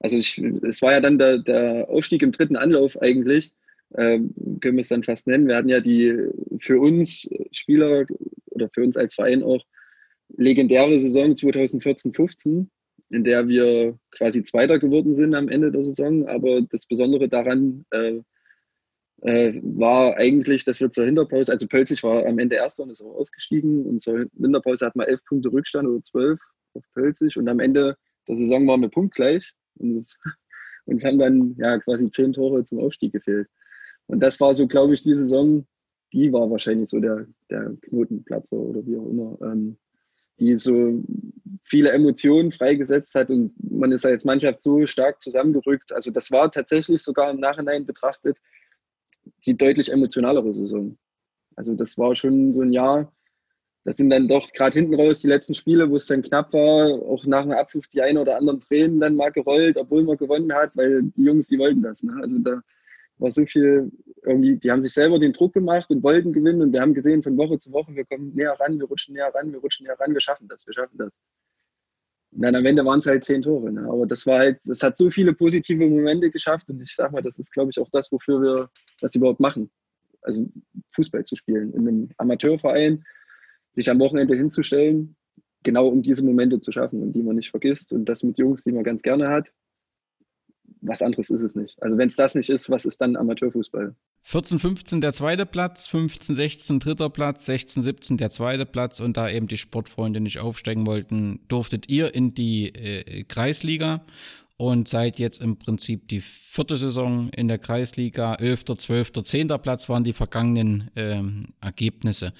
Also 0.00 0.16
ich, 0.16 0.38
es 0.38 0.80
war 0.80 0.92
ja 0.92 1.00
dann 1.00 1.18
der, 1.18 1.38
der 1.38 1.88
Aufstieg 1.88 2.22
im 2.22 2.32
dritten 2.32 2.56
Anlauf 2.56 3.00
eigentlich 3.00 3.52
ähm, 3.96 4.34
können 4.60 4.76
wir 4.76 4.82
es 4.82 4.88
dann 4.88 5.02
fast 5.02 5.26
nennen. 5.26 5.48
Wir 5.48 5.56
hatten 5.56 5.68
ja 5.68 5.80
die 5.80 6.14
für 6.60 6.78
uns 6.78 7.28
Spieler 7.52 8.06
oder 8.46 8.68
für 8.74 8.82
uns 8.82 8.96
als 8.96 9.14
Verein 9.14 9.42
auch 9.42 9.64
legendäre 10.36 11.00
Saison 11.00 11.32
2014-15, 11.32 12.66
in 13.10 13.24
der 13.24 13.48
wir 13.48 13.98
quasi 14.10 14.44
Zweiter 14.44 14.78
geworden 14.78 15.16
sind 15.16 15.34
am 15.34 15.48
Ende 15.48 15.70
der 15.70 15.84
Saison. 15.84 16.26
Aber 16.26 16.60
das 16.62 16.86
Besondere 16.86 17.28
daran 17.28 17.86
äh, 17.90 18.20
äh, 19.22 19.60
war 19.62 20.16
eigentlich, 20.16 20.64
dass 20.64 20.80
wir 20.80 20.92
zur 20.92 21.04
Hinterpause, 21.04 21.50
also 21.50 21.66
Pölzig 21.66 22.02
war 22.02 22.26
am 22.26 22.38
Ende 22.38 22.56
Erster 22.56 22.84
und 22.84 22.90
ist 22.90 23.02
auch 23.02 23.16
aufgestiegen 23.16 23.84
und 23.84 24.00
zur 24.00 24.26
Winterpause 24.34 24.86
hatten 24.86 25.00
wir 25.00 25.08
elf 25.08 25.24
Punkte 25.24 25.50
Rückstand 25.50 25.88
oder 25.88 26.02
zwölf 26.04 26.40
auf 26.74 26.84
Pölzig 26.94 27.36
und 27.36 27.48
am 27.48 27.58
Ende 27.58 27.96
der 28.28 28.36
Saison 28.36 28.66
waren 28.68 28.82
wir 28.82 28.90
punktgleich 28.90 29.52
und 29.78 29.96
es, 29.96 30.16
haben 31.04 31.18
dann 31.18 31.56
ja 31.58 31.78
quasi 31.78 32.10
zehn 32.10 32.32
Tore 32.32 32.64
zum 32.64 32.78
Aufstieg 32.78 33.12
gefehlt. 33.12 33.48
Und 34.08 34.20
das 34.20 34.40
war 34.40 34.54
so, 34.54 34.66
glaube 34.66 34.94
ich, 34.94 35.02
die 35.02 35.14
Saison, 35.14 35.66
die 36.12 36.32
war 36.32 36.50
wahrscheinlich 36.50 36.90
so 36.90 36.98
der, 36.98 37.26
der 37.50 37.76
Knotenplatzer 37.82 38.56
oder 38.56 38.84
wie 38.86 38.96
auch 38.96 39.08
immer, 39.08 39.38
ähm, 39.42 39.76
die 40.40 40.58
so 40.58 41.02
viele 41.64 41.90
Emotionen 41.90 42.52
freigesetzt 42.52 43.14
hat 43.14 43.28
und 43.28 43.52
man 43.70 43.92
ist 43.92 44.06
als 44.06 44.24
Mannschaft 44.24 44.62
so 44.62 44.86
stark 44.86 45.20
zusammengerückt. 45.20 45.92
Also 45.92 46.10
das 46.10 46.30
war 46.30 46.50
tatsächlich 46.50 47.02
sogar 47.02 47.30
im 47.30 47.40
Nachhinein 47.40 47.86
betrachtet 47.86 48.38
die 49.44 49.56
deutlich 49.56 49.90
emotionalere 49.90 50.54
Saison. 50.54 50.96
Also 51.56 51.74
das 51.74 51.98
war 51.98 52.14
schon 52.14 52.52
so 52.52 52.62
ein 52.62 52.72
Jahr, 52.72 53.12
das 53.84 53.96
sind 53.96 54.10
dann 54.10 54.28
doch 54.28 54.52
gerade 54.52 54.78
hinten 54.78 54.94
raus 54.94 55.18
die 55.18 55.26
letzten 55.26 55.54
Spiele, 55.54 55.90
wo 55.90 55.96
es 55.96 56.06
dann 56.06 56.22
knapp 56.22 56.52
war, 56.52 56.88
auch 57.02 57.24
nach 57.26 57.42
dem 57.42 57.52
Abpfiff 57.52 57.86
die 57.88 58.00
ein 58.00 58.16
oder 58.16 58.36
anderen 58.36 58.60
Tränen 58.60 59.00
dann 59.00 59.16
mal 59.16 59.30
gerollt, 59.30 59.76
obwohl 59.76 60.04
man 60.04 60.16
gewonnen 60.16 60.52
hat, 60.52 60.76
weil 60.76 61.02
die 61.02 61.24
Jungs, 61.24 61.48
die 61.48 61.58
wollten 61.58 61.82
das. 61.82 62.02
Ne? 62.02 62.16
Also 62.22 62.38
da 62.38 62.62
war 63.18 63.32
so 63.32 63.44
viel 63.46 63.90
irgendwie, 64.22 64.56
die 64.56 64.70
haben 64.70 64.82
sich 64.82 64.92
selber 64.92 65.18
den 65.18 65.32
Druck 65.32 65.54
gemacht 65.54 65.90
und 65.90 66.02
wollten 66.02 66.32
gewinnen 66.32 66.62
und 66.62 66.72
wir 66.72 66.80
haben 66.80 66.94
gesehen 66.94 67.22
von 67.22 67.36
Woche 67.36 67.58
zu 67.58 67.72
Woche, 67.72 67.94
wir 67.94 68.04
kommen 68.04 68.34
näher 68.34 68.56
ran, 68.58 68.78
wir 68.78 68.86
rutschen 68.86 69.14
näher 69.14 69.32
ran, 69.34 69.52
wir 69.52 69.58
rutschen 69.60 69.86
näher 69.86 69.98
ran, 69.98 70.12
wir 70.12 70.20
schaffen 70.20 70.48
das, 70.48 70.66
wir 70.66 70.74
schaffen 70.74 70.98
das. 70.98 71.12
Und 72.30 72.42
dann 72.42 72.54
am 72.54 72.66
Ende 72.66 72.84
waren 72.84 73.00
es 73.00 73.06
halt 73.06 73.24
zehn 73.24 73.42
Tore. 73.42 73.72
Ne? 73.72 73.88
Aber 73.88 74.06
das 74.06 74.26
war 74.26 74.40
halt, 74.40 74.60
das 74.64 74.82
hat 74.82 74.98
so 74.98 75.10
viele 75.10 75.32
positive 75.32 75.86
Momente 75.86 76.30
geschafft 76.30 76.68
und 76.68 76.82
ich 76.82 76.94
sag 76.94 77.10
mal, 77.12 77.22
das 77.22 77.38
ist, 77.38 77.50
glaube 77.52 77.70
ich, 77.70 77.78
auch 77.78 77.88
das, 77.90 78.12
wofür 78.12 78.40
wir 78.40 78.70
das 79.00 79.14
überhaupt 79.14 79.40
machen. 79.40 79.70
Also 80.22 80.46
Fußball 80.94 81.24
zu 81.24 81.36
spielen, 81.36 81.72
in 81.72 81.88
einem 81.88 82.10
Amateurverein, 82.18 83.04
sich 83.74 83.88
am 83.88 83.98
Wochenende 84.00 84.34
hinzustellen, 84.34 85.16
genau 85.62 85.88
um 85.88 86.02
diese 86.02 86.22
Momente 86.22 86.60
zu 86.60 86.72
schaffen 86.72 87.02
und 87.02 87.12
die 87.12 87.22
man 87.22 87.36
nicht 87.36 87.50
vergisst 87.50 87.92
und 87.92 88.04
das 88.06 88.22
mit 88.22 88.36
Jungs, 88.36 88.62
die 88.62 88.72
man 88.72 88.84
ganz 88.84 89.00
gerne 89.02 89.28
hat 89.28 89.48
was 90.80 91.02
anderes 91.02 91.28
ist 91.30 91.40
es 91.40 91.54
nicht. 91.54 91.82
Also 91.82 91.96
wenn 91.98 92.08
es 92.08 92.16
das 92.16 92.34
nicht 92.34 92.48
ist, 92.48 92.68
was 92.70 92.84
ist 92.84 93.00
dann 93.00 93.16
Amateurfußball? 93.16 93.94
14, 94.22 94.58
15 94.58 95.00
der 95.00 95.12
zweite 95.12 95.46
Platz, 95.46 95.86
15, 95.86 96.34
16 96.34 96.80
dritter 96.80 97.08
Platz, 97.08 97.46
16, 97.46 97.82
17 97.82 98.16
der 98.16 98.30
zweite 98.30 98.66
Platz 98.66 99.00
und 99.00 99.16
da 99.16 99.30
eben 99.30 99.48
die 99.48 99.56
Sportfreunde 99.56 100.20
nicht 100.20 100.40
aufsteigen 100.40 100.86
wollten, 100.86 101.40
durftet 101.48 101.88
ihr 101.88 102.14
in 102.14 102.34
die 102.34 102.74
äh, 102.74 103.24
Kreisliga 103.24 104.02
und 104.58 104.88
seid 104.88 105.18
jetzt 105.18 105.40
im 105.40 105.56
Prinzip 105.56 106.08
die 106.08 106.20
vierte 106.20 106.76
Saison 106.76 107.30
in 107.30 107.48
der 107.48 107.58
Kreisliga. 107.58 108.34
11., 108.34 108.64
12., 108.76 109.12
10. 109.22 109.48
Platz 109.62 109.88
waren 109.88 110.04
die 110.04 110.12
vergangenen 110.12 110.90
ähm, 110.96 111.54
Ergebnisse. 111.60 112.32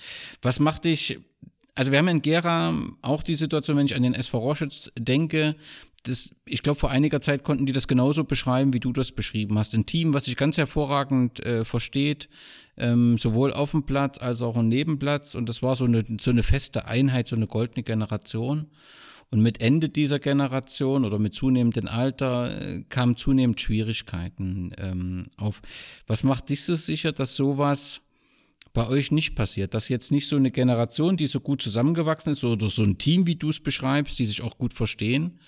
Was 0.43 0.61
macht 0.61 0.85
dich 0.85 1.21
also 1.75 1.93
wir 1.93 1.99
haben 2.01 2.09
in 2.09 2.23
Gera 2.23 2.75
auch 3.03 3.23
die 3.23 3.37
Situation, 3.37 3.77
wenn 3.77 3.87
ich 3.87 3.95
an 3.95 4.03
den 4.03 4.15
SV 4.15 4.39
Roschitz 4.39 4.91
denke, 4.99 5.55
das, 6.09 6.31
ich 6.47 6.63
glaube, 6.63 6.79
vor 6.79 6.91
einiger 6.91 7.21
Zeit 7.21 7.45
konnten 7.45 7.67
die 7.67 7.73
das 7.73 7.87
genauso 7.87 8.25
beschreiben, 8.25 8.73
wie 8.73 8.81
du 8.81 8.93
das 8.93 9.13
beschrieben 9.13 9.59
hast. 9.59 9.75
Ein 9.75 9.87
Team, 9.87 10.15
was 10.15 10.25
sich 10.25 10.37
ganz 10.37 10.57
hervorragend 10.57 11.45
äh, 11.45 11.65
versteht, 11.65 12.29
ähm, 12.77 13.19
sowohl 13.19 13.53
auf 13.53 13.73
dem 13.73 13.85
Platz 13.85 14.19
als 14.19 14.43
auch 14.43 14.57
im 14.57 14.69
Nebenplatz. 14.69 15.35
Und 15.35 15.49
das 15.49 15.63
war 15.63 15.77
so 15.77 15.85
eine, 15.85 16.05
so 16.21 16.31
eine 16.31 16.43
feste 16.43 16.87
Einheit, 16.87 17.29
so 17.29 17.37
eine 17.37 17.47
goldene 17.47 17.83
Generation. 17.83 18.69
Und 19.31 19.43
mit 19.43 19.61
Ende 19.61 19.91
dieser 19.91 20.19
Generation 20.19 21.05
oder 21.05 21.19
mit 21.19 21.35
zunehmendem 21.35 21.87
Alter 21.87 22.61
äh, 22.61 22.83
kamen 22.89 23.17
zunehmend 23.17 23.61
Schwierigkeiten 23.61 24.73
ähm, 24.79 25.27
auf. 25.37 25.61
Was 26.07 26.23
macht 26.23 26.49
dich 26.49 26.65
so 26.65 26.77
sicher, 26.77 27.13
dass 27.13 27.37
sowas 27.37 28.01
bei 28.73 28.87
euch 28.89 29.11
nicht 29.11 29.35
passiert, 29.35 29.75
dass 29.75 29.89
jetzt 29.89 30.13
nicht 30.13 30.29
so 30.29 30.37
eine 30.37 30.51
Generation, 30.51 31.17
die 31.17 31.27
so 31.27 31.41
gut 31.41 31.61
zusammengewachsen 31.61 32.33
ist 32.33 32.45
oder 32.45 32.71
so 32.71 32.83
ein 32.83 32.97
Team, 32.97 33.27
wie 33.27 33.37
du 33.37 33.51
es 33.51 33.61
beschreibst, 33.61 34.19
die 34.19 34.25
sich 34.25 34.43
auch 34.43 34.57
gut 34.57 34.73
verstehen, 34.73 35.41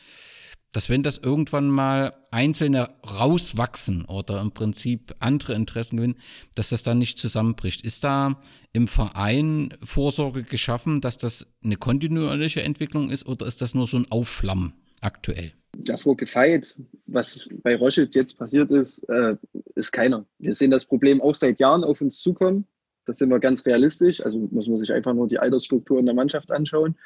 dass 0.73 0.89
wenn 0.89 1.03
das 1.03 1.19
irgendwann 1.19 1.69
mal 1.69 2.13
Einzelne 2.31 2.91
rauswachsen 3.05 4.05
oder 4.05 4.41
im 4.41 4.53
Prinzip 4.53 5.15
andere 5.19 5.55
Interessen 5.55 5.97
gewinnen, 5.97 6.17
dass 6.55 6.71
das 6.71 6.83
dann 6.83 6.99
nicht 6.99 7.19
zusammenbricht. 7.19 7.85
Ist 7.85 8.05
da 8.05 8.41
im 8.73 8.87
Verein 8.87 9.75
Vorsorge 9.83 10.45
geschaffen, 10.45 11.01
dass 11.01 11.19
das 11.19 11.53
eine 11.65 11.77
kontinuierliche 11.77 12.63
Entwicklung 12.63 13.11
ist 13.11 13.27
oder 13.27 13.47
ist 13.47 13.63
das 13.63 13.75
nur 13.75 13.87
so 13.87 13.97
ein 13.97 14.07
Aufflammen 14.11 14.75
aktuell? 15.01 15.53
Davor 15.77 16.17
gefeit, 16.17 16.75
was 17.07 17.49
bei 17.63 17.77
Roschitz 17.77 18.15
jetzt 18.15 18.37
passiert 18.37 18.71
ist, 18.71 18.99
äh, 19.09 19.37
ist 19.75 19.93
keiner. 19.93 20.27
Wir 20.39 20.55
sehen 20.55 20.71
das 20.71 20.85
Problem 20.85 21.21
auch 21.21 21.35
seit 21.35 21.59
Jahren 21.59 21.85
auf 21.85 22.01
uns 22.01 22.19
zukommen. 22.19 22.67
Das 23.07 23.19
sind 23.19 23.29
wir 23.29 23.41
ganz 23.41 23.65
realistisch. 23.65 24.21
Also 24.21 24.39
muss 24.51 24.69
man 24.69 24.79
sich 24.79 24.93
einfach 24.93 25.15
nur 25.15 25.27
die 25.27 25.39
Altersstruktur 25.39 25.99
in 25.99 26.07
der 26.07 26.15
Mannschaft 26.15 26.51
anschauen 26.51 26.97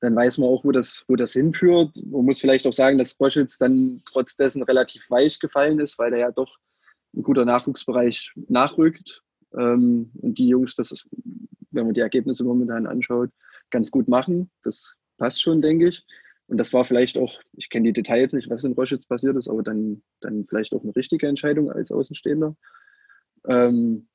dann 0.00 0.14
weiß 0.14 0.38
man 0.38 0.48
auch, 0.48 0.64
wo 0.64 0.72
das, 0.72 1.04
wo 1.08 1.16
das 1.16 1.32
hinführt. 1.32 1.90
Man 1.96 2.24
muss 2.24 2.40
vielleicht 2.40 2.66
auch 2.66 2.72
sagen, 2.72 2.98
dass 2.98 3.14
Boschitz 3.14 3.58
dann 3.58 4.02
trotz 4.06 4.36
dessen 4.36 4.62
relativ 4.62 5.08
weich 5.10 5.38
gefallen 5.40 5.80
ist, 5.80 5.98
weil 5.98 6.12
er 6.12 6.18
ja 6.18 6.30
doch 6.30 6.56
ein 7.14 7.22
guter 7.22 7.44
Nachwuchsbereich 7.44 8.32
nachrückt. 8.48 9.22
Ähm, 9.54 10.12
und 10.20 10.38
die 10.38 10.48
Jungs, 10.48 10.76
das 10.76 10.92
ist, 10.92 11.08
wenn 11.70 11.86
man 11.86 11.94
die 11.94 12.00
Ergebnisse 12.00 12.44
momentan 12.44 12.86
anschaut, 12.86 13.30
ganz 13.70 13.90
gut 13.90 14.08
machen. 14.08 14.50
Das 14.62 14.94
passt 15.16 15.42
schon, 15.42 15.62
denke 15.62 15.88
ich. 15.88 16.04
Und 16.46 16.58
das 16.58 16.72
war 16.72 16.84
vielleicht 16.84 17.18
auch, 17.18 17.40
ich 17.52 17.68
kenne 17.68 17.88
die 17.88 17.92
Details 17.92 18.32
nicht, 18.32 18.48
was 18.48 18.64
in 18.64 18.72
Roschitz 18.72 19.04
passiert 19.04 19.36
ist, 19.36 19.48
aber 19.48 19.62
dann, 19.62 20.02
dann 20.20 20.46
vielleicht 20.48 20.72
auch 20.72 20.82
eine 20.82 20.96
richtige 20.96 21.26
Entscheidung 21.26 21.70
als 21.70 21.90
Außenstehender. 21.90 22.56
Ähm, 23.46 24.08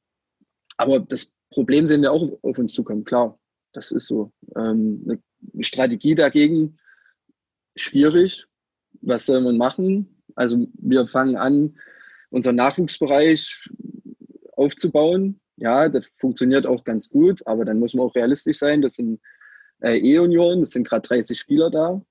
aber 0.78 1.00
das 1.00 1.28
Problem 1.52 1.86
sehen 1.88 2.02
wir 2.02 2.12
auch 2.12 2.40
auf 2.42 2.58
uns 2.58 2.74
zukommen, 2.74 3.04
klar. 3.04 3.38
Das 3.74 3.92
ist 3.92 4.08
so. 4.08 4.32
Ähm, 4.56 5.04
eine 5.06 5.20
Strategie 5.62 6.16
dagegen, 6.16 6.78
schwierig. 7.76 8.46
Was 9.02 9.26
soll 9.26 9.42
man 9.42 9.58
machen? 9.58 10.24
Also 10.36 10.68
wir 10.74 11.08
fangen 11.08 11.36
an, 11.36 11.78
unseren 12.30 12.56
Nachwuchsbereich 12.56 13.70
aufzubauen. 14.54 15.40
Ja, 15.58 15.90
das 15.90 16.06
funktioniert 16.18 16.66
auch 16.66 16.84
ganz 16.84 17.10
gut, 17.10 17.46
aber 17.46 17.66
dann 17.66 17.80
muss 17.80 17.94
man 17.94 18.06
auch 18.06 18.16
realistisch 18.16 18.58
sein. 18.60 18.82
Das 18.82 18.96
sind 18.96 19.20
äh, 19.82 19.98
E-Union, 19.98 20.62
das 20.62 20.72
sind 20.72 20.88
gerade 20.88 21.08
30 21.08 21.38
Spieler 21.38 21.70
da. 21.70 22.02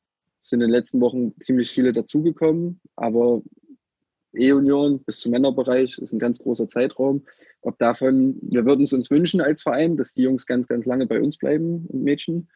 Es 0.43 0.51
sind 0.51 0.61
in 0.61 0.68
den 0.68 0.78
letzten 0.78 1.01
Wochen 1.01 1.35
ziemlich 1.41 1.70
viele 1.70 1.93
dazugekommen, 1.93 2.80
aber 2.97 3.43
E-Union 4.35 5.03
bis 5.05 5.18
zum 5.18 5.33
Männerbereich 5.33 5.99
ist 5.99 6.12
ein 6.12 6.18
ganz 6.18 6.39
großer 6.39 6.68
Zeitraum. 6.68 7.24
Ob 7.61 7.78
davon, 7.78 8.39
wir 8.43 8.64
würden 8.64 8.85
es 8.85 8.93
uns 8.93 9.11
wünschen 9.11 9.41
als 9.41 9.62
Verein, 9.62 9.97
dass 9.97 10.12
die 10.14 10.22
Jungs 10.22 10.47
ganz, 10.47 10.66
ganz 10.68 10.85
lange 10.87 11.07
bei 11.07 11.20
uns 11.20 11.37
bleiben 11.37 11.87
und 11.89 12.03
Mädchen 12.03 12.49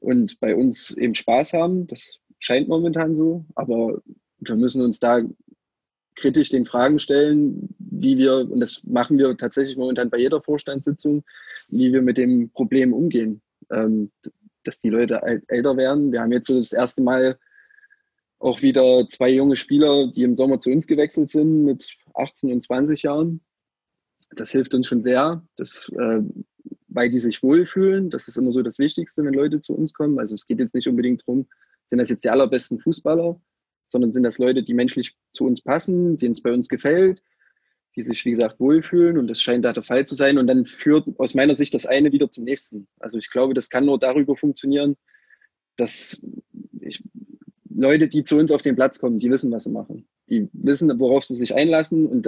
und 0.00 0.38
bei 0.40 0.54
uns 0.54 0.90
eben 0.96 1.14
Spaß 1.14 1.52
haben. 1.52 1.86
Das 1.86 2.20
scheint 2.38 2.68
momentan 2.68 3.16
so, 3.16 3.44
aber 3.54 4.02
wir 4.38 4.56
müssen 4.56 4.82
uns 4.82 4.98
da 4.98 5.22
kritisch 6.14 6.48
den 6.48 6.66
Fragen 6.66 6.98
stellen, 6.98 7.74
wie 7.78 8.16
wir, 8.16 8.48
und 8.50 8.60
das 8.60 8.80
machen 8.84 9.18
wir 9.18 9.36
tatsächlich 9.36 9.76
momentan 9.76 10.10
bei 10.10 10.18
jeder 10.18 10.40
Vorstandssitzung, 10.40 11.24
wie 11.68 11.92
wir 11.92 12.02
mit 12.02 12.16
dem 12.16 12.50
Problem 12.50 12.92
umgehen. 12.92 13.42
Ähm, 13.70 14.10
dass 14.66 14.80
die 14.80 14.90
Leute 14.90 15.22
älter 15.48 15.76
werden. 15.76 16.12
Wir 16.12 16.20
haben 16.20 16.32
jetzt 16.32 16.48
so 16.48 16.58
das 16.58 16.72
erste 16.72 17.02
Mal 17.02 17.38
auch 18.38 18.62
wieder 18.62 19.08
zwei 19.10 19.30
junge 19.30 19.56
Spieler, 19.56 20.12
die 20.12 20.22
im 20.22 20.36
Sommer 20.36 20.60
zu 20.60 20.70
uns 20.70 20.86
gewechselt 20.86 21.30
sind 21.30 21.64
mit 21.64 21.86
18 22.14 22.52
und 22.52 22.64
20 22.64 23.02
Jahren. 23.02 23.40
Das 24.30 24.50
hilft 24.50 24.74
uns 24.74 24.88
schon 24.88 25.02
sehr, 25.02 25.42
dass, 25.56 25.90
äh, 25.96 26.20
weil 26.96 27.10
die 27.10 27.20
sich 27.20 27.42
wohlfühlen. 27.42 28.08
Das 28.08 28.26
ist 28.26 28.38
immer 28.38 28.52
so 28.52 28.62
das 28.62 28.78
Wichtigste, 28.78 29.22
wenn 29.22 29.34
Leute 29.34 29.60
zu 29.60 29.74
uns 29.74 29.92
kommen. 29.92 30.18
Also 30.18 30.34
es 30.34 30.46
geht 30.46 30.58
jetzt 30.58 30.74
nicht 30.74 30.88
unbedingt 30.88 31.20
darum, 31.20 31.46
sind 31.90 31.98
das 31.98 32.08
jetzt 32.08 32.24
die 32.24 32.30
allerbesten 32.30 32.80
Fußballer, 32.80 33.38
sondern 33.88 34.12
sind 34.12 34.22
das 34.22 34.38
Leute, 34.38 34.62
die 34.62 34.72
menschlich 34.72 35.14
zu 35.32 35.44
uns 35.44 35.60
passen, 35.60 36.16
denen 36.16 36.32
es 36.32 36.40
bei 36.40 36.52
uns 36.52 36.68
gefällt, 36.68 37.22
die 37.96 38.02
sich, 38.02 38.24
wie 38.24 38.30
gesagt, 38.30 38.58
wohlfühlen. 38.58 39.18
Und 39.18 39.28
das 39.28 39.42
scheint 39.42 39.66
da 39.66 39.74
der 39.74 39.82
Fall 39.82 40.06
zu 40.06 40.14
sein. 40.14 40.38
Und 40.38 40.46
dann 40.46 40.64
führt 40.64 41.06
aus 41.18 41.34
meiner 41.34 41.54
Sicht 41.54 41.74
das 41.74 41.84
eine 41.84 42.12
wieder 42.12 42.30
zum 42.30 42.44
nächsten. 42.44 42.88
Also 42.98 43.18
ich 43.18 43.30
glaube, 43.30 43.52
das 43.52 43.68
kann 43.68 43.84
nur 43.84 43.98
darüber 43.98 44.34
funktionieren, 44.34 44.96
dass 45.76 46.18
ich, 46.80 47.04
Leute, 47.68 48.08
die 48.08 48.24
zu 48.24 48.36
uns 48.36 48.50
auf 48.50 48.62
den 48.62 48.74
Platz 48.74 48.98
kommen, 48.98 49.18
die 49.18 49.30
wissen, 49.30 49.50
was 49.50 49.64
sie 49.64 49.70
machen. 49.70 50.08
Die 50.30 50.48
wissen, 50.54 50.88
worauf 50.98 51.26
sie 51.26 51.36
sich 51.36 51.54
einlassen 51.54 52.06
und 52.06 52.26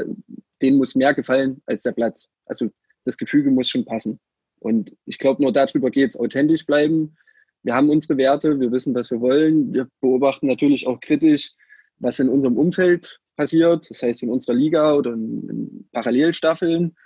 denen 0.60 0.76
muss 0.76 0.94
mehr 0.94 1.14
gefallen 1.14 1.62
als 1.64 1.80
der 1.80 1.92
Platz. 1.92 2.28
Also 2.44 2.68
das 3.06 3.16
Gefüge 3.16 3.50
muss 3.50 3.70
schon 3.70 3.86
passen. 3.86 4.20
Und 4.60 4.96
ich 5.06 5.18
glaube, 5.18 5.42
nur 5.42 5.52
darüber 5.52 5.90
geht 5.90 6.14
es, 6.14 6.20
authentisch 6.20 6.66
bleiben. 6.66 7.16
Wir 7.62 7.74
haben 7.74 7.90
unsere 7.90 8.16
Werte, 8.16 8.60
wir 8.60 8.72
wissen, 8.72 8.94
was 8.94 9.10
wir 9.10 9.20
wollen. 9.20 9.72
Wir 9.72 9.88
beobachten 10.00 10.46
natürlich 10.46 10.86
auch 10.86 11.00
kritisch, 11.00 11.52
was 11.98 12.18
in 12.18 12.28
unserem 12.28 12.56
Umfeld 12.56 13.20
passiert, 13.36 13.86
das 13.88 14.02
heißt 14.02 14.22
in 14.22 14.30
unserer 14.30 14.54
Liga 14.54 14.94
oder 14.94 15.12
in, 15.12 15.48
in 15.48 15.88
Parallelstaffeln. 15.92 16.96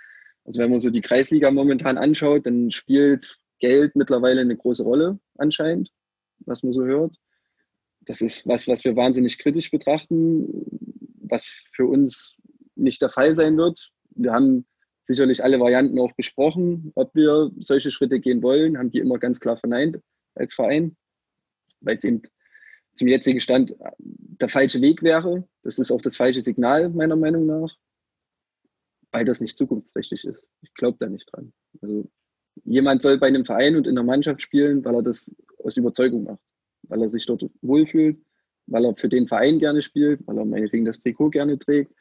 Also 0.45 0.59
wenn 0.59 0.71
man 0.71 0.81
so 0.81 0.89
die 0.89 1.01
Kreisliga 1.01 1.51
momentan 1.51 1.97
anschaut, 1.97 2.45
dann 2.45 2.71
spielt 2.71 3.37
Geld 3.59 3.95
mittlerweile 3.95 4.41
eine 4.41 4.57
große 4.57 4.83
Rolle 4.83 5.19
anscheinend, 5.37 5.91
was 6.39 6.63
man 6.63 6.73
so 6.73 6.83
hört. 6.83 7.15
Das 8.01 8.19
ist 8.19 8.45
was, 8.45 8.67
was 8.67 8.83
wir 8.83 8.95
wahnsinnig 8.95 9.37
kritisch 9.37 9.71
betrachten, 9.71 10.65
was 11.21 11.45
für 11.73 11.85
uns 11.85 12.35
nicht 12.75 13.01
der 13.01 13.09
Fall 13.09 13.35
sein 13.35 13.55
wird. 13.55 13.91
Wir 14.15 14.33
haben 14.33 14.65
sicherlich 15.07 15.43
alle 15.43 15.59
Varianten 15.59 15.99
auch 15.99 16.13
besprochen, 16.13 16.91
ob 16.95 17.13
wir 17.15 17.51
solche 17.59 17.91
Schritte 17.91 18.19
gehen 18.19 18.41
wollen, 18.41 18.77
haben 18.77 18.91
die 18.91 18.99
immer 18.99 19.19
ganz 19.19 19.39
klar 19.39 19.57
verneint 19.57 19.99
als 20.35 20.53
Verein, 20.53 20.95
weil 21.81 21.97
es 21.97 22.03
eben 22.03 22.21
zum 22.95 23.07
jetzigen 23.07 23.41
Stand 23.41 23.75
der 23.99 24.49
falsche 24.49 24.81
Weg 24.81 25.01
wäre. 25.03 25.47
Das 25.63 25.77
ist 25.77 25.91
auch 25.91 26.01
das 26.01 26.15
falsche 26.15 26.41
Signal 26.41 26.89
meiner 26.89 27.15
Meinung 27.15 27.45
nach, 27.45 27.75
weil 29.11 29.25
das 29.25 29.39
nicht 29.39 29.57
zukunftsträchtig 29.57 30.23
ist. 30.25 30.43
Ich 30.61 30.73
glaube 30.73 30.97
da 30.99 31.07
nicht 31.07 31.29
dran. 31.31 31.53
Also 31.81 32.09
jemand 32.63 33.01
soll 33.01 33.17
bei 33.17 33.27
einem 33.27 33.45
Verein 33.45 33.75
und 33.75 33.87
in 33.87 33.95
der 33.95 34.03
Mannschaft 34.03 34.41
spielen, 34.41 34.85
weil 34.85 34.95
er 34.95 35.03
das 35.03 35.19
aus 35.63 35.77
Überzeugung 35.77 36.23
macht, 36.23 36.41
weil 36.83 37.01
er 37.01 37.09
sich 37.09 37.25
dort 37.25 37.43
wohlfühlt, 37.61 38.19
weil 38.67 38.85
er 38.85 38.95
für 38.95 39.09
den 39.09 39.27
Verein 39.27 39.59
gerne 39.59 39.81
spielt, 39.81 40.25
weil 40.27 40.37
er 40.37 40.45
meinetwegen 40.45 40.85
das 40.85 40.99
Trikot 40.99 41.31
gerne 41.31 41.57
trägt. 41.57 41.93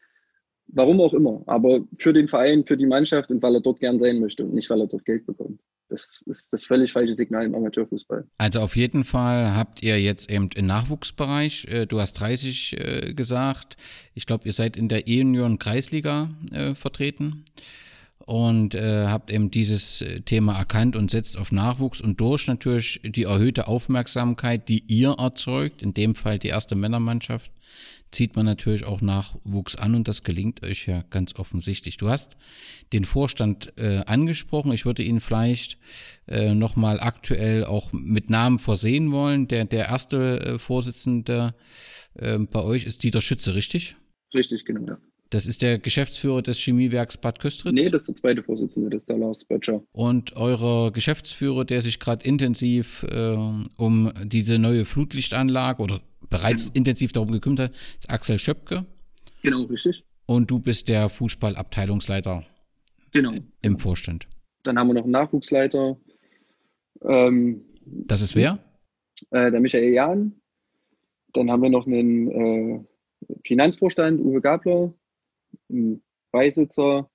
Warum 0.74 1.00
auch 1.02 1.12
immer, 1.12 1.42
aber 1.46 1.80
für 1.98 2.14
den 2.14 2.28
Verein, 2.28 2.64
für 2.64 2.78
die 2.78 2.86
Mannschaft 2.86 3.30
und 3.30 3.42
weil 3.42 3.56
er 3.56 3.60
dort 3.60 3.80
gern 3.80 4.00
sein 4.00 4.20
möchte 4.20 4.42
und 4.42 4.54
nicht, 4.54 4.70
weil 4.70 4.80
er 4.80 4.86
dort 4.86 5.04
Geld 5.04 5.26
bekommt. 5.26 5.60
Das 5.90 6.08
ist 6.24 6.46
das 6.50 6.64
völlig 6.64 6.92
falsche 6.92 7.14
Signal 7.14 7.44
im 7.44 7.54
Amateurfußball. 7.54 8.26
Also 8.38 8.60
auf 8.60 8.74
jeden 8.74 9.04
Fall 9.04 9.54
habt 9.54 9.82
ihr 9.82 10.00
jetzt 10.00 10.30
eben 10.30 10.48
im 10.54 10.66
Nachwuchsbereich, 10.66 11.66
äh, 11.70 11.86
du 11.86 12.00
hast 12.00 12.14
30 12.14 12.76
äh, 12.78 13.12
gesagt, 13.12 13.76
ich 14.14 14.24
glaube, 14.24 14.46
ihr 14.46 14.54
seid 14.54 14.78
in 14.78 14.88
der 14.88 15.06
E-Union 15.06 15.58
Kreisliga 15.58 16.30
äh, 16.50 16.74
vertreten 16.74 17.44
und 18.24 18.76
habt 18.76 19.32
eben 19.32 19.50
dieses 19.50 20.04
Thema 20.26 20.56
erkannt 20.56 20.94
und 20.94 21.10
setzt 21.10 21.36
auf 21.36 21.50
Nachwuchs 21.50 22.00
und 22.00 22.20
durch 22.20 22.46
natürlich 22.46 23.00
die 23.04 23.24
erhöhte 23.24 23.66
Aufmerksamkeit, 23.66 24.68
die 24.68 24.84
ihr 24.86 25.16
erzeugt, 25.18 25.82
in 25.82 25.92
dem 25.92 26.14
Fall 26.14 26.38
die 26.38 26.48
erste 26.48 26.76
Männermannschaft, 26.76 27.50
zieht 28.12 28.36
man 28.36 28.46
natürlich 28.46 28.84
auch 28.84 29.00
Nachwuchs 29.00 29.76
an 29.76 29.94
und 29.94 30.06
das 30.06 30.22
gelingt 30.22 30.62
euch 30.62 30.86
ja 30.86 31.02
ganz 31.10 31.34
offensichtlich. 31.36 31.96
Du 31.96 32.08
hast 32.08 32.36
den 32.92 33.04
Vorstand 33.04 33.72
äh, 33.76 34.02
angesprochen. 34.06 34.72
Ich 34.72 34.84
würde 34.84 35.02
ihn 35.02 35.20
vielleicht 35.20 35.78
äh, 36.28 36.54
nochmal 36.54 37.00
aktuell 37.00 37.64
auch 37.64 37.92
mit 37.92 38.30
Namen 38.30 38.58
versehen 38.58 39.10
wollen. 39.12 39.48
Der, 39.48 39.64
der 39.64 39.86
erste 39.86 40.40
äh, 40.40 40.58
Vorsitzende 40.58 41.54
äh, 42.14 42.38
bei 42.38 42.62
euch 42.62 42.84
ist 42.84 43.02
Dieter 43.02 43.20
Schütze, 43.20 43.54
richtig? 43.54 43.96
Richtig, 44.34 44.64
genau, 44.64 44.86
ja. 44.86 44.98
Das 45.32 45.46
ist 45.46 45.62
der 45.62 45.78
Geschäftsführer 45.78 46.42
des 46.42 46.58
Chemiewerks 46.58 47.16
Bad 47.16 47.38
Köstritz? 47.38 47.72
Nee, 47.72 47.88
das 47.88 48.02
ist 48.02 48.08
der 48.08 48.16
zweite 48.16 48.42
Vorsitzende, 48.42 48.90
das 48.90 49.00
ist 49.00 49.08
der 49.08 49.16
Lars 49.16 49.42
Böttcher. 49.46 49.82
Und 49.92 50.36
eurer 50.36 50.92
Geschäftsführer, 50.92 51.64
der 51.64 51.80
sich 51.80 51.98
gerade 51.98 52.28
intensiv 52.28 53.02
äh, 53.04 53.34
um 53.78 54.12
diese 54.24 54.58
neue 54.58 54.84
Flutlichtanlage 54.84 55.82
oder 55.82 56.00
bereits 56.28 56.64
genau. 56.64 56.76
intensiv 56.76 57.12
darum 57.12 57.30
gekümmert 57.30 57.60
hat, 57.60 57.70
ist 57.98 58.10
Axel 58.10 58.38
Schöpke. 58.38 58.84
Genau, 59.42 59.62
richtig. 59.62 60.04
Und 60.26 60.50
du 60.50 60.58
bist 60.58 60.90
der 60.90 61.08
Fußballabteilungsleiter 61.08 62.44
genau. 63.12 63.32
im 63.62 63.78
Vorstand. 63.78 64.28
Dann 64.64 64.78
haben 64.78 64.88
wir 64.88 64.94
noch 64.94 65.04
einen 65.04 65.12
Nachwuchsleiter. 65.12 65.96
Ähm, 67.00 67.62
das 67.86 68.20
ist 68.20 68.36
wer? 68.36 68.58
Äh, 69.30 69.50
der 69.50 69.60
Michael 69.60 69.94
Jahn. 69.94 70.34
Dann 71.32 71.50
haben 71.50 71.62
wir 71.62 71.70
noch 71.70 71.86
einen 71.86 72.30
äh, 72.30 72.84
Finanzvorstand, 73.46 74.20
Uwe 74.20 74.42
Gabler 74.42 74.92
ein 75.72 76.02
Beisitzer, 76.30 77.08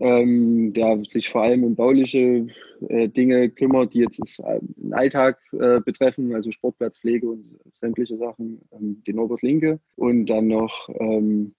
ähm, 0.00 0.72
der 0.72 1.02
sich 1.04 1.28
vor 1.28 1.42
allem 1.42 1.64
um 1.64 1.74
bauliche 1.74 2.46
äh, 2.88 3.08
Dinge 3.08 3.50
kümmert, 3.50 3.94
die 3.94 4.00
jetzt 4.00 4.18
äh, 4.40 4.58
den 4.60 4.94
Alltag 4.94 5.38
äh, 5.52 5.80
betreffen, 5.80 6.34
also 6.34 6.50
Sportplatzpflege 6.50 7.28
und 7.28 7.46
sämtliche 7.74 8.16
Sachen, 8.16 8.62
ähm, 8.72 9.02
den 9.06 9.16
Norbert 9.16 9.42
Linke 9.42 9.80
und 9.96 10.26
dann 10.26 10.46
noch 10.46 10.88
ähm, 10.98 11.54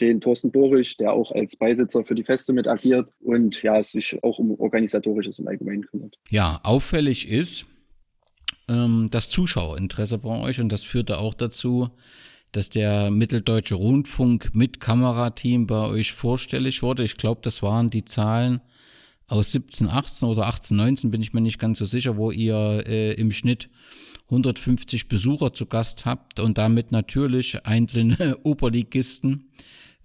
den 0.00 0.20
Thorsten 0.20 0.52
Borisch, 0.52 0.96
der 0.98 1.12
auch 1.12 1.32
als 1.32 1.56
Beisitzer 1.56 2.04
für 2.04 2.14
die 2.14 2.24
Feste 2.24 2.52
mit 2.52 2.68
agiert 2.68 3.08
und 3.20 3.62
ja, 3.62 3.82
sich 3.82 4.18
auch 4.22 4.38
um 4.38 4.58
organisatorisches 4.60 5.38
im 5.38 5.48
Allgemeinen 5.48 5.86
kümmert. 5.86 6.16
Ja, 6.28 6.60
auffällig 6.62 7.30
ist 7.30 7.66
ähm, 8.68 9.08
das 9.10 9.30
Zuschauerinteresse 9.30 10.18
bei 10.18 10.40
euch 10.40 10.60
und 10.60 10.70
das 10.70 10.84
führte 10.84 11.18
auch 11.18 11.34
dazu, 11.34 11.88
dass 12.56 12.70
der 12.70 13.10
Mitteldeutsche 13.10 13.74
Rundfunk 13.74 14.54
mit 14.54 14.80
Kamerateam 14.80 15.66
bei 15.66 15.88
euch 15.88 16.12
vorstellig 16.12 16.82
wurde. 16.82 17.04
Ich 17.04 17.16
glaube, 17.16 17.42
das 17.42 17.62
waren 17.62 17.90
die 17.90 18.06
Zahlen 18.06 18.62
aus 19.26 19.52
17, 19.52 19.90
18 19.90 20.26
oder 20.26 20.46
18, 20.46 20.74
19, 20.74 21.10
bin 21.10 21.20
ich 21.20 21.34
mir 21.34 21.42
nicht 21.42 21.58
ganz 21.58 21.78
so 21.78 21.84
sicher, 21.84 22.16
wo 22.16 22.30
ihr 22.30 22.84
äh, 22.86 23.12
im 23.12 23.30
Schnitt 23.30 23.68
150 24.30 25.06
Besucher 25.08 25.52
zu 25.52 25.66
Gast 25.66 26.06
habt 26.06 26.40
und 26.40 26.56
damit 26.56 26.92
natürlich 26.92 27.66
einzelne 27.66 28.38
Oberligisten 28.42 29.50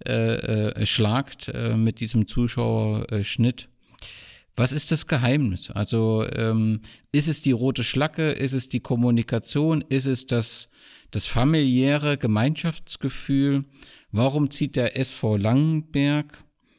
äh, 0.04 0.34
äh, 0.34 0.86
schlagt 0.86 1.48
äh, 1.48 1.74
mit 1.74 2.00
diesem 2.00 2.26
Zuschauerschnitt. 2.26 3.68
Was 4.56 4.74
ist 4.74 4.92
das 4.92 5.06
Geheimnis? 5.06 5.70
Also 5.70 6.26
ähm, 6.36 6.82
ist 7.12 7.28
es 7.28 7.40
die 7.40 7.52
rote 7.52 7.82
Schlacke? 7.82 8.30
Ist 8.30 8.52
es 8.52 8.68
die 8.68 8.80
Kommunikation? 8.80 9.82
Ist 9.88 10.04
es 10.04 10.26
das 10.26 10.68
das 11.12 11.26
familiäre 11.26 12.18
Gemeinschaftsgefühl. 12.18 13.64
Warum 14.10 14.50
zieht 14.50 14.76
der 14.76 14.98
SV 14.98 15.36
Langenberg 15.36 16.26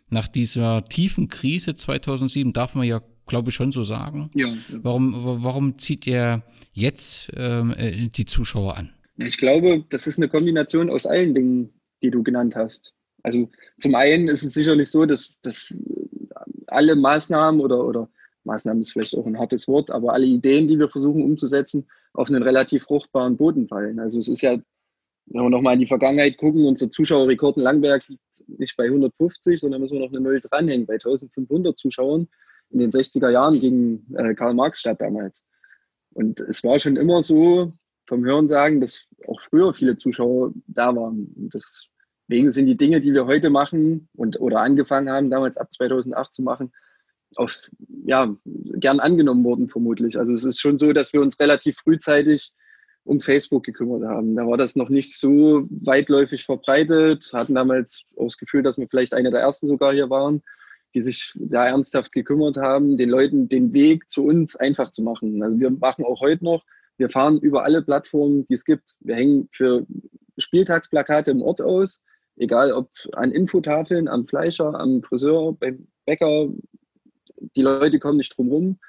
nach 0.10 0.28
dieser 0.28 0.84
tiefen 0.84 1.28
Krise 1.28 1.76
2007, 1.76 2.54
darf 2.54 2.76
man 2.76 2.86
ja, 2.86 3.02
glaube 3.26 3.50
ich, 3.50 3.56
schon 3.56 3.72
so 3.72 3.84
sagen. 3.84 4.30
Ja, 4.34 4.48
ja. 4.48 4.56
Warum, 4.82 5.44
warum 5.44 5.78
zieht 5.78 6.08
er 6.08 6.44
jetzt 6.72 7.32
ähm, 7.36 7.74
äh, 7.78 8.10
die 8.10 8.26
Zuschauer 8.26 8.78
an? 8.78 8.90
Ich 9.18 9.38
glaube, 9.38 9.84
das 9.90 10.08
ist 10.08 10.18
eine 10.18 10.30
Kombination 10.30 10.90
aus 10.90 11.06
allen 11.06 11.34
Dingen, 11.34 11.70
die 12.02 12.12
du 12.12 12.24
genannt 12.24 12.56
hast. 12.56 12.94
Also 13.24 13.50
zum 13.80 13.96
einen 13.96 14.28
ist 14.28 14.44
es 14.44 14.54
sicherlich 14.54 14.90
so, 14.90 15.06
dass, 15.06 15.40
dass 15.42 15.74
alle 16.68 16.96
Maßnahmen 16.96 17.62
oder, 17.62 17.84
oder 17.84 18.10
Maßnahmen 18.44 18.82
ist 18.82 18.92
vielleicht 18.92 19.16
auch 19.16 19.26
ein 19.26 19.40
hartes 19.40 19.68
Wort, 19.68 19.92
aber 19.92 20.14
alle 20.14 20.26
Ideen, 20.26 20.68
die 20.68 20.78
wir 20.78 20.90
versuchen 20.90 21.24
umzusetzen, 21.24 21.88
auf 22.14 22.28
einen 22.28 22.43
relativ 22.43 22.84
fruchtbaren 22.84 23.38
Boden 23.38 23.68
fallen. 23.68 23.99
Also 23.99 24.20
es 24.20 24.28
ist 24.28 24.41
ja, 24.41 24.57
wenn 25.26 25.43
wir 25.43 25.49
nochmal 25.49 25.74
in 25.74 25.80
die 25.80 25.88
Vergangenheit 25.88 26.38
gucken, 26.38 26.66
unser 26.66 26.89
Zuschauerrekord 26.89 27.57
in 27.57 27.64
Langberg 27.64 28.07
liegt 28.07 28.22
nicht 28.47 28.76
bei 28.78 28.86
150, 28.86 29.59
sondern 29.59 29.82
müssen 29.82 29.95
wir 29.95 30.05
noch 30.05 30.11
eine 30.11 30.22
Null 30.22 30.41
dranhängen, 30.41 30.86
bei 30.86 30.93
1500 30.93 31.78
Zuschauern 31.78 32.28
in 32.70 32.80
den 32.80 32.91
60er 32.91 33.30
Jahren 33.30 33.59
gegen 33.59 34.05
äh, 34.16 34.34
Karl-Marx-Stadt 34.36 35.01
damals. 35.01 35.36
Und 36.14 36.39
es 36.41 36.64
war 36.64 36.80
schon 36.80 36.95
immer 36.95 37.24
so 37.24 37.74
vom 38.07 38.26
Hörensagen, 38.26 38.82
dass 38.82 39.05
auch 39.28 39.41
früher 39.49 39.74
viele 39.74 39.97
Zuschauer 39.97 40.53
da 40.68 40.95
waren. 40.95 41.34
deswegen 41.36 42.51
sind 42.51 42.68
die 42.68 42.78
Dinge, 42.78 43.01
die 43.01 43.14
wir 43.14 43.26
heute 43.26 43.49
machen 43.49 44.09
und 44.16 44.39
oder 44.39 44.61
angefangen 44.61 45.09
haben, 45.09 45.30
damals 45.30 45.57
ab 45.57 45.72
2008 45.72 46.36
zu 46.36 46.41
machen, 46.41 46.72
auch 47.38 47.50
ja, 48.06 48.36
gern 48.46 49.00
angenommen 49.00 49.44
worden, 49.44 49.70
vermutlich. 49.70 50.18
Also 50.18 50.34
es 50.34 50.44
ist 50.44 50.60
schon 50.60 50.78
so, 50.78 50.94
dass 50.94 51.14
wir 51.14 51.22
uns 51.22 51.40
relativ 51.40 51.78
frühzeitig 51.78 52.52
um 53.06 53.20
Facebook 53.20 53.64
gekümmert 53.64 54.04
haben. 54.04 54.36
Da 54.36 54.48
war 54.48 54.58
das 54.58 54.76
noch 54.76 54.90
nicht 54.90 55.20
so 55.20 55.68
weitläufig 55.70 56.46
verbreitet, 56.46 57.30
hatten 57.34 57.56
damals 57.56 58.04
auch 58.16 58.28
das 58.28 58.38
Gefühl, 58.38 58.64
dass 58.64 58.78
wir 58.78 58.88
vielleicht 58.88 59.14
eine 59.14 59.32
der 59.32 59.42
ersten 59.42 59.68
sogar 59.68 59.94
hier 59.94 60.10
waren, 60.10 60.42
die 60.94 61.02
sich 61.02 61.34
da 61.36 61.68
ernsthaft 61.68 62.12
gekümmert 62.12 62.58
haben, 62.58 62.98
den 62.98 63.10
Leuten 63.10 63.50
den 63.50 63.74
Weg 63.74 64.10
zu 64.10 64.24
uns 64.24 64.56
einfach 64.56 64.92
zu 64.92 65.02
machen. 65.02 65.42
Also 65.44 65.60
wir 65.60 65.72
machen 65.72 66.06
auch 66.06 66.22
heute 66.22 66.46
noch, 66.46 66.64
wir 66.98 67.10
fahren 67.10 67.40
über 67.40 67.64
alle 67.64 67.82
Plattformen, 67.82 68.46
die 68.48 68.54
es 68.54 68.64
gibt. 68.64 68.96
Wir 69.00 69.16
hängen 69.16 69.50
für 69.52 69.86
Spieltagsplakate 70.38 71.32
im 71.32 71.42
Ort 71.42 71.62
aus, 71.62 72.00
egal 72.38 72.72
ob 72.72 72.90
an 73.14 73.32
Infotafeln, 73.32 74.08
am 74.08 74.28
Fleischer, 74.28 74.80
am 74.80 75.02
Friseur, 75.02 75.54
beim 75.54 75.88
Bäcker, 76.06 76.50
die 77.56 77.62
Leute 77.62 78.00
kommen 78.00 78.18
nicht 78.18 78.38
drum 78.38 78.50
rum. 78.50 78.80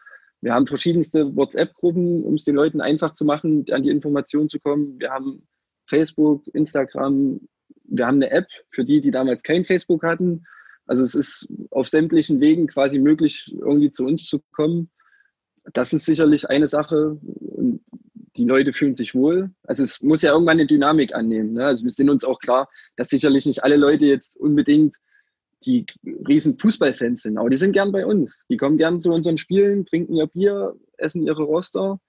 Wir 0.41 0.53
haben 0.53 0.67
verschiedenste 0.67 1.35
WhatsApp-Gruppen, 1.35 2.23
um 2.23 2.35
es 2.35 2.45
den 2.45 2.55
Leuten 2.55 2.81
einfach 2.81 3.15
zu 3.15 3.25
machen, 3.25 3.65
an 3.71 3.83
die 3.83 3.91
Informationen 3.91 4.49
zu 4.49 4.61
kommen. 4.61 5.01
Wir 5.01 5.11
haben 5.11 5.47
Facebook, 5.89 6.47
Instagram, 6.49 7.41
wir 7.85 8.07
haben 8.07 8.17
eine 8.17 8.31
App 8.31 8.47
für 8.71 8.85
die, 8.85 9.01
die 9.01 9.11
damals 9.11 9.43
kein 9.43 9.65
Facebook 9.65 10.03
hatten. 10.03 10.45
Also 10.87 11.03
es 11.03 11.15
ist 11.15 11.49
auf 11.71 11.89
sämtlichen 11.89 12.41
Wegen 12.41 12.67
quasi 12.67 12.99
möglich, 12.99 13.55
irgendwie 13.59 13.91
zu 13.91 14.05
uns 14.05 14.27
zu 14.27 14.41
kommen. 14.53 14.91
Das 15.73 15.93
ist 15.93 16.05
sicherlich 16.05 16.49
eine 16.51 16.69
Sache. 16.69 17.19
Und 17.23 17.81
die 18.37 18.45
Leute 18.45 18.73
fühlen 18.73 18.97
sich 18.97 19.15
wohl. 19.15 19.51
Also 19.63 19.85
es 19.85 20.01
muss 20.03 20.23
ja 20.23 20.33
irgendwann 20.33 20.59
eine 20.59 20.67
Dynamik 20.67 21.15
annehmen. 21.15 21.55
Ne? 21.55 21.65
Also 21.65 21.85
wir 21.85 21.93
sind 21.93 22.11
uns 22.11 22.25
auch 22.25 22.39
klar, 22.39 22.69
dass 22.97 23.09
sicherlich 23.09 23.47
nicht 23.47 23.63
alle 23.63 23.77
Leute 23.77 24.05
jetzt 24.05 24.37
unbedingt 24.37 24.97
die 25.65 25.87
riesen 26.27 26.59
Fußballfans 26.59 27.23
sind, 27.23 27.39
aber 27.39 27.51
die 27.51 27.57
sind 27.57 27.73
gern 27.73 27.93
bei 27.93 28.07
uns. 28.07 28.45
Die 28.49 28.57
kommen 28.57 28.79
gern 28.79 29.01
zu 29.01 29.11
unseren 29.11 29.39
Spielen, 29.39 29.87
trinken 29.87 30.15
ihr 30.15 30.27
Bier, 30.27 30.75
essen 30.97 31.23
ihre 31.23 31.43
Roster 31.43 32.01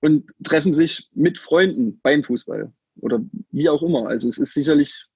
und 0.00 0.30
treffen 0.44 0.72
sich 0.72 1.08
mit 1.12 1.38
Freunden 1.38 2.00
beim 2.02 2.22
Fußball 2.24 2.72
oder 3.00 3.20
wie 3.50 3.68
auch 3.68 3.82
immer. 3.82 4.08
Also 4.08 4.28
es 4.28 4.38
ist 4.38 4.54
sicherlich 4.54 5.06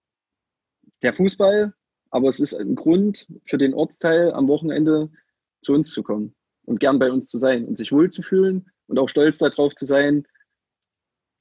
der 1.02 1.14
Fußball, 1.14 1.74
aber 2.10 2.28
es 2.28 2.40
ist 2.40 2.54
ein 2.54 2.74
Grund 2.74 3.26
für 3.46 3.58
den 3.58 3.74
Ortsteil 3.74 4.32
am 4.32 4.48
Wochenende 4.48 5.10
zu 5.62 5.72
uns 5.72 5.90
zu 5.90 6.02
kommen 6.02 6.34
und 6.64 6.80
gern 6.80 6.98
bei 6.98 7.10
uns 7.10 7.28
zu 7.28 7.38
sein 7.38 7.64
und 7.64 7.76
sich 7.76 7.92
wohlzufühlen 7.92 8.70
und 8.86 8.98
auch 8.98 9.08
stolz 9.08 9.38
darauf 9.38 9.74
zu 9.74 9.86
sein, 9.86 10.26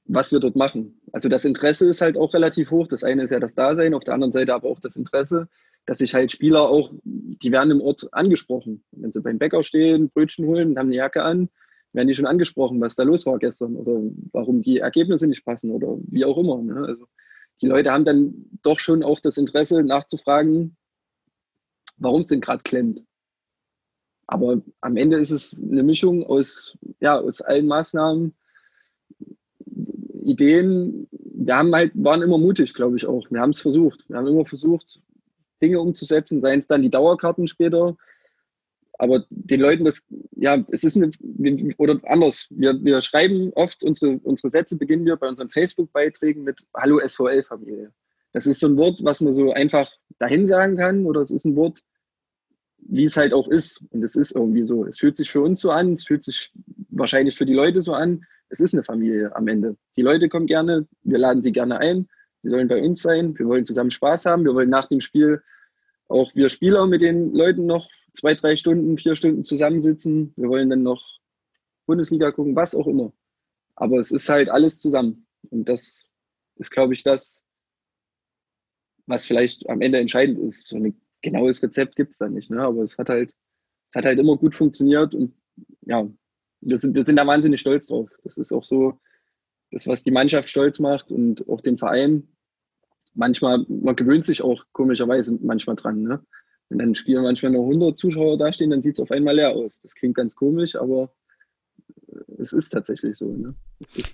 was 0.04 0.32
wir 0.32 0.40
dort 0.40 0.56
machen. 0.56 1.00
Also 1.12 1.28
das 1.28 1.44
Interesse 1.44 1.86
ist 1.86 2.00
halt 2.00 2.16
auch 2.16 2.34
relativ 2.34 2.70
hoch. 2.70 2.88
Das 2.88 3.04
eine 3.04 3.24
ist 3.24 3.30
ja 3.30 3.40
das 3.40 3.54
Dasein, 3.54 3.94
auf 3.94 4.04
der 4.04 4.14
anderen 4.14 4.32
Seite 4.32 4.54
aber 4.54 4.68
auch 4.68 4.80
das 4.80 4.96
Interesse, 4.96 5.48
dass 5.86 5.98
sich 5.98 6.14
halt 6.14 6.30
Spieler 6.30 6.62
auch, 6.62 6.92
die 7.04 7.52
werden 7.52 7.70
im 7.70 7.80
Ort 7.80 8.08
angesprochen. 8.12 8.84
Wenn 8.92 9.12
sie 9.12 9.20
beim 9.20 9.38
Bäcker 9.38 9.62
stehen, 9.62 10.10
Brötchen 10.10 10.46
holen, 10.46 10.78
haben 10.78 10.88
eine 10.88 10.96
Jacke 10.96 11.22
an, 11.22 11.48
werden 11.92 12.08
die 12.08 12.14
schon 12.14 12.26
angesprochen, 12.26 12.80
was 12.80 12.94
da 12.94 13.02
los 13.02 13.26
war 13.26 13.38
gestern 13.38 13.76
oder 13.76 14.00
warum 14.32 14.62
die 14.62 14.78
Ergebnisse 14.78 15.26
nicht 15.26 15.44
passen 15.44 15.70
oder 15.70 15.98
wie 16.08 16.24
auch 16.24 16.38
immer. 16.38 16.62
Ne? 16.62 16.86
Also 16.86 17.06
die 17.60 17.66
Leute 17.66 17.92
haben 17.92 18.04
dann 18.04 18.46
doch 18.62 18.78
schon 18.78 19.02
auch 19.02 19.20
das 19.20 19.36
Interesse 19.36 19.82
nachzufragen, 19.82 20.76
warum 21.96 22.22
es 22.22 22.26
denn 22.26 22.40
gerade 22.40 22.62
klemmt. 22.62 23.02
Aber 24.26 24.62
am 24.80 24.96
Ende 24.96 25.18
ist 25.18 25.30
es 25.30 25.54
eine 25.54 25.82
Mischung 25.82 26.24
aus, 26.24 26.76
ja, 27.00 27.18
aus 27.18 27.40
allen 27.40 27.66
Maßnahmen, 27.66 28.34
Ideen. 30.22 31.08
Wir 31.10 31.56
haben 31.56 31.74
halt, 31.74 31.92
waren 31.94 32.22
immer 32.22 32.38
mutig, 32.38 32.74
glaube 32.74 32.96
ich 32.96 33.06
auch. 33.06 33.30
Wir 33.30 33.40
haben 33.40 33.50
es 33.50 33.60
versucht. 33.60 34.04
Wir 34.08 34.16
haben 34.16 34.26
immer 34.26 34.46
versucht, 34.46 35.00
Dinge 35.60 35.80
umzusetzen, 35.80 36.40
seien 36.40 36.60
es 36.60 36.66
dann 36.66 36.82
die 36.82 36.90
Dauerkarten 36.90 37.48
später. 37.48 37.96
Aber 38.98 39.24
den 39.30 39.60
Leuten 39.60 39.84
das, 39.84 40.00
ja, 40.36 40.64
es 40.70 40.84
ist 40.84 40.96
eine, 40.96 41.10
oder 41.78 41.98
anders. 42.04 42.46
Wir, 42.50 42.78
wir 42.84 43.00
schreiben 43.00 43.52
oft, 43.54 43.82
unsere, 43.82 44.20
unsere 44.22 44.50
Sätze 44.50 44.76
beginnen 44.76 45.06
wir 45.06 45.16
bei 45.16 45.28
unseren 45.28 45.50
Facebook-Beiträgen 45.50 46.44
mit 46.44 46.60
Hallo 46.74 47.00
SVL-Familie. 47.00 47.92
Das 48.32 48.46
ist 48.46 48.60
so 48.60 48.66
ein 48.66 48.76
Wort, 48.76 49.00
was 49.02 49.20
man 49.20 49.32
so 49.32 49.52
einfach 49.52 49.90
dahin 50.18 50.46
sagen 50.46 50.76
kann, 50.76 51.06
oder 51.06 51.22
es 51.22 51.30
ist 51.30 51.44
ein 51.44 51.56
Wort, 51.56 51.80
wie 52.78 53.04
es 53.04 53.16
halt 53.16 53.34
auch 53.34 53.48
ist. 53.48 53.80
Und 53.90 54.02
es 54.02 54.14
ist 54.14 54.32
irgendwie 54.32 54.64
so. 54.64 54.84
Es 54.84 54.98
fühlt 54.98 55.16
sich 55.16 55.30
für 55.30 55.40
uns 55.40 55.60
so 55.60 55.70
an, 55.70 55.94
es 55.94 56.04
fühlt 56.04 56.24
sich 56.24 56.52
wahrscheinlich 56.90 57.36
für 57.36 57.46
die 57.46 57.54
Leute 57.54 57.82
so 57.82 57.94
an. 57.94 58.24
Es 58.52 58.60
ist 58.60 58.74
eine 58.74 58.84
Familie 58.84 59.34
am 59.34 59.48
Ende. 59.48 59.76
Die 59.96 60.02
Leute 60.02 60.28
kommen 60.28 60.46
gerne, 60.46 60.86
wir 61.02 61.18
laden 61.18 61.42
sie 61.42 61.52
gerne 61.52 61.78
ein, 61.78 62.08
sie 62.42 62.50
sollen 62.50 62.68
bei 62.68 62.82
uns 62.82 63.00
sein, 63.00 63.36
wir 63.38 63.46
wollen 63.46 63.64
zusammen 63.64 63.90
Spaß 63.90 64.26
haben, 64.26 64.44
wir 64.44 64.54
wollen 64.54 64.68
nach 64.68 64.88
dem 64.88 65.00
Spiel 65.00 65.42
auch 66.08 66.34
wir 66.34 66.50
Spieler 66.50 66.86
mit 66.86 67.00
den 67.00 67.32
Leuten 67.32 67.64
noch 67.64 67.88
zwei, 68.14 68.34
drei 68.34 68.56
Stunden, 68.56 68.98
vier 68.98 69.16
Stunden 69.16 69.44
zusammensitzen. 69.44 70.34
Wir 70.36 70.50
wollen 70.50 70.68
dann 70.68 70.82
noch 70.82 71.02
Bundesliga 71.86 72.30
gucken, 72.30 72.54
was 72.54 72.74
auch 72.74 72.86
immer. 72.86 73.14
Aber 73.76 73.98
es 73.98 74.10
ist 74.10 74.28
halt 74.28 74.50
alles 74.50 74.76
zusammen. 74.76 75.26
Und 75.48 75.70
das 75.70 76.04
ist, 76.56 76.70
glaube 76.70 76.92
ich, 76.92 77.02
das, 77.02 77.40
was 79.06 79.24
vielleicht 79.24 79.66
am 79.70 79.80
Ende 79.80 79.98
entscheidend 79.98 80.38
ist. 80.38 80.68
So 80.68 80.76
ein 80.76 81.00
genaues 81.22 81.62
Rezept 81.62 81.96
gibt 81.96 82.12
es 82.12 82.18
da 82.18 82.28
nicht, 82.28 82.50
ne? 82.50 82.60
aber 82.60 82.82
es 82.82 82.98
hat 82.98 83.08
halt, 83.08 83.30
es 83.90 83.94
hat 83.94 84.04
halt 84.04 84.18
immer 84.18 84.36
gut 84.36 84.54
funktioniert 84.54 85.14
und 85.14 85.34
ja, 85.82 86.06
wir 86.62 86.78
sind, 86.78 86.94
wir 86.94 87.04
sind 87.04 87.16
da 87.16 87.26
wahnsinnig 87.26 87.60
stolz 87.60 87.86
drauf. 87.86 88.08
Das 88.24 88.36
ist 88.36 88.52
auch 88.52 88.64
so 88.64 89.00
das, 89.70 89.86
was 89.86 90.02
die 90.02 90.10
Mannschaft 90.10 90.48
stolz 90.48 90.78
macht 90.78 91.10
und 91.10 91.48
auch 91.48 91.60
den 91.60 91.78
Verein 91.78 92.28
manchmal, 93.14 93.64
man 93.68 93.96
gewöhnt 93.96 94.24
sich 94.24 94.42
auch 94.42 94.64
komischerweise 94.72 95.36
manchmal 95.40 95.76
dran. 95.76 96.02
Ne? 96.02 96.24
Wenn 96.68 96.78
dann 96.78 96.94
Spiel 96.94 97.20
manchmal 97.20 97.52
nur 97.52 97.64
100 97.64 97.98
Zuschauer 97.98 98.38
dastehen, 98.38 98.70
dann 98.70 98.82
sieht 98.82 98.94
es 98.94 99.00
auf 99.00 99.10
einmal 99.10 99.36
leer 99.36 99.50
aus. 99.50 99.80
Das 99.82 99.94
klingt 99.94 100.16
ganz 100.16 100.34
komisch, 100.34 100.76
aber 100.76 101.12
es 102.38 102.52
ist 102.52 102.70
tatsächlich 102.70 103.16
so. 103.16 103.26
Ne? 103.26 103.54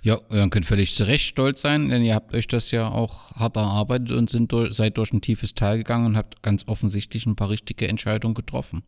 Ja, 0.01 0.19
ihr 0.31 0.49
könnt 0.49 0.65
völlig 0.65 0.95
zu 0.95 1.05
Recht 1.05 1.25
stolz 1.25 1.61
sein, 1.61 1.89
denn 1.89 2.03
ihr 2.03 2.15
habt 2.15 2.33
euch 2.33 2.47
das 2.47 2.71
ja 2.71 2.89
auch 2.89 3.31
hart 3.35 3.55
erarbeitet 3.55 4.11
und 4.11 4.29
sind 4.29 4.51
durch, 4.51 4.73
seid 4.73 4.97
durch 4.97 5.13
ein 5.13 5.21
tiefes 5.21 5.53
Tal 5.53 5.77
gegangen 5.77 6.07
und 6.07 6.17
habt 6.17 6.41
ganz 6.43 6.63
offensichtlich 6.67 7.25
ein 7.25 7.35
paar 7.35 7.49
richtige 7.49 7.87
Entscheidungen 7.87 8.33
getroffen. 8.33 8.83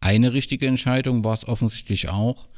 Eine 0.00 0.32
richtige 0.32 0.66
Entscheidung 0.66 1.24
war 1.24 1.34
es 1.34 1.46
offensichtlich 1.46 2.08
auch, 2.08 2.48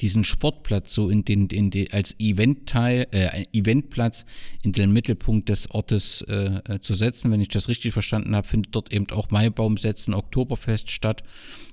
diesen 0.00 0.24
Sportplatz 0.24 0.94
so 0.94 1.10
in 1.10 1.24
den, 1.24 1.46
in 1.48 1.70
den 1.70 1.92
als 1.92 2.18
Eventteil, 2.18 3.06
äh, 3.12 3.44
Eventplatz 3.52 4.24
in 4.62 4.72
den 4.72 4.92
Mittelpunkt 4.92 5.48
des 5.48 5.70
Ortes 5.70 6.22
äh, 6.22 6.80
zu 6.80 6.94
setzen. 6.94 7.30
Wenn 7.30 7.40
ich 7.40 7.48
das 7.48 7.68
richtig 7.68 7.92
verstanden 7.92 8.34
habe, 8.34 8.46
findet 8.46 8.74
dort 8.74 8.92
eben 8.92 9.10
auch 9.10 9.30
Maibaumsetzen, 9.30 10.14
Oktoberfest 10.14 10.90
statt. 10.90 11.22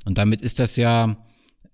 Und 0.05 0.17
damit 0.17 0.41
ist 0.41 0.59
das 0.59 0.75
ja 0.75 1.17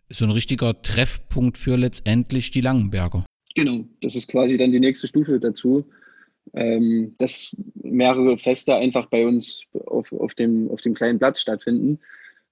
so 0.09 0.25
ein 0.25 0.31
richtiger 0.31 0.81
Treffpunkt 0.81 1.57
für 1.57 1.75
letztendlich 1.75 2.51
die 2.51 2.61
Langenberger. 2.61 3.25
Genau, 3.55 3.85
das 4.01 4.15
ist 4.15 4.27
quasi 4.27 4.57
dann 4.57 4.71
die 4.71 4.79
nächste 4.79 5.07
Stufe 5.07 5.39
dazu, 5.39 5.85
ähm, 6.53 7.15
dass 7.19 7.55
mehrere 7.75 8.37
Feste 8.37 8.75
einfach 8.75 9.07
bei 9.07 9.27
uns 9.27 9.61
auf, 9.73 10.11
auf, 10.11 10.33
dem, 10.33 10.69
auf 10.71 10.81
dem 10.81 10.95
kleinen 10.95 11.19
Platz 11.19 11.39
stattfinden. 11.39 11.99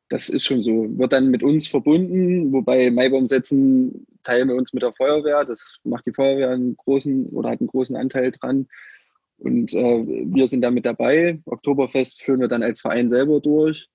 Das 0.09 0.29
ist 0.29 0.43
schon 0.43 0.61
so. 0.61 0.97
Wird 0.97 1.13
dann 1.13 1.31
mit 1.31 1.41
uns 1.41 1.67
verbunden, 1.67 2.51
wobei 2.51 2.91
Maibaumsetzen 2.91 4.05
teilen 4.23 4.49
wir 4.49 4.55
uns 4.55 4.73
mit 4.73 4.83
der 4.83 4.93
Feuerwehr. 4.93 5.45
Das 5.45 5.77
macht 5.83 6.05
die 6.05 6.13
Feuerwehr 6.13 6.49
einen 6.49 6.75
großen 6.75 7.27
oder 7.27 7.49
hat 7.49 7.61
einen 7.61 7.67
großen 7.67 7.95
Anteil 7.95 8.31
dran. 8.31 8.67
Und 9.37 9.73
äh, 9.73 10.05
wir 10.05 10.49
sind 10.49 10.61
da 10.61 10.69
mit 10.69 10.85
dabei. 10.85 11.39
Oktoberfest 11.45 12.21
führen 12.21 12.41
wir 12.41 12.47
dann 12.47 12.61
als 12.61 12.81
Verein 12.81 13.09
selber 13.09 13.39
durch. 13.39 13.87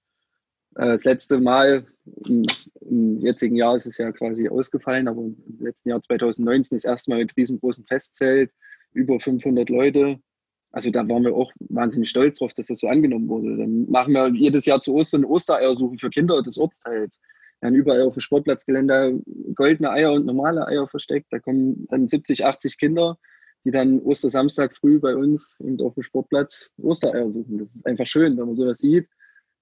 Äh, 0.76 0.96
das 0.96 1.04
letzte 1.04 1.40
Mal, 1.40 1.86
im, 2.26 2.46
im, 2.80 3.18
jetzigen 3.18 3.56
Jahr 3.56 3.76
ist 3.76 3.86
es 3.86 3.98
ja 3.98 4.12
quasi 4.12 4.48
ausgefallen, 4.48 5.08
aber 5.08 5.22
im 5.22 5.36
letzten 5.58 5.88
Jahr 5.88 6.00
2019 6.02 6.78
das 6.78 6.84
erste 6.84 7.10
Mal 7.10 7.18
mit 7.18 7.36
riesengroßem 7.36 7.84
Festzelt, 7.84 8.52
über 8.92 9.18
500 9.18 9.68
Leute. 9.68 10.18
Also 10.72 10.90
da 10.90 11.08
waren 11.08 11.24
wir 11.24 11.34
auch 11.34 11.52
wahnsinnig 11.70 12.10
stolz 12.10 12.38
drauf, 12.38 12.52
dass 12.54 12.66
das 12.66 12.80
so 12.80 12.88
angenommen 12.88 13.28
wurde. 13.28 13.56
Dann 13.56 13.90
machen 13.90 14.12
wir 14.12 14.28
jedes 14.28 14.66
Jahr 14.66 14.82
zu 14.82 14.94
Ostern 14.94 15.24
Ostereiersuche 15.24 15.96
für 15.98 16.10
Kinder 16.10 16.42
des 16.42 16.58
Ortsteils. 16.58 17.18
werden 17.60 17.74
überall 17.74 18.02
auf 18.02 18.14
dem 18.14 18.20
Sportplatzgelände 18.20 19.20
goldene 19.54 19.90
Eier 19.90 20.12
und 20.12 20.26
normale 20.26 20.66
Eier 20.66 20.86
versteckt. 20.88 21.28
Da 21.30 21.38
kommen 21.38 21.86
dann 21.88 22.08
70, 22.08 22.44
80 22.44 22.76
Kinder, 22.76 23.18
die 23.64 23.70
dann 23.70 24.00
Ostersamstag 24.00 24.76
früh 24.76 25.00
bei 25.00 25.16
uns 25.16 25.54
und 25.58 25.80
auf 25.80 25.94
dem 25.94 26.02
Sportplatz 26.02 26.70
Ostereier 26.82 27.30
suchen. 27.32 27.58
Das 27.58 27.68
ist 27.74 27.86
einfach 27.86 28.06
schön, 28.06 28.36
wenn 28.36 28.46
man 28.46 28.56
sowas 28.56 28.78
sieht, 28.78 29.08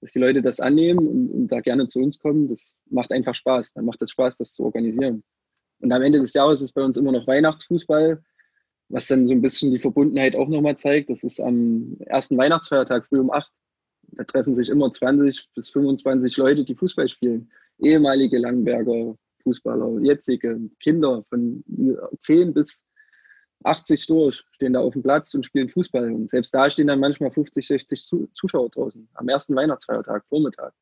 dass 0.01 0.13
die 0.13 0.19
Leute 0.19 0.43
das 0.43 0.61
annehmen 0.61 1.07
und, 1.07 1.31
und 1.31 1.49
da 1.49 1.61
gerne 1.61 1.89
zu 1.89 1.99
uns 1.99 2.19
kommen. 2.19 2.49
Das 2.49 2.77
macht 2.91 3.13
einfach 3.13 3.35
Spaß. 3.35 3.73
Dann 3.75 3.85
macht 3.85 4.03
es 4.03 4.11
Spaß, 4.11 4.35
das 4.39 4.53
zu 4.53 4.65
organisieren. 4.65 5.23
Und 5.81 5.93
am 5.93 6.03
Ende 6.03 6.21
des 6.21 6.33
Jahres 6.33 6.63
ist 6.63 6.73
bei 6.73 6.83
uns 6.83 6.97
immer 6.97 7.13
noch 7.13 7.27
Weihnachtsfußball, 7.27 8.23
was 8.89 9.07
dann 9.07 9.27
so 9.27 9.33
ein 9.33 9.43
bisschen 9.43 9.71
die 9.71 9.79
Verbundenheit 9.79 10.37
auch 10.37 10.49
nochmal 10.49 10.77
zeigt. 10.79 11.11
Das 11.11 11.23
ist 11.23 11.41
am 11.41 11.97
ersten 12.01 12.37
Weihnachtsfeiertag 12.37 13.07
früh 13.07 13.19
um 13.19 13.31
acht. 13.31 13.51
Da 14.09 14.25
treffen 14.25 14.55
sich 14.55 14.69
immer 14.69 14.93
20 14.93 15.49
bis 15.55 15.71
25 15.71 16.37
Leute, 16.37 16.65
die 16.65 16.75
Fußball 16.75 17.09
spielen 17.09 17.51
ehemalige 17.79 18.39
Langberger 18.39 19.17
Fußballer, 19.43 20.01
jetzige 20.01 20.59
Kinder 20.81 21.25
von 21.29 21.63
10 22.21 22.55
bis 22.55 22.79
80 23.65 24.07
durch, 24.07 24.43
stehen 24.53 24.75
da 24.75 24.81
auf 24.81 24.93
dem 24.93 25.03
Platz 25.03 25.35
und 25.35 25.45
spielen 25.47 25.69
Fußball. 25.69 26.13
Und 26.13 26.31
selbst 26.31 26.53
da 26.55 26.71
stehen 26.71 26.87
dann 26.87 27.01
manchmal 27.01 27.31
50, 27.31 27.67
60 27.67 28.11
Zuschauer 28.35 28.71
draußen 28.71 29.09
am 29.15 29.29
ersten 29.29 29.57
Weihnachtsfeiertag, 29.57 30.25
Vormittag 30.29 30.73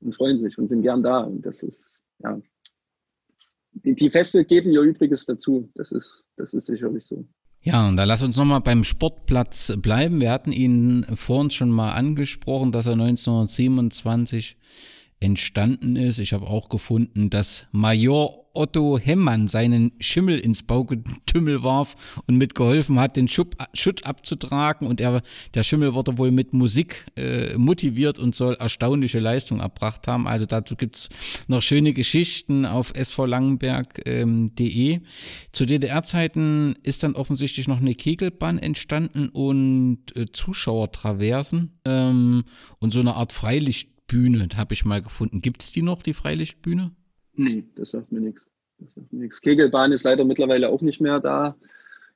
und 0.00 0.14
freuen 0.14 0.40
sich 0.42 0.56
und 0.58 0.68
sind 0.68 0.82
gern 0.82 1.02
da. 1.02 1.20
Und 1.20 1.44
das 1.44 1.56
ist, 1.62 2.00
ja, 2.20 2.40
die, 3.72 3.94
die 3.94 4.10
Feste 4.10 4.44
geben 4.44 4.70
ihr 4.70 4.82
Übriges 4.82 5.26
dazu. 5.26 5.70
Das 5.74 5.92
ist, 5.92 6.24
das 6.36 6.52
ist 6.54 6.66
sicherlich 6.66 7.04
so. 7.04 7.24
Ja, 7.60 7.88
und 7.88 7.96
da 7.96 8.04
lass 8.04 8.22
uns 8.22 8.36
nochmal 8.36 8.60
beim 8.60 8.84
Sportplatz 8.84 9.72
bleiben. 9.78 10.20
Wir 10.20 10.30
hatten 10.30 10.52
ihn 10.52 11.06
vorhin 11.16 11.50
schon 11.50 11.70
mal 11.70 11.92
angesprochen, 11.92 12.72
dass 12.72 12.86
er 12.86 12.92
1927 12.92 14.58
entstanden 15.24 15.96
ist. 15.96 16.18
Ich 16.18 16.32
habe 16.32 16.46
auch 16.46 16.68
gefunden, 16.68 17.30
dass 17.30 17.66
Major 17.72 18.44
Otto 18.54 18.98
Hemmann 18.98 19.48
seinen 19.48 19.92
Schimmel 19.98 20.38
ins 20.38 20.62
Baugetümmel 20.62 21.62
warf 21.62 22.22
und 22.26 22.36
mitgeholfen 22.36 23.00
hat, 23.00 23.16
den 23.16 23.28
Schutt, 23.28 23.54
Schutt 23.74 24.06
abzutragen. 24.06 24.86
Und 24.86 25.00
er, 25.00 25.22
der 25.54 25.64
Schimmel 25.64 25.94
wurde 25.94 26.18
wohl 26.18 26.30
mit 26.30 26.52
Musik 26.52 27.04
äh, 27.16 27.56
motiviert 27.56 28.18
und 28.18 28.34
soll 28.34 28.54
erstaunliche 28.54 29.18
Leistung 29.18 29.60
erbracht 29.60 30.06
haben. 30.06 30.26
Also 30.26 30.46
dazu 30.46 30.76
gibt's 30.76 31.08
noch 31.48 31.62
schöne 31.62 31.92
Geschichten 31.92 32.64
auf 32.64 32.92
svlangenberg.de. 32.96 34.92
Ähm, 34.92 35.00
Zu 35.52 35.66
DDR-Zeiten 35.66 36.76
ist 36.82 37.02
dann 37.02 37.14
offensichtlich 37.14 37.66
noch 37.66 37.80
eine 37.80 37.94
Kegelbahn 37.94 38.58
entstanden 38.58 39.28
und 39.30 39.98
äh, 40.14 40.26
Zuschauertraversen 40.32 41.72
ähm, 41.84 42.44
und 42.78 42.92
so 42.92 43.00
eine 43.00 43.14
Art 43.14 43.32
Freilicht 43.32 43.93
Bühne, 44.14 44.46
habe 44.56 44.74
ich 44.74 44.84
mal 44.84 45.02
gefunden. 45.02 45.40
Gibt 45.40 45.60
es 45.62 45.72
die 45.72 45.82
noch, 45.82 46.00
die 46.00 46.14
Freilichtbühne? 46.14 46.92
Nee, 47.34 47.64
das 47.74 47.90
sagt 47.90 48.12
mir 48.12 48.20
nichts. 48.20 48.46
Das 48.78 48.94
sagt 48.94 49.12
mir 49.12 49.22
nichts. 49.22 49.40
Kegelbahn 49.40 49.90
ist 49.90 50.04
leider 50.04 50.24
mittlerweile 50.24 50.68
auch 50.68 50.82
nicht 50.82 51.00
mehr 51.00 51.18
da. 51.18 51.56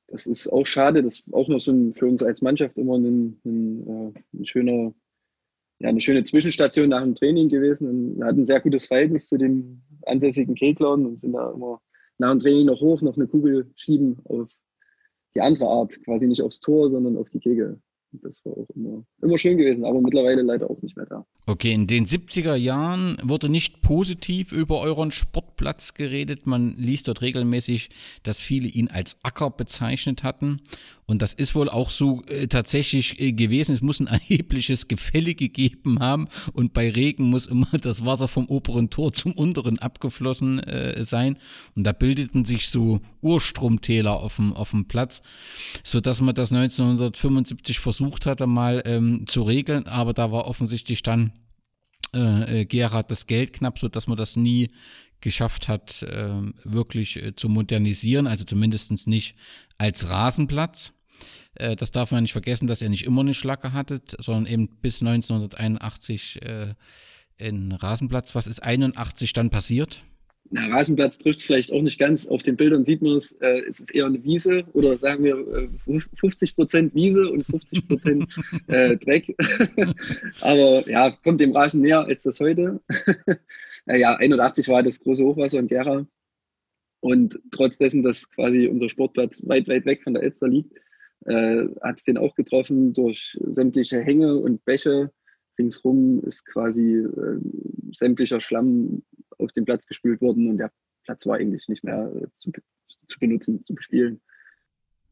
Das 0.06 0.24
ist 0.24 0.46
auch 0.46 0.64
schade. 0.64 1.02
Das 1.02 1.14
ist 1.14 1.34
auch 1.34 1.48
noch 1.48 1.58
so 1.58 1.72
ein, 1.72 1.94
für 1.94 2.06
uns 2.06 2.22
als 2.22 2.40
Mannschaft 2.40 2.78
immer 2.78 2.96
ein, 2.96 3.40
ein, 3.44 4.14
äh, 4.14 4.38
ein 4.38 4.46
schöner, 4.46 4.94
ja, 5.80 5.88
eine 5.88 6.00
schöne 6.00 6.22
Zwischenstation 6.22 6.88
nach 6.88 7.02
dem 7.02 7.16
Training 7.16 7.48
gewesen. 7.48 7.88
Und 7.88 8.18
wir 8.18 8.26
hatten 8.26 8.42
ein 8.42 8.46
sehr 8.46 8.60
gutes 8.60 8.86
Verhältnis 8.86 9.26
zu 9.26 9.36
den 9.36 9.82
ansässigen 10.06 10.54
Keglern 10.54 11.04
und 11.04 11.20
sind 11.20 11.32
da 11.32 11.50
immer 11.50 11.80
nach 12.18 12.30
dem 12.30 12.38
Training 12.38 12.66
noch 12.66 12.80
hoch, 12.80 13.02
noch 13.02 13.16
eine 13.16 13.26
Kugel 13.26 13.72
schieben 13.74 14.20
auf 14.26 14.48
die 15.34 15.40
andere 15.40 15.66
Art, 15.66 16.00
quasi 16.04 16.28
nicht 16.28 16.42
aufs 16.42 16.60
Tor, 16.60 16.92
sondern 16.92 17.16
auf 17.16 17.28
die 17.30 17.40
Kegel. 17.40 17.80
Das 18.12 18.44
war 18.44 18.52
auch 18.52 18.68
immer, 18.74 19.04
immer 19.20 19.38
schön 19.38 19.58
gewesen, 19.58 19.84
aber 19.84 20.00
mittlerweile 20.00 20.42
leider 20.42 20.70
auch 20.70 20.80
nicht 20.80 20.96
mehr 20.96 21.06
da. 21.06 21.26
Okay, 21.46 21.72
in 21.72 21.86
den 21.86 22.06
70er 22.06 22.54
Jahren 22.54 23.16
wurde 23.22 23.48
nicht 23.48 23.82
positiv 23.82 24.52
über 24.52 24.80
euren 24.80 25.12
Sportplatz 25.12 25.94
geredet. 25.94 26.46
Man 26.46 26.74
liest 26.78 27.08
dort 27.08 27.20
regelmäßig, 27.20 27.90
dass 28.22 28.40
viele 28.40 28.68
ihn 28.68 28.88
als 28.88 29.18
Acker 29.22 29.50
bezeichnet 29.50 30.22
hatten. 30.22 30.60
Und 31.08 31.22
das 31.22 31.32
ist 31.32 31.54
wohl 31.54 31.70
auch 31.70 31.88
so 31.88 32.22
äh, 32.26 32.48
tatsächlich 32.48 33.18
äh, 33.18 33.32
gewesen. 33.32 33.72
Es 33.72 33.80
muss 33.80 33.98
ein 33.98 34.06
erhebliches 34.08 34.88
Gefälle 34.88 35.34
gegeben 35.34 36.00
haben. 36.00 36.28
Und 36.52 36.74
bei 36.74 36.90
Regen 36.90 37.30
muss 37.30 37.46
immer 37.46 37.66
das 37.80 38.04
Wasser 38.04 38.28
vom 38.28 38.46
oberen 38.46 38.90
Tor 38.90 39.12
zum 39.14 39.32
unteren 39.32 39.78
abgeflossen 39.78 40.60
äh, 40.60 41.02
sein. 41.02 41.38
Und 41.74 41.84
da 41.84 41.92
bildeten 41.92 42.44
sich 42.44 42.68
so 42.68 43.00
Urstromtäler 43.22 44.12
auf 44.12 44.36
dem, 44.36 44.52
auf 44.52 44.70
dem 44.70 44.86
Platz, 44.86 45.22
sodass 45.82 46.20
man 46.20 46.34
das 46.34 46.52
1975 46.52 47.80
versucht 47.80 48.26
hatte, 48.26 48.46
mal 48.46 48.82
ähm, 48.84 49.26
zu 49.26 49.42
regeln. 49.42 49.86
Aber 49.86 50.12
da 50.12 50.30
war 50.30 50.46
offensichtlich 50.46 51.02
dann 51.02 51.32
äh, 52.14 52.60
äh, 52.60 52.64
Gerhard 52.66 53.10
das 53.10 53.26
Geld 53.26 53.54
knapp, 53.54 53.78
so 53.78 53.88
dass 53.88 54.08
man 54.08 54.18
das 54.18 54.36
nie 54.36 54.68
geschafft 55.22 55.68
hat, 55.68 56.02
äh, 56.02 56.30
wirklich 56.64 57.22
äh, 57.22 57.34
zu 57.34 57.48
modernisieren, 57.48 58.26
also 58.26 58.44
zumindest 58.44 59.06
nicht 59.06 59.36
als 59.78 60.08
Rasenplatz. 60.08 60.92
Äh, 61.58 61.76
das 61.76 61.90
darf 61.90 62.10
man 62.10 62.22
nicht 62.22 62.32
vergessen, 62.32 62.66
dass 62.66 62.82
er 62.82 62.88
nicht 62.88 63.04
immer 63.04 63.20
eine 63.20 63.34
Schlacke 63.34 63.72
hatte, 63.72 64.00
sondern 64.18 64.46
eben 64.46 64.68
bis 64.80 65.02
1981 65.02 66.40
äh, 66.42 66.74
in 67.36 67.72
Rasenplatz. 67.72 68.34
Was 68.34 68.46
ist 68.46 68.60
81 68.60 69.32
dann 69.32 69.50
passiert? 69.50 70.02
Na, 70.50 70.66
Rasenplatz 70.68 71.18
trifft 71.18 71.42
vielleicht 71.42 71.72
auch 71.72 71.82
nicht 71.82 71.98
ganz. 71.98 72.26
Auf 72.26 72.42
den 72.42 72.56
Bildern 72.56 72.84
sieht 72.86 73.02
man 73.02 73.18
es, 73.18 73.30
äh, 73.40 73.60
es 73.68 73.80
ist 73.80 73.94
eher 73.94 74.06
eine 74.06 74.22
Wiese 74.24 74.64
oder 74.72 74.96
sagen 74.96 75.24
wir 75.24 75.36
äh, 75.36 76.00
50 76.20 76.54
Prozent 76.54 76.94
Wiese 76.94 77.28
und 77.28 77.44
50 77.44 77.88
Prozent 77.88 78.36
äh, 78.68 78.96
Dreck. 78.96 79.36
Aber 80.40 80.88
ja, 80.88 81.10
kommt 81.10 81.40
dem 81.40 81.54
Rasen 81.54 81.82
näher 81.82 82.00
als 82.00 82.22
das 82.22 82.40
heute. 82.40 82.80
naja, 83.86 84.16
81 84.16 84.68
war 84.68 84.82
das 84.82 84.98
große 85.00 85.22
Hochwasser 85.22 85.58
in 85.58 85.68
Gera. 85.68 86.06
Und 87.00 87.38
trotz 87.50 87.76
dessen, 87.76 88.02
dass 88.02 88.28
quasi 88.30 88.66
unser 88.66 88.88
Sportplatz 88.88 89.34
weit, 89.42 89.68
weit 89.68 89.84
weg 89.84 90.02
von 90.02 90.14
der 90.14 90.22
Elster 90.22 90.48
liegt, 90.48 90.72
äh, 91.26 91.66
hat 91.82 91.98
es 91.98 92.04
den 92.04 92.18
auch 92.18 92.34
getroffen 92.34 92.92
durch 92.92 93.38
sämtliche 93.54 94.00
Hänge 94.00 94.36
und 94.36 94.64
Bäche. 94.64 95.10
Ringsrum 95.58 96.22
ist 96.24 96.44
quasi 96.46 96.96
äh, 96.96 97.40
sämtlicher 97.98 98.40
Schlamm 98.40 99.02
auf 99.38 99.52
den 99.52 99.64
Platz 99.64 99.86
gespült 99.86 100.20
worden 100.20 100.48
und 100.48 100.58
der 100.58 100.70
Platz 101.04 101.26
war 101.26 101.36
eigentlich 101.36 101.68
nicht 101.68 101.84
mehr 101.84 102.12
äh, 102.14 102.26
zu, 102.38 102.52
zu 103.06 103.18
benutzen, 103.18 103.64
zu 103.64 103.74
bespielen. 103.74 104.20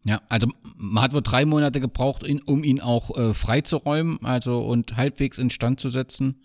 Ja, 0.04 0.22
also 0.28 0.46
man 0.76 1.02
hat 1.02 1.14
wohl 1.14 1.22
drei 1.22 1.44
Monate 1.44 1.80
gebraucht, 1.80 2.24
um 2.46 2.62
ihn 2.62 2.80
auch 2.80 3.16
äh, 3.18 3.34
freizuräumen, 3.34 4.18
also 4.22 4.60
und 4.60 4.96
halbwegs 4.96 5.38
instand 5.38 5.80
zu 5.80 5.88
setzen. 5.88 6.44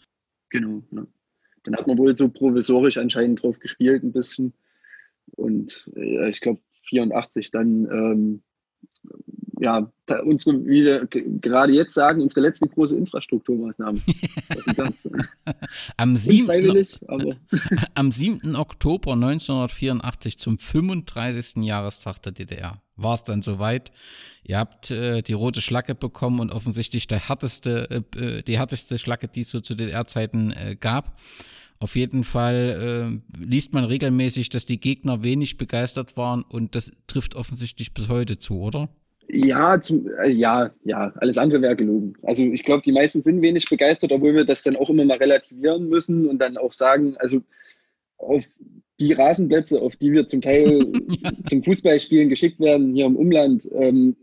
Genau, 0.49 0.81
ja. 0.91 1.05
Dann 1.63 1.75
hat 1.75 1.85
man 1.85 1.99
wohl 1.99 2.17
so 2.17 2.27
provisorisch 2.27 2.97
anscheinend 2.97 3.43
drauf 3.43 3.59
gespielt 3.59 4.03
ein 4.03 4.13
bisschen. 4.13 4.53
Und 5.35 5.87
äh, 5.95 6.29
ich 6.31 6.41
glaube 6.41 6.59
84 6.89 7.51
dann 7.51 7.85
ähm, 7.85 8.43
ja, 9.61 9.87
unsere, 10.25 10.65
wie 10.65 10.83
wir 10.83 11.05
gerade 11.05 11.71
jetzt 11.71 11.93
sagen, 11.93 12.23
unsere 12.23 12.41
letzte 12.41 12.67
große 12.67 12.95
Infrastrukturmaßnahme. 12.95 13.99
am, 15.97 16.17
7. 16.17 16.87
am 17.93 18.11
7. 18.11 18.55
Oktober 18.55 19.13
1984 19.13 20.39
zum 20.39 20.57
35. 20.57 21.63
Jahrestag 21.63 22.23
der 22.23 22.31
DDR 22.31 22.81
war 22.95 23.13
es 23.13 23.23
dann 23.23 23.43
soweit. 23.43 23.91
Ihr 24.43 24.57
habt 24.57 24.89
äh, 24.89 25.21
die 25.21 25.33
rote 25.33 25.61
Schlacke 25.61 25.93
bekommen 25.93 26.39
und 26.39 26.51
offensichtlich 26.51 27.05
der 27.05 27.29
härteste, 27.29 28.03
äh, 28.15 28.19
äh 28.19 28.41
die 28.41 28.57
härteste 28.57 28.97
Schlacke, 28.97 29.27
die 29.27 29.41
es 29.41 29.51
so 29.51 29.59
zu 29.59 29.75
DDR-Zeiten 29.75 30.53
äh, 30.53 30.75
gab. 30.75 31.19
Auf 31.79 31.95
jeden 31.95 32.23
Fall 32.23 33.21
äh, 33.37 33.43
liest 33.43 33.73
man 33.73 33.85
regelmäßig, 33.85 34.49
dass 34.49 34.65
die 34.65 34.79
Gegner 34.79 35.23
wenig 35.23 35.57
begeistert 35.57 36.17
waren 36.17 36.41
und 36.41 36.73
das 36.73 36.91
trifft 37.05 37.35
offensichtlich 37.35 37.93
bis 37.93 38.09
heute 38.09 38.39
zu, 38.39 38.59
oder? 38.59 38.89
Ja, 39.27 39.79
zum, 39.81 40.07
äh, 40.19 40.29
ja, 40.29 40.71
ja, 40.83 41.13
alles 41.15 41.37
andere 41.37 41.61
wäre 41.61 41.75
gelogen. 41.75 42.13
Also 42.23 42.43
ich 42.43 42.63
glaube, 42.63 42.83
die 42.83 42.91
meisten 42.91 43.21
sind 43.21 43.41
wenig 43.41 43.69
begeistert, 43.69 44.11
obwohl 44.11 44.35
wir 44.35 44.45
das 44.45 44.63
dann 44.63 44.75
auch 44.75 44.89
immer 44.89 45.05
mal 45.05 45.17
relativieren 45.17 45.87
müssen 45.87 46.27
und 46.27 46.39
dann 46.39 46.57
auch 46.57 46.73
sagen, 46.73 47.15
also 47.17 47.41
auf 48.17 48.43
die 48.99 49.13
Rasenplätze, 49.13 49.81
auf 49.81 49.95
die 49.95 50.11
wir 50.11 50.27
zum 50.27 50.41
Teil 50.41 50.79
zum 51.49 51.63
Fußballspielen 51.63 52.29
geschickt 52.29 52.59
werden, 52.59 52.93
hier 52.93 53.05
im 53.05 53.15
Umland, 53.15 53.67
ähm, 53.71 54.15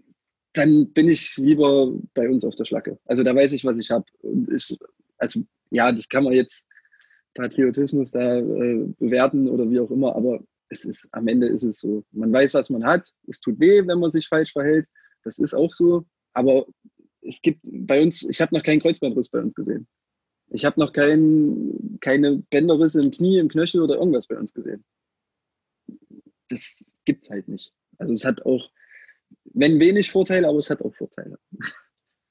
dann 0.54 0.92
bin 0.92 1.08
ich 1.08 1.36
lieber 1.36 1.92
bei 2.14 2.28
uns 2.28 2.44
auf 2.44 2.56
der 2.56 2.64
Schlacke. 2.64 2.98
Also 3.04 3.22
da 3.22 3.34
weiß 3.34 3.52
ich, 3.52 3.64
was 3.64 3.78
ich 3.78 3.90
habe. 3.90 4.04
Und 4.22 4.50
ich, 4.52 4.76
also 5.18 5.40
ja, 5.70 5.92
das 5.92 6.08
kann 6.08 6.24
man 6.24 6.32
jetzt 6.32 6.62
Patriotismus 7.34 8.10
da 8.10 8.38
äh, 8.38 8.86
bewerten 8.98 9.48
oder 9.48 9.70
wie 9.70 9.80
auch 9.80 9.90
immer, 9.90 10.16
aber 10.16 10.40
es 10.70 10.84
ist, 10.84 11.06
am 11.12 11.28
Ende 11.28 11.46
ist 11.48 11.62
es 11.62 11.80
so. 11.80 12.04
Man 12.12 12.32
weiß, 12.32 12.54
was 12.54 12.70
man 12.70 12.84
hat. 12.84 13.08
Es 13.26 13.40
tut 13.40 13.58
weh, 13.58 13.86
wenn 13.86 13.98
man 13.98 14.12
sich 14.12 14.28
falsch 14.28 14.52
verhält. 14.52 14.86
Das 15.24 15.38
ist 15.38 15.54
auch 15.54 15.72
so. 15.72 16.04
Aber 16.32 16.66
es 17.22 17.40
gibt 17.42 17.60
bei 17.64 18.02
uns, 18.02 18.22
ich 18.22 18.40
habe 18.40 18.54
noch 18.54 18.62
keinen 18.62 18.80
Kreuzbandriss 18.80 19.30
bei 19.30 19.40
uns 19.40 19.54
gesehen. 19.54 19.88
Ich 20.50 20.64
habe 20.64 20.80
noch 20.80 20.92
kein, 20.92 21.98
keine 22.00 22.42
Bänderrisse 22.50 23.00
im 23.00 23.10
Knie, 23.10 23.38
im 23.38 23.48
Knöchel 23.48 23.82
oder 23.82 23.96
irgendwas 23.96 24.26
bei 24.26 24.38
uns 24.38 24.52
gesehen. 24.54 24.84
Das 26.48 26.60
gibt 27.04 27.24
es 27.24 27.30
halt 27.30 27.48
nicht. 27.48 27.72
Also 27.98 28.14
es 28.14 28.24
hat 28.24 28.44
auch, 28.46 28.70
wenn 29.44 29.80
wenig 29.80 30.10
Vorteile, 30.10 30.48
aber 30.48 30.58
es 30.58 30.70
hat 30.70 30.80
auch 30.80 30.94
Vorteile. 30.94 31.38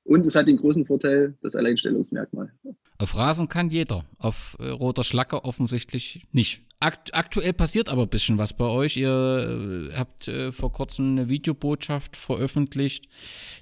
Und 0.07 0.25
es 0.25 0.35
hat 0.35 0.47
den 0.47 0.55
großen 0.55 0.85
Vorteil, 0.85 1.35
das 1.41 1.53
Alleinstellungsmerkmal. 1.53 2.49
Auf 2.97 3.17
Rasen 3.17 3.49
kann 3.49 3.69
jeder, 3.69 4.05
auf 4.19 4.55
äh, 4.59 4.69
roter 4.69 5.03
Schlacke 5.03 5.43
offensichtlich 5.43 6.25
nicht. 6.31 6.61
Akt 6.79 7.13
aktuell 7.13 7.51
passiert 7.51 7.89
aber 7.89 8.03
ein 8.03 8.09
bisschen 8.09 8.37
was 8.37 8.55
bei 8.55 8.65
euch. 8.65 8.95
Ihr 8.95 9.89
äh, 9.91 9.93
habt 9.97 10.29
äh, 10.29 10.53
vor 10.53 10.71
kurzem 10.71 11.11
eine 11.11 11.29
Videobotschaft 11.29 12.15
veröffentlicht, 12.15 13.09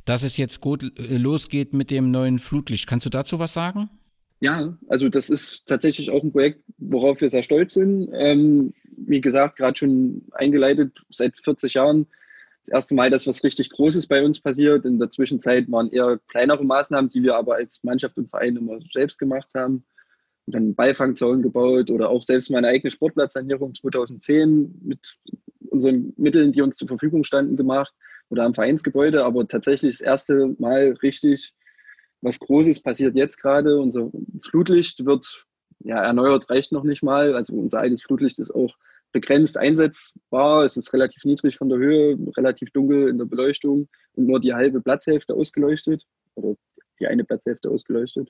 dass 0.06 0.22
es 0.22 0.38
jetzt 0.38 0.62
gut 0.62 0.84
äh, 1.00 1.18
losgeht 1.18 1.74
mit 1.74 1.90
dem 1.90 2.12
neuen 2.12 2.38
Flutlicht. 2.38 2.86
Kannst 2.86 3.08
du 3.08 3.10
dazu 3.10 3.40
was 3.40 3.54
sagen? 3.54 3.90
Ja, 4.40 4.78
also 4.88 5.10
das 5.10 5.30
ist 5.30 5.64
tatsächlich 5.66 6.12
auch 6.12 6.22
ein 6.22 6.32
Projekt, 6.32 6.62
worauf 6.78 7.22
wir 7.22 7.32
sehr 7.32 7.42
stolz 7.42 7.74
sind. 7.74 8.10
Ähm, 8.14 8.74
wie 8.96 9.22
gesagt, 9.22 9.56
gerade 9.56 9.78
schon 9.78 10.22
eingeleitet 10.32 10.94
seit 11.10 11.34
40 11.44 11.74
Jahren 11.74 12.06
das 12.66 12.74
erste 12.74 12.96
Mal, 12.96 13.10
dass 13.10 13.28
was 13.28 13.44
richtig 13.44 13.70
Großes 13.70 14.08
bei 14.08 14.24
uns 14.24 14.42
passiert. 14.42 14.86
In 14.86 14.98
der 14.98 15.12
Zwischenzeit 15.12 15.72
waren 15.72 15.92
eher 15.92 16.20
kleinere 16.28 16.66
Maßnahmen, 16.66 17.12
die 17.12 17.22
wir 17.22 17.36
aber 17.36 17.56
als 17.56 17.84
Mannschaft 17.84 18.18
und 18.18 18.30
Verein 18.30 18.56
immer 18.56 18.80
selbst 18.92 19.20
gemacht 19.20 19.50
haben. 19.54 19.86
Und 20.46 20.56
dann 20.56 20.76
Beifangzaun 20.76 21.42
gebaut 21.42 21.90
oder 21.90 22.10
auch 22.10 22.24
selbst 22.24 22.50
meine 22.50 22.68
eigene 22.68 22.92
Sportplatzsanierung 22.92 23.74
2010 23.76 24.82
mit 24.84 25.16
unseren 25.70 26.14
Mitteln, 26.18 26.52
die 26.52 26.62
uns 26.62 26.78
zur 26.78 26.88
Verfügung 26.88 27.24
standen, 27.24 27.56
gemacht 27.58 27.94
oder 28.30 28.44
am 28.44 28.56
Vereinsgebäude. 28.56 29.24
Aber 29.24 29.48
tatsächlich 29.48 29.98
das 29.98 30.06
erste 30.06 30.56
Mal 30.58 30.98
richtig 31.04 31.54
was 32.22 32.40
Großes 32.40 32.82
passiert 32.82 33.16
jetzt 33.16 33.38
gerade. 33.40 33.80
Unser 33.80 34.10
Flutlicht 34.50 35.06
wird 35.06 35.46
ja 35.80 36.04
erneuert, 36.04 36.50
reicht 36.50 36.72
noch 36.72 36.84
nicht 36.84 37.04
mal. 37.04 37.36
Also 37.36 37.54
unser 37.54 37.80
altes 37.80 38.02
Flutlicht 38.02 38.40
ist 38.40 38.52
auch 38.52 38.74
begrenzt 39.16 39.56
einsetzbar. 39.58 40.66
Es 40.66 40.76
ist 40.76 40.92
relativ 40.92 41.24
niedrig 41.24 41.56
von 41.58 41.70
der 41.70 41.78
Höhe, 41.78 42.18
relativ 42.36 42.70
dunkel 42.72 43.08
in 43.08 43.18
der 43.18 43.24
Beleuchtung 43.24 43.88
und 44.16 44.28
nur 44.28 44.42
die 44.42 44.54
halbe 44.54 44.82
Platzhälfte 44.82 45.34
ausgeleuchtet 45.34 46.04
oder 46.36 46.58
die 47.00 47.08
eine 47.08 47.24
Platzhälfte 47.24 47.70
ausgeleuchtet. 47.70 48.30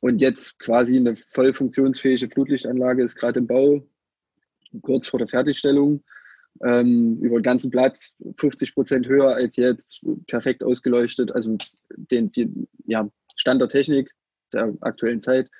Und 0.00 0.20
jetzt 0.20 0.56
quasi 0.60 0.96
eine 0.96 1.16
voll 1.34 1.52
funktionsfähige 1.52 2.28
Flutlichtanlage 2.28 3.02
ist 3.02 3.16
gerade 3.16 3.40
im 3.40 3.48
Bau, 3.48 3.84
kurz 4.80 5.08
vor 5.08 5.18
der 5.18 5.28
Fertigstellung. 5.28 6.04
Ähm, 6.62 7.18
über 7.20 7.40
den 7.40 7.42
ganzen 7.42 7.70
Platz 7.70 7.96
50 8.38 8.74
Prozent 8.74 9.08
höher 9.08 9.34
als 9.34 9.56
jetzt, 9.56 10.04
perfekt 10.28 10.62
ausgeleuchtet. 10.62 11.32
Also 11.32 11.58
den, 11.96 12.30
die 12.30 12.48
ja, 12.86 13.08
Stand 13.34 13.60
der 13.60 13.68
Technik 13.68 14.12
der 14.52 14.72
aktuellen 14.82 15.22
Zeit. 15.22 15.50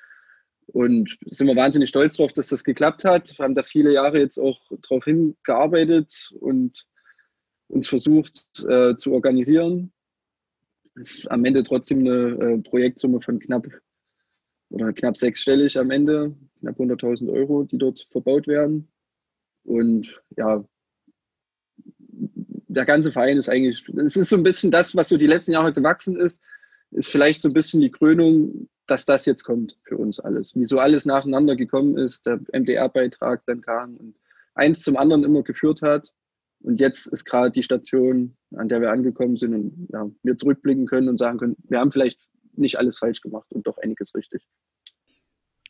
Und 0.73 1.17
sind 1.25 1.47
wir 1.47 1.55
wahnsinnig 1.55 1.89
stolz 1.89 2.15
darauf, 2.15 2.31
dass 2.31 2.47
das 2.47 2.63
geklappt 2.63 3.03
hat. 3.03 3.37
Wir 3.37 3.43
haben 3.43 3.55
da 3.55 3.63
viele 3.63 3.91
Jahre 3.91 4.19
jetzt 4.19 4.39
auch 4.39 4.57
darauf 4.81 5.03
hingearbeitet 5.03 6.13
und 6.39 6.85
uns 7.67 7.89
versucht 7.89 8.41
äh, 8.67 8.95
zu 8.95 9.11
organisieren. 9.11 9.91
Es 10.95 11.19
ist 11.19 11.31
am 11.31 11.43
Ende 11.43 11.63
trotzdem 11.63 11.99
eine 11.99 12.53
äh, 12.53 12.57
Projektsumme 12.59 13.21
von 13.21 13.39
knapp 13.39 13.67
oder 14.69 14.93
knapp 14.93 15.17
sechsstellig 15.17 15.77
am 15.77 15.91
Ende, 15.91 16.35
knapp 16.59 16.79
100.000 16.79 17.29
Euro, 17.29 17.63
die 17.63 17.77
dort 17.77 18.07
verbaut 18.11 18.47
werden. 18.47 18.87
Und 19.63 20.21
ja, 20.37 20.63
der 22.71 22.85
ganze 22.85 23.11
Verein 23.11 23.37
ist 23.37 23.49
eigentlich, 23.49 23.85
es 23.89 24.15
ist 24.15 24.29
so 24.29 24.37
ein 24.37 24.43
bisschen 24.43 24.71
das, 24.71 24.95
was 24.95 25.09
so 25.09 25.17
die 25.17 25.27
letzten 25.27 25.51
Jahre 25.51 25.73
gewachsen 25.73 26.15
ist, 26.15 26.37
ist 26.91 27.09
vielleicht 27.09 27.41
so 27.41 27.49
ein 27.49 27.53
bisschen 27.53 27.81
die 27.81 27.91
Krönung 27.91 28.69
dass 28.91 29.05
das 29.05 29.25
jetzt 29.25 29.45
kommt 29.45 29.77
für 29.83 29.95
uns 29.95 30.19
alles. 30.19 30.53
Wie 30.53 30.67
so 30.67 30.77
alles 30.77 31.05
nacheinander 31.05 31.55
gekommen 31.55 31.97
ist, 31.97 32.25
der 32.25 32.41
MDR-Beitrag 32.51 33.41
dann 33.45 33.61
kam 33.61 33.95
und 33.95 34.15
eins 34.53 34.81
zum 34.81 34.97
anderen 34.97 35.23
immer 35.23 35.43
geführt 35.43 35.81
hat. 35.81 36.11
Und 36.59 36.81
jetzt 36.81 37.07
ist 37.07 37.23
gerade 37.23 37.51
die 37.51 37.63
Station, 37.63 38.35
an 38.53 38.67
der 38.67 38.81
wir 38.81 38.91
angekommen 38.91 39.37
sind 39.37 39.53
und 39.53 39.87
ja, 39.93 40.11
wir 40.23 40.37
zurückblicken 40.37 40.87
können 40.87 41.07
und 41.07 41.17
sagen 41.17 41.37
können, 41.37 41.55
wir 41.69 41.79
haben 41.79 41.93
vielleicht 41.93 42.19
nicht 42.53 42.77
alles 42.77 42.97
falsch 42.97 43.21
gemacht 43.21 43.47
und 43.53 43.65
doch 43.65 43.77
einiges 43.77 44.13
richtig. 44.13 44.43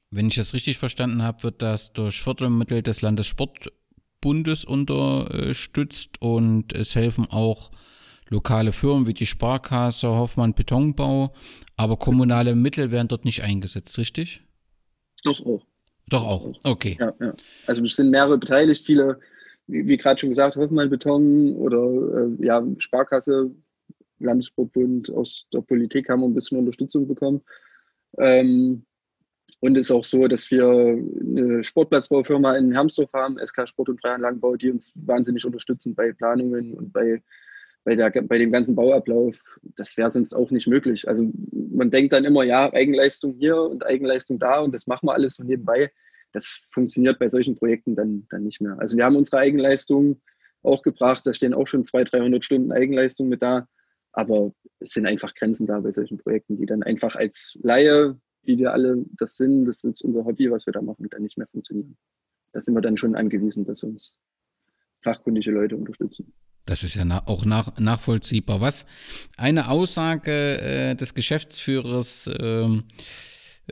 Wenn 0.09 0.27
ich 0.27 0.35
das 0.35 0.55
richtig 0.55 0.79
verstanden 0.79 1.21
habe, 1.21 1.43
wird 1.43 1.61
das 1.61 1.93
durch 1.93 2.23
Fördermittel 2.23 2.81
des 2.81 3.03
Landessportbundes 3.03 4.65
unterstützt 4.65 6.19
und 6.21 6.73
es 6.73 6.95
helfen 6.95 7.27
auch 7.29 7.69
lokale 8.31 8.71
Firmen 8.71 9.05
wie 9.05 9.13
die 9.13 9.25
Sparkasse, 9.25 10.07
Hoffmann 10.07 10.55
Betonbau, 10.55 11.33
aber 11.75 11.97
kommunale 11.97 12.55
Mittel 12.55 12.91
werden 12.91 13.09
dort 13.09 13.25
nicht 13.25 13.43
eingesetzt, 13.43 13.97
richtig? 13.99 14.41
Doch 15.23 15.45
auch. 15.45 15.65
Doch 16.07 16.25
auch, 16.25 16.51
okay. 16.63 16.97
Ja, 16.99 17.13
ja. 17.19 17.33
Also 17.67 17.85
es 17.85 17.95
sind 17.95 18.09
mehrere 18.09 18.37
beteiligt, 18.37 18.85
viele, 18.85 19.19
wie, 19.67 19.85
wie 19.85 19.97
gerade 19.97 20.19
schon 20.19 20.29
gesagt, 20.29 20.55
Hoffmann 20.55 20.89
Beton 20.89 21.55
oder 21.55 22.27
äh, 22.39 22.45
ja, 22.45 22.65
Sparkasse, 22.79 23.51
Landessportbund 24.19 25.11
aus 25.11 25.45
der 25.53 25.61
Politik 25.61 26.09
haben 26.09 26.23
ein 26.23 26.33
bisschen 26.33 26.57
Unterstützung 26.57 27.07
bekommen. 27.07 27.41
Ähm, 28.17 28.85
und 29.59 29.77
es 29.77 29.85
ist 29.85 29.91
auch 29.91 30.05
so, 30.05 30.27
dass 30.27 30.49
wir 30.49 30.67
eine 30.67 31.63
Sportplatzbaufirma 31.63 32.57
in 32.57 32.71
Hermsdorf 32.71 33.11
haben, 33.13 33.37
SK 33.45 33.67
Sport 33.67 33.89
und 33.89 34.01
Freianlagenbau, 34.01 34.55
die 34.55 34.71
uns 34.71 34.91
wahnsinnig 34.95 35.45
unterstützen 35.45 35.93
bei 35.93 36.11
Planungen 36.13 36.73
und 36.73 36.91
bei 36.91 37.21
bei, 37.83 37.95
der, 37.95 38.09
bei 38.09 38.37
dem 38.37 38.51
ganzen 38.51 38.75
Bauablauf, 38.75 39.35
das 39.75 39.95
wäre 39.97 40.11
sonst 40.11 40.35
auch 40.35 40.51
nicht 40.51 40.67
möglich. 40.67 41.07
Also 41.07 41.31
man 41.51 41.89
denkt 41.89 42.13
dann 42.13 42.25
immer, 42.25 42.43
ja, 42.43 42.71
Eigenleistung 42.71 43.33
hier 43.33 43.59
und 43.59 43.85
Eigenleistung 43.85 44.39
da 44.39 44.59
und 44.59 44.73
das 44.73 44.87
machen 44.87 45.07
wir 45.07 45.13
alles 45.13 45.35
so 45.35 45.43
nebenbei. 45.43 45.91
Das 46.33 46.45
funktioniert 46.71 47.19
bei 47.19 47.29
solchen 47.29 47.57
Projekten 47.57 47.95
dann, 47.95 48.27
dann 48.29 48.43
nicht 48.43 48.61
mehr. 48.61 48.77
Also 48.79 48.95
wir 48.95 49.05
haben 49.05 49.15
unsere 49.15 49.37
Eigenleistung 49.37 50.21
auch 50.63 50.83
gebracht, 50.83 51.23
da 51.25 51.33
stehen 51.33 51.53
auch 51.53 51.67
schon 51.67 51.85
200, 51.85 52.13
300 52.13 52.45
Stunden 52.45 52.71
Eigenleistung 52.71 53.29
mit 53.29 53.41
da, 53.41 53.67
aber 54.13 54.53
es 54.79 54.91
sind 54.91 55.07
einfach 55.07 55.33
Grenzen 55.33 55.65
da 55.65 55.79
bei 55.79 55.91
solchen 55.91 56.19
Projekten, 56.19 56.57
die 56.57 56.65
dann 56.65 56.83
einfach 56.83 57.15
als 57.15 57.57
Laie, 57.63 58.19
wie 58.43 58.57
wir 58.57 58.73
alle 58.73 59.03
das 59.17 59.37
sind, 59.37 59.65
das 59.65 59.83
ist 59.83 60.03
unser 60.03 60.25
Hobby, 60.25 60.51
was 60.51 60.65
wir 60.65 60.73
da 60.73 60.81
machen, 60.81 61.07
dann 61.09 61.23
nicht 61.23 61.37
mehr 61.37 61.47
funktionieren. 61.47 61.97
Da 62.53 62.61
sind 62.61 62.73
wir 62.73 62.81
dann 62.81 62.97
schon 62.97 63.15
angewiesen, 63.15 63.65
dass 63.65 63.83
uns 63.83 64.13
fachkundige 65.03 65.51
Leute 65.51 65.75
unterstützen. 65.75 66.31
Das 66.65 66.83
ist 66.83 66.95
ja 66.95 67.05
na 67.05 67.27
auch 67.27 67.43
nach 67.45 67.77
nachvollziehbar. 67.79 68.61
Was 68.61 68.85
eine 69.37 69.69
Aussage 69.69 70.61
äh, 70.61 70.95
des 70.95 71.13
Geschäftsführers 71.13 72.29
ähm, 72.39 72.83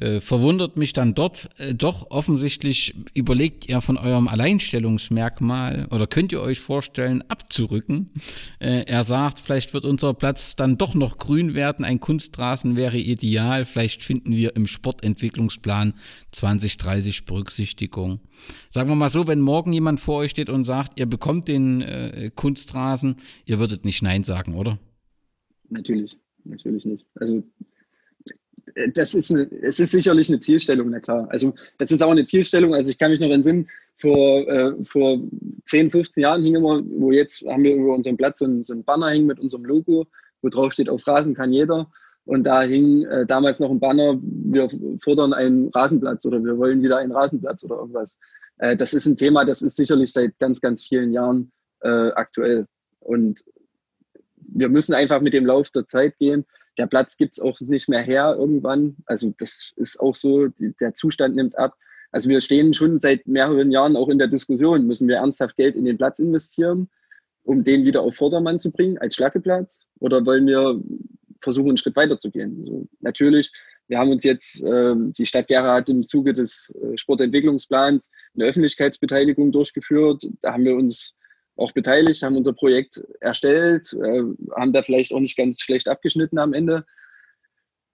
äh, 0.02 0.22
verwundert 0.22 0.78
mich 0.78 0.94
dann 0.94 1.14
dort 1.14 1.50
äh, 1.58 1.76
doch 1.76 2.10
offensichtlich 2.12 2.96
überlegt 3.14 3.68
ihr 3.68 3.82
von 3.82 3.98
eurem 3.98 4.28
Alleinstellungsmerkmal 4.28 5.88
oder 5.92 6.08
könnt 6.08 6.32
ihr 6.32 6.42
euch 6.42 6.60
vorstellen 6.60 7.24
abzurücken. 7.28 8.12
Äh, 8.60 8.86
er 8.88 9.04
sagt, 9.04 9.40
vielleicht 9.40 9.74
wird 9.74 9.86
unser 9.86 10.14
Platz 10.14 10.56
dann 10.56 10.78
doch 10.78 10.94
noch 10.94 11.18
grün 11.18 11.54
werden, 11.54 11.84
ein 11.84 12.00
Kunstrasen 12.00 12.76
wäre 12.76 12.98
ideal, 12.98 13.66
vielleicht 13.66 14.04
finden 14.04 14.32
wir 14.32 14.56
im 14.56 14.68
Sportentwicklungsplan 14.68 15.94
2030 16.32 17.26
Berücksichtigung. 17.26 18.22
Sagen 18.70 18.90
wir 18.90 18.96
mal 18.96 19.10
so, 19.10 19.28
wenn 19.28 19.42
morgen 19.42 19.74
jemand 19.74 20.00
vor 20.00 20.20
euch 20.20 20.32
steht 20.32 20.50
und 20.50 20.66
sagt, 20.66 21.00
ihr 21.00 21.08
bekommt 21.08 21.48
den 21.48 21.82
äh, 21.82 22.32
Kunstrasen, 22.34 23.18
ihr 23.46 23.60
würdet 23.60 23.86
nicht 23.86 24.02
Nein 24.02 24.24
sagen, 24.24 24.56
oder? 24.56 24.80
Natürlich, 25.70 26.18
natürlich 26.46 26.86
nicht. 26.86 27.06
Also 27.16 27.44
das 28.94 29.14
ist, 29.14 29.32
eine, 29.32 29.50
es 29.62 29.80
ist 29.80 29.92
sicherlich 29.92 30.30
eine 30.30 30.40
Zielstellung, 30.40 30.90
na 30.90 31.00
klar. 31.00 31.28
Also 31.30 31.54
das 31.78 31.92
ist 31.92 32.02
auch 32.02 32.12
eine 32.12 32.26
Zielstellung. 32.26 32.74
Also 32.74 32.92
ich 32.92 32.98
kann 32.98 33.12
mich 33.12 33.20
noch 33.20 33.30
entsinnen, 33.30 33.68
vor, 34.00 34.48
äh, 34.48 34.74
vor 34.86 35.20
10, 35.68 35.92
15 35.92 36.22
Jahren 36.22 36.44
hing 36.44 36.56
immer, 36.56 36.82
wo 36.86 37.12
jetzt 37.12 37.42
haben 37.46 37.64
wir 37.64 37.76
über 37.76 37.94
unseren 37.96 38.18
Platz 38.18 38.40
so 38.40 38.46
ein, 38.46 38.64
so 38.64 38.74
ein 38.74 38.84
Banner 38.84 39.10
hing 39.10 39.26
mit 39.26 39.40
unserem 39.40 39.66
Logo, 39.66 40.08
wo 40.42 40.50
drauf 40.50 40.74
steht, 40.74 40.90
auf 40.90 41.06
Rasen 41.06 41.36
kann 41.36 41.52
jeder. 41.52 41.92
Und 42.26 42.44
da 42.44 42.62
hing 42.62 43.06
äh, 43.06 43.26
damals 43.26 43.60
noch 43.60 43.72
ein 43.72 43.80
Banner, 43.80 44.18
wir 44.22 44.70
fordern 45.04 45.34
einen 45.34 45.70
Rasenplatz 45.70 46.26
oder 46.26 46.44
wir 46.44 46.58
wollen 46.58 46.82
wieder 46.82 46.98
einen 46.98 47.12
Rasenplatz 47.12 47.64
oder 47.64 47.78
irgendwas. 47.78 48.10
Äh, 48.60 48.78
das 48.78 48.94
ist 48.94 49.06
ein 49.06 49.18
Thema, 49.18 49.46
das 49.46 49.62
ist 49.62 49.76
sicherlich 49.76 50.14
seit 50.14 50.38
ganz, 50.40 50.62
ganz 50.62 50.84
vielen 50.84 51.12
Jahren 51.12 51.52
äh, 51.82 52.12
aktuell. 52.12 52.68
Und 53.00 53.44
wir 54.38 54.70
müssen 54.70 54.94
einfach 54.94 55.22
mit 55.22 55.34
dem 55.34 55.46
Lauf 55.46 55.70
der 55.72 55.88
Zeit 55.88 56.18
gehen 56.20 56.46
der 56.80 56.88
Platz 56.88 57.18
gibt 57.18 57.34
es 57.34 57.40
auch 57.40 57.60
nicht 57.60 57.90
mehr 57.90 58.02
her 58.02 58.36
irgendwann. 58.40 58.96
Also 59.06 59.34
das 59.38 59.74
ist 59.76 60.00
auch 60.00 60.16
so, 60.16 60.48
die, 60.48 60.74
der 60.80 60.96
Zustand 60.96 61.36
nimmt 61.36 61.58
ab. 61.58 61.76
Also 62.12 62.30
wir 62.30 62.40
stehen 62.40 62.74
schon 62.74 63.00
seit 63.02 63.28
mehreren 63.28 63.70
Jahren 63.70 63.98
auch 63.98 64.08
in 64.08 64.18
der 64.18 64.30
Diskussion, 64.30 64.88
müssen 64.88 65.08
wir 65.08 65.18
ernsthaft 65.18 65.58
Geld 65.58 65.76
in 65.76 65.84
den 65.84 65.98
Platz 65.98 66.18
investieren, 66.20 66.90
um 67.44 67.66
den 67.66 67.84
wieder 67.84 68.02
auf 68.02 68.16
Vordermann 68.16 68.62
zu 68.62 68.72
bringen 68.72 68.98
als 68.98 69.14
Schlackeplatz? 69.16 69.78
Oder 70.00 70.26
wollen 70.26 70.48
wir 70.48 70.82
versuchen, 71.42 71.68
einen 71.68 71.78
Schritt 71.78 71.98
weiter 71.98 72.18
zu 72.18 72.32
gehen? 72.32 72.58
Also 72.62 72.88
natürlich, 73.02 73.52
wir 73.90 74.00
haben 74.00 74.12
uns 74.12 74.24
jetzt, 74.24 74.62
äh, 74.62 74.96
die 74.96 75.26
Stadt 75.26 75.50
Gera 75.50 75.76
hat 75.76 75.90
im 75.90 76.08
Zuge 76.08 76.34
des 76.34 76.74
äh, 76.82 76.98
Sportentwicklungsplans 76.98 78.02
eine 78.36 78.46
Öffentlichkeitsbeteiligung 78.46 79.52
durchgeführt. 79.52 80.26
Da 80.42 80.54
haben 80.54 80.64
wir 80.64 80.76
uns 80.76 81.14
auch 81.60 81.72
beteiligt, 81.74 82.24
haben 82.24 82.38
unser 82.38 82.54
Projekt 82.54 83.02
erstellt, 83.20 83.94
äh, 83.94 84.24
haben 84.56 84.74
da 84.74 84.82
vielleicht 84.82 85.14
auch 85.14 85.20
nicht 85.20 85.38
ganz 85.38 85.62
schlecht 85.62 85.88
abgeschnitten 85.88 86.40
am 86.40 86.54
Ende. 86.54 86.86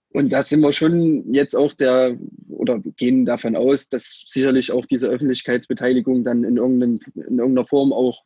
Und 0.10 0.30
da 0.30 0.44
sind 0.44 0.62
wir 0.62 0.72
schon 0.72 1.34
jetzt 1.34 1.56
auch 1.56 1.74
der, 1.74 2.18
oder 2.48 2.80
gehen 2.80 3.26
davon 3.26 3.56
aus, 3.56 3.90
dass 3.90 4.24
sicherlich 4.28 4.72
auch 4.72 4.86
diese 4.86 5.08
Öffentlichkeitsbeteiligung 5.08 6.24
dann 6.24 6.46
in, 6.46 6.56
in 6.56 7.00
irgendeiner 7.16 7.66
Form 7.66 7.92
auch 7.92 8.24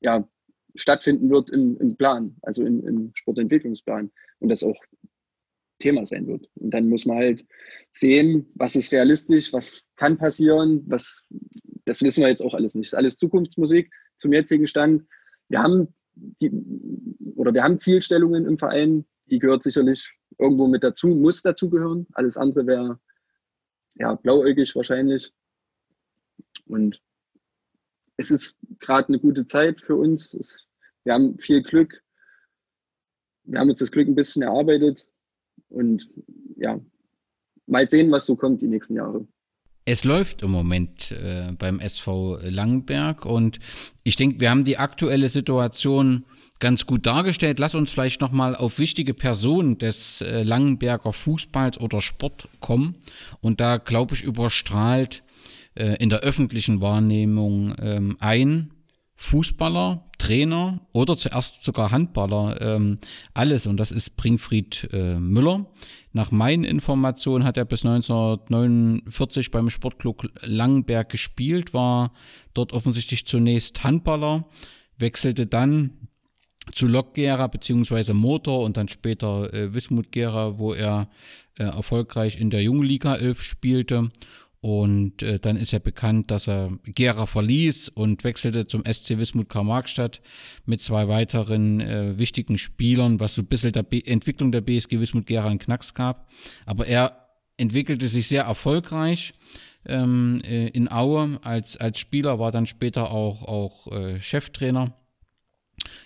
ja, 0.00 0.26
stattfinden 0.74 1.30
wird 1.30 1.48
im, 1.50 1.78
im 1.78 1.96
Plan, 1.96 2.34
also 2.42 2.64
im, 2.64 2.84
im 2.86 3.12
Sportentwicklungsplan. 3.14 4.10
Und 4.40 4.48
das 4.48 4.64
auch 4.64 4.82
Thema 5.78 6.06
sein 6.06 6.26
wird. 6.26 6.48
Und 6.54 6.72
dann 6.72 6.88
muss 6.88 7.04
man 7.04 7.18
halt 7.18 7.44
sehen, 7.92 8.48
was 8.54 8.74
ist 8.74 8.90
realistisch, 8.90 9.52
was 9.52 9.82
kann 9.96 10.18
passieren, 10.18 10.82
was, 10.86 11.22
das 11.84 12.00
wissen 12.00 12.22
wir 12.22 12.30
jetzt 12.30 12.42
auch 12.42 12.54
alles 12.54 12.74
nicht. 12.74 12.92
Das 12.92 12.94
ist 12.94 12.98
alles 12.98 13.16
Zukunftsmusik 13.16 13.92
zum 14.22 14.32
jetzigen 14.32 14.66
Stand. 14.66 15.06
Wir 15.48 15.62
haben 15.62 15.94
die, 16.14 16.50
oder 17.36 17.52
wir 17.52 17.62
haben 17.62 17.80
Zielstellungen 17.80 18.46
im 18.46 18.58
Verein, 18.58 19.04
die 19.26 19.38
gehört 19.38 19.62
sicherlich 19.62 20.10
irgendwo 20.38 20.66
mit 20.66 20.82
dazu, 20.82 21.08
muss 21.08 21.42
dazugehören. 21.42 22.06
Alles 22.12 22.36
andere 22.36 22.66
wäre 22.66 23.00
ja 23.94 24.14
blauäugig 24.14 24.74
wahrscheinlich. 24.74 25.32
Und 26.66 27.02
es 28.16 28.30
ist 28.30 28.56
gerade 28.78 29.08
eine 29.08 29.18
gute 29.18 29.46
Zeit 29.46 29.80
für 29.80 29.96
uns. 29.96 30.32
Es, 30.34 30.66
wir 31.04 31.14
haben 31.14 31.38
viel 31.38 31.62
Glück. 31.62 32.02
Wir 33.44 33.58
haben 33.58 33.70
uns 33.70 33.80
das 33.80 33.90
Glück 33.90 34.08
ein 34.08 34.14
bisschen 34.14 34.42
erarbeitet. 34.42 35.06
Und 35.68 36.08
ja, 36.56 36.80
mal 37.66 37.88
sehen, 37.88 38.10
was 38.10 38.26
so 38.26 38.36
kommt 38.36 38.62
die 38.62 38.68
nächsten 38.68 38.94
Jahre. 38.94 39.26
Es 39.84 40.04
läuft 40.04 40.42
im 40.42 40.52
Moment 40.52 41.10
äh, 41.10 41.52
beim 41.58 41.80
SV 41.80 42.38
Langenberg 42.42 43.26
und 43.26 43.58
ich 44.04 44.14
denke, 44.14 44.38
wir 44.38 44.50
haben 44.50 44.64
die 44.64 44.78
aktuelle 44.78 45.28
Situation 45.28 46.24
ganz 46.60 46.86
gut 46.86 47.06
dargestellt. 47.06 47.58
Lass 47.58 47.74
uns 47.74 47.90
vielleicht 47.90 48.20
nochmal 48.20 48.54
auf 48.54 48.78
wichtige 48.78 49.12
Personen 49.14 49.78
des 49.78 50.20
äh, 50.20 50.44
Langenberger 50.44 51.12
Fußballs 51.12 51.80
oder 51.80 52.00
Sport 52.00 52.48
kommen. 52.60 52.96
Und 53.40 53.60
da, 53.60 53.78
glaube 53.78 54.14
ich, 54.14 54.22
überstrahlt 54.22 55.24
äh, 55.74 55.96
in 55.96 56.08
der 56.08 56.20
öffentlichen 56.20 56.80
Wahrnehmung 56.80 57.74
ähm, 57.80 58.16
ein 58.20 58.70
Fußballer, 59.22 60.04
Trainer 60.18 60.80
oder 60.92 61.16
zuerst 61.16 61.62
sogar 61.62 61.92
Handballer, 61.92 62.60
ähm, 62.60 62.98
alles. 63.34 63.68
Und 63.68 63.76
das 63.76 63.92
ist 63.92 64.16
Bringfried 64.16 64.88
äh, 64.92 65.14
Müller. 65.14 65.66
Nach 66.12 66.32
meinen 66.32 66.64
Informationen 66.64 67.44
hat 67.44 67.56
er 67.56 67.64
bis 67.64 67.86
1949 67.86 69.52
beim 69.52 69.70
Sportclub 69.70 70.28
Langenberg 70.42 71.08
gespielt, 71.08 71.72
war 71.72 72.12
dort 72.52 72.72
offensichtlich 72.72 73.24
zunächst 73.24 73.84
Handballer, 73.84 74.44
wechselte 74.98 75.46
dann 75.46 76.08
zu 76.72 76.88
Lok 76.88 77.14
Gera 77.14 77.46
beziehungsweise 77.46 78.14
Motor 78.14 78.64
und 78.64 78.76
dann 78.76 78.88
später 78.88 79.54
äh, 79.54 79.72
Wismut 79.72 80.10
Gera, 80.10 80.58
wo 80.58 80.74
er 80.74 81.08
äh, 81.58 81.64
erfolgreich 81.64 82.40
in 82.40 82.50
der 82.50 82.62
Jungliga 82.62 83.14
11 83.14 83.42
spielte. 83.42 84.10
Und 84.62 85.22
äh, 85.22 85.40
dann 85.40 85.56
ist 85.56 85.72
ja 85.72 85.80
bekannt, 85.80 86.30
dass 86.30 86.46
er 86.46 86.70
Gera 86.84 87.26
verließ 87.26 87.88
und 87.88 88.22
wechselte 88.22 88.64
zum 88.68 88.84
SC 88.84 89.18
Wismut 89.18 89.48
Karl-Marxstadt 89.48 90.20
mit 90.66 90.80
zwei 90.80 91.08
weiteren 91.08 91.80
äh, 91.80 92.16
wichtigen 92.16 92.58
Spielern, 92.58 93.18
was 93.18 93.34
so 93.34 93.42
ein 93.42 93.46
bisschen 93.46 93.72
der 93.72 93.82
B 93.82 94.00
Entwicklung 94.00 94.52
der 94.52 94.60
BSG 94.60 95.00
Wismut 95.00 95.26
Gera 95.26 95.48
einen 95.48 95.58
Knacks 95.58 95.94
gab. 95.94 96.30
Aber 96.64 96.86
er 96.86 97.26
entwickelte 97.56 98.06
sich 98.06 98.28
sehr 98.28 98.44
erfolgreich 98.44 99.32
ähm, 99.84 100.40
äh, 100.44 100.68
in 100.68 100.88
Aue 100.88 101.40
als, 101.42 101.76
als 101.76 101.98
Spieler, 101.98 102.38
war 102.38 102.52
dann 102.52 102.66
später 102.66 103.10
auch, 103.10 103.42
auch 103.42 103.90
äh, 103.90 104.20
Cheftrainer 104.20 104.94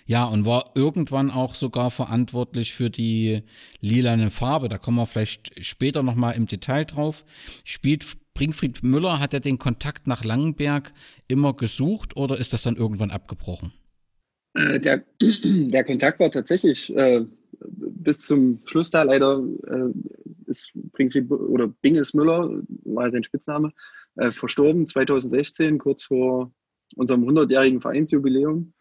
ja, 0.05 0.25
und 0.25 0.45
war 0.45 0.71
irgendwann 0.75 1.29
auch 1.29 1.55
sogar 1.55 1.91
verantwortlich 1.91 2.73
für 2.73 2.89
die 2.89 3.43
lilane 3.81 4.31
Farbe. 4.31 4.69
Da 4.69 4.77
kommen 4.77 4.97
wir 4.97 5.05
vielleicht 5.05 5.63
später 5.63 6.01
nochmal 6.01 6.35
im 6.35 6.47
Detail 6.47 6.85
drauf. 6.85 7.25
Spielt 7.63 8.05
Bringfried 8.37 8.83
Müller, 8.83 9.19
hat 9.19 9.33
er 9.33 9.39
den 9.39 9.57
Kontakt 9.57 10.05
nach 10.05 10.23
Langenberg 10.23 10.93
immer 11.27 11.53
gesucht 11.53 12.15
oder 12.17 12.37
ist 12.37 12.53
das 12.53 12.61
dann 12.61 12.75
irgendwann 12.75 13.09
abgebrochen? 13.09 13.73
Äh, 14.53 14.79
der, 14.79 15.03
der 15.21 15.83
Kontakt 15.83 16.19
war 16.19 16.31
tatsächlich 16.31 16.95
äh, 16.95 17.25
bis 17.59 18.19
zum 18.19 18.59
Schluss 18.65 18.91
da. 18.91 19.01
Leider 19.01 19.43
äh, 19.65 20.51
ist 20.51 20.71
Bringfried 20.93 21.31
oder 21.31 21.67
Binges 21.67 22.13
Müller, 22.13 22.61
war 22.85 23.09
sein 23.09 23.23
Spitzname, 23.23 23.73
äh, 24.17 24.31
verstorben 24.31 24.85
2016, 24.85 25.79
kurz 25.79 26.03
vor 26.03 26.51
unserem 26.95 27.23
100-jährigen 27.27 27.81
Vereinsjubiläum 27.81 28.71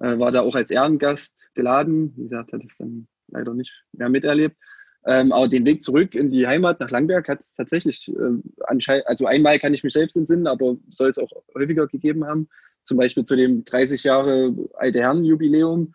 äh, 0.00 0.16
war 0.16 0.30
da 0.30 0.42
auch 0.42 0.54
als 0.54 0.70
Ehrengast 0.70 1.32
geladen. 1.54 2.12
Wie 2.16 2.22
gesagt, 2.22 2.52
hat 2.52 2.62
es 2.62 2.76
dann 2.78 3.08
leider 3.26 3.52
nicht 3.52 3.72
mehr 3.92 4.08
miterlebt. 4.08 4.56
Ähm, 5.04 5.32
aber 5.32 5.48
den 5.48 5.64
Weg 5.64 5.82
zurück 5.82 6.14
in 6.14 6.30
die 6.30 6.46
Heimat 6.46 6.78
nach 6.78 6.90
Langberg 6.90 7.28
hat 7.28 7.40
es 7.40 7.54
tatsächlich 7.54 8.08
äh, 8.08 8.40
anscheinend, 8.66 9.06
also 9.08 9.26
einmal 9.26 9.58
kann 9.58 9.74
ich 9.74 9.82
mich 9.82 9.92
selbst 9.92 10.16
entsinnen, 10.16 10.46
aber 10.46 10.76
soll 10.90 11.10
es 11.10 11.18
auch 11.18 11.30
häufiger 11.54 11.88
gegeben 11.88 12.24
haben. 12.24 12.48
Zum 12.84 12.98
Beispiel 12.98 13.24
zu 13.24 13.34
dem 13.34 13.64
30 13.64 14.04
Jahre 14.04 14.54
alte 14.74 15.00
Herren-Jubiläum 15.00 15.94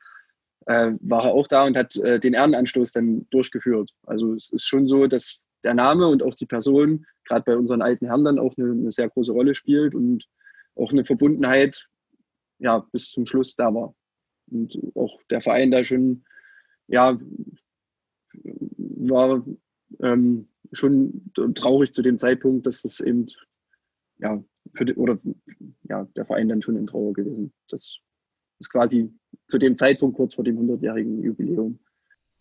äh, 0.66 0.92
war 1.00 1.26
er 1.26 1.32
auch 1.32 1.48
da 1.48 1.66
und 1.66 1.78
hat 1.78 1.96
äh, 1.96 2.20
den 2.20 2.34
Ehrenanstoß 2.34 2.92
dann 2.92 3.28
durchgeführt. 3.30 3.92
Also 4.06 4.34
es 4.34 4.52
ist 4.52 4.68
schon 4.68 4.88
so, 4.88 5.08
dass 5.08 5.40
der 5.64 5.74
Name 5.74 6.08
und 6.08 6.22
auch 6.22 6.36
die 6.36 6.46
Person 6.46 7.06
gerade 7.26 7.44
bei 7.46 7.58
unseren 7.58 7.82
alten 7.82 8.06
Herren 8.08 8.26
dann 8.26 8.40
auch 8.40 8.56
eine, 8.58 8.72
eine 8.72 8.92
sehr 8.92 9.10
große 9.10 9.32
Rolle 9.32 9.56
spielt 9.56 9.96
und 9.96 10.26
auch 10.76 10.92
eine 10.92 11.06
Verbundenheit 11.06 11.88
ja, 12.60 12.86
bis 12.92 13.12
zum 13.12 13.26
Schluss 13.26 13.56
da 13.56 13.74
war. 13.74 13.94
Und 14.50 14.78
auch 14.96 15.20
der 15.30 15.42
Verein 15.42 15.72
da 15.72 15.84
schon, 15.84 16.24
ja, 16.88 17.18
war 18.44 19.46
ähm, 20.02 20.48
schon 20.72 21.32
traurig 21.56 21.94
zu 21.94 22.02
dem 22.02 22.18
Zeitpunkt, 22.18 22.66
dass 22.66 22.82
das 22.82 23.00
eben, 23.00 23.28
ja, 24.20 24.44
die, 24.80 24.96
oder 24.96 25.20
ja, 25.84 26.06
der 26.16 26.26
Verein 26.26 26.50
dann 26.50 26.62
schon 26.62 26.76
in 26.76 26.88
Trauer 26.88 27.14
gewesen. 27.14 27.54
Das 27.70 28.00
ist 28.60 28.70
quasi 28.70 29.14
zu 29.48 29.58
dem 29.58 29.78
Zeitpunkt 29.78 30.18
kurz 30.18 30.36
vor 30.36 30.44
dem 30.44 30.58
100-jährigen 30.60 31.24
Jubiläum 31.24 31.80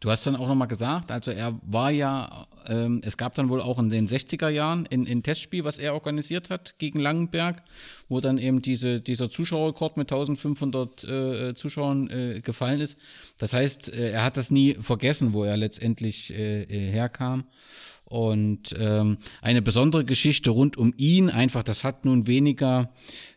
Du 0.00 0.10
hast 0.10 0.26
dann 0.26 0.36
auch 0.36 0.46
nochmal 0.46 0.68
gesagt, 0.68 1.10
also 1.10 1.30
er 1.30 1.58
war 1.62 1.90
ja, 1.90 2.46
ähm, 2.66 3.00
es 3.02 3.16
gab 3.16 3.34
dann 3.34 3.48
wohl 3.48 3.62
auch 3.62 3.78
in 3.78 3.88
den 3.88 4.08
60er 4.08 4.50
Jahren 4.50 4.86
ein, 4.92 5.06
ein 5.06 5.22
Testspiel, 5.22 5.64
was 5.64 5.78
er 5.78 5.94
organisiert 5.94 6.50
hat 6.50 6.78
gegen 6.78 7.00
Langenberg, 7.00 7.62
wo 8.08 8.20
dann 8.20 8.36
eben 8.36 8.60
diese, 8.60 9.00
dieser 9.00 9.30
Zuschauerrekord 9.30 9.96
mit 9.96 10.12
1500 10.12 11.04
äh, 11.04 11.54
Zuschauern 11.54 12.10
äh, 12.10 12.40
gefallen 12.42 12.80
ist. 12.82 12.98
Das 13.38 13.54
heißt, 13.54 13.94
äh, 13.94 14.10
er 14.10 14.24
hat 14.24 14.36
das 14.36 14.50
nie 14.50 14.74
vergessen, 14.74 15.32
wo 15.32 15.44
er 15.44 15.56
letztendlich 15.56 16.30
äh, 16.34 16.64
äh, 16.64 16.92
herkam. 16.92 17.44
Und 18.08 18.72
ähm, 18.78 19.18
eine 19.42 19.62
besondere 19.62 20.04
Geschichte 20.04 20.50
rund 20.50 20.76
um 20.76 20.94
ihn, 20.96 21.28
einfach, 21.28 21.64
das 21.64 21.82
hat 21.82 22.04
nun 22.04 22.28
weniger 22.28 22.92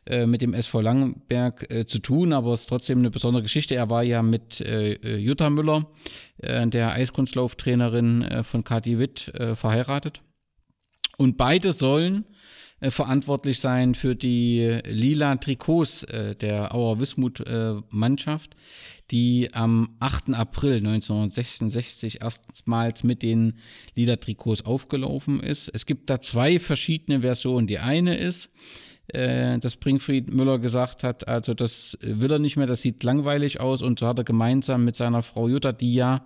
äh, 0.06 0.28
mit 0.28 0.42
dem 0.42 0.54
SV 0.54 0.82
Langenberg 0.82 1.72
äh, 1.74 1.88
zu 1.88 1.98
tun, 1.98 2.34
aber 2.34 2.54
es 2.54 2.62
ist 2.62 2.70
trotzdem 2.70 3.00
eine 3.00 3.10
besondere 3.10 3.42
Geschichte. 3.42 3.74
Er 3.74 3.90
war 3.90 4.04
ja 4.04 4.22
mit 4.22 4.62
äh, 4.62 4.94
äh 4.94 5.18
Jutta 5.18 5.50
Müller, 5.50 5.88
äh, 6.38 6.68
der 6.68 6.92
Eiskunstlauftrainerin 6.92 8.22
äh, 8.22 8.44
von 8.44 8.64
Kati 8.64 9.00
Witt, 9.00 9.30
äh, 9.30 9.56
verheiratet. 9.56 10.22
Und 11.18 11.36
beide 11.36 11.74
sollen 11.74 12.26
äh, 12.80 12.92
verantwortlich 12.92 13.60
sein 13.60 13.96
für 13.96 14.16
die 14.16 14.80
lila 14.86 15.36
Trikots 15.36 16.04
äh, 16.04 16.36
der 16.36 16.74
Auer 16.74 17.00
Wismut 17.00 17.42
äh, 17.42 17.76
Mannschaft, 17.90 18.56
die 19.12 19.50
am 19.54 19.96
8. 20.00 20.34
April 20.34 20.78
1966 20.78 22.22
erstmals 22.22 23.04
mit 23.04 23.22
den 23.24 23.56
lila 23.96 24.16
Trikots 24.16 24.66
aufgelaufen 24.66 25.42
ist. 25.42 25.70
Es 25.74 25.86
gibt 25.86 26.10
da 26.10 26.22
zwei 26.22 26.60
verschiedene 26.60 27.22
Versionen. 27.22 27.68
Die 27.68 27.80
eine 27.80 28.16
ist, 28.16 28.50
äh, 29.10 29.58
dass 29.58 29.76
Bringfried 29.76 30.32
Müller 30.32 30.60
gesagt 30.60 31.04
hat, 31.04 31.28
also 31.28 31.54
das 31.54 31.98
will 32.02 32.32
er 32.32 32.40
nicht 32.40 32.58
mehr, 32.58 32.68
das 32.68 32.82
sieht 32.82 33.04
langweilig 33.04 33.60
aus 33.60 33.82
und 33.82 34.00
so 34.00 34.08
hat 34.08 34.20
er 34.20 34.24
gemeinsam 34.24 34.86
mit 34.86 34.96
seiner 34.96 35.24
Frau 35.24 35.48
Jutta, 35.48 35.72
die 35.72 35.96
ja 35.96 36.26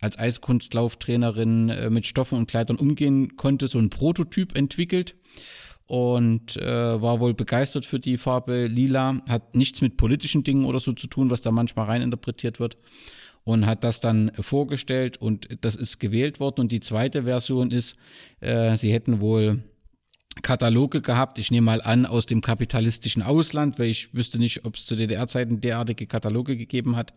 als 0.00 0.18
Eiskunstlauftrainerin 0.18 1.68
äh, 1.68 1.90
mit 1.90 2.06
Stoffen 2.06 2.38
und 2.38 2.48
Kleidern 2.48 2.76
umgehen 2.76 3.36
konnte, 3.36 3.68
so 3.68 3.78
ein 3.78 3.90
Prototyp 3.90 4.56
entwickelt 4.56 5.14
und 5.86 6.56
äh, 6.56 7.02
war 7.02 7.20
wohl 7.20 7.34
begeistert 7.34 7.86
für 7.86 7.98
die 7.98 8.18
Farbe. 8.18 8.66
Lila, 8.66 9.20
hat 9.28 9.54
nichts 9.54 9.80
mit 9.80 9.96
politischen 9.96 10.44
Dingen 10.44 10.64
oder 10.64 10.80
so 10.80 10.92
zu 10.92 11.06
tun, 11.06 11.30
was 11.30 11.42
da 11.42 11.50
manchmal 11.50 11.86
reininterpretiert 11.86 12.60
wird. 12.60 12.76
Und 13.44 13.66
hat 13.66 13.82
das 13.82 13.98
dann 13.98 14.30
vorgestellt 14.38 15.16
und 15.16 15.48
das 15.62 15.74
ist 15.74 15.98
gewählt 15.98 16.38
worden. 16.38 16.60
Und 16.60 16.72
die 16.72 16.78
zweite 16.78 17.24
Version 17.24 17.72
ist, 17.72 17.96
äh, 18.40 18.76
sie 18.76 18.92
hätten 18.92 19.20
wohl 19.20 19.64
Kataloge 20.42 21.02
gehabt, 21.02 21.38
ich 21.38 21.50
nehme 21.50 21.64
mal 21.64 21.82
an, 21.82 22.06
aus 22.06 22.26
dem 22.26 22.40
kapitalistischen 22.40 23.22
Ausland, 23.22 23.78
weil 23.78 23.88
ich 23.88 24.14
wüsste 24.14 24.38
nicht, 24.38 24.64
ob 24.64 24.76
es 24.76 24.86
zu 24.86 24.94
DDR-Zeiten 24.94 25.60
derartige 25.60 26.06
Kataloge 26.06 26.56
gegeben 26.56 26.96
hat 26.96 27.12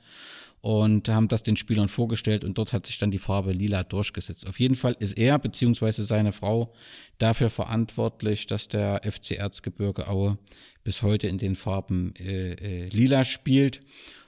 und 0.66 1.10
haben 1.10 1.28
das 1.28 1.44
den 1.44 1.58
Spielern 1.58 1.90
vorgestellt 1.90 2.44
und 2.44 2.58
dort 2.58 2.74
hat 2.74 2.88
sich 2.88 2.98
dann 2.98 3.12
die 3.12 3.20
Farbe 3.20 3.52
lila 3.52 3.84
durchgesetzt. 3.84 4.48
Auf 4.48 4.60
jeden 4.60 4.74
Fall 4.74 4.96
ist 4.98 5.16
er 5.16 5.38
bzw. 5.38 6.02
seine 6.02 6.34
Frau 6.34 6.74
dafür 7.20 7.52
verantwortlich, 7.52 8.48
dass 8.48 8.68
der 8.68 9.02
FC 9.04 9.34
Erzgebirge 9.34 10.08
Aue 10.08 10.40
bis 10.84 11.04
heute 11.04 11.28
in 11.28 11.38
den 11.38 11.56
Farben 11.56 12.16
äh, 12.16 12.54
äh, 12.54 12.90
lila 12.90 13.26
spielt 13.26 13.82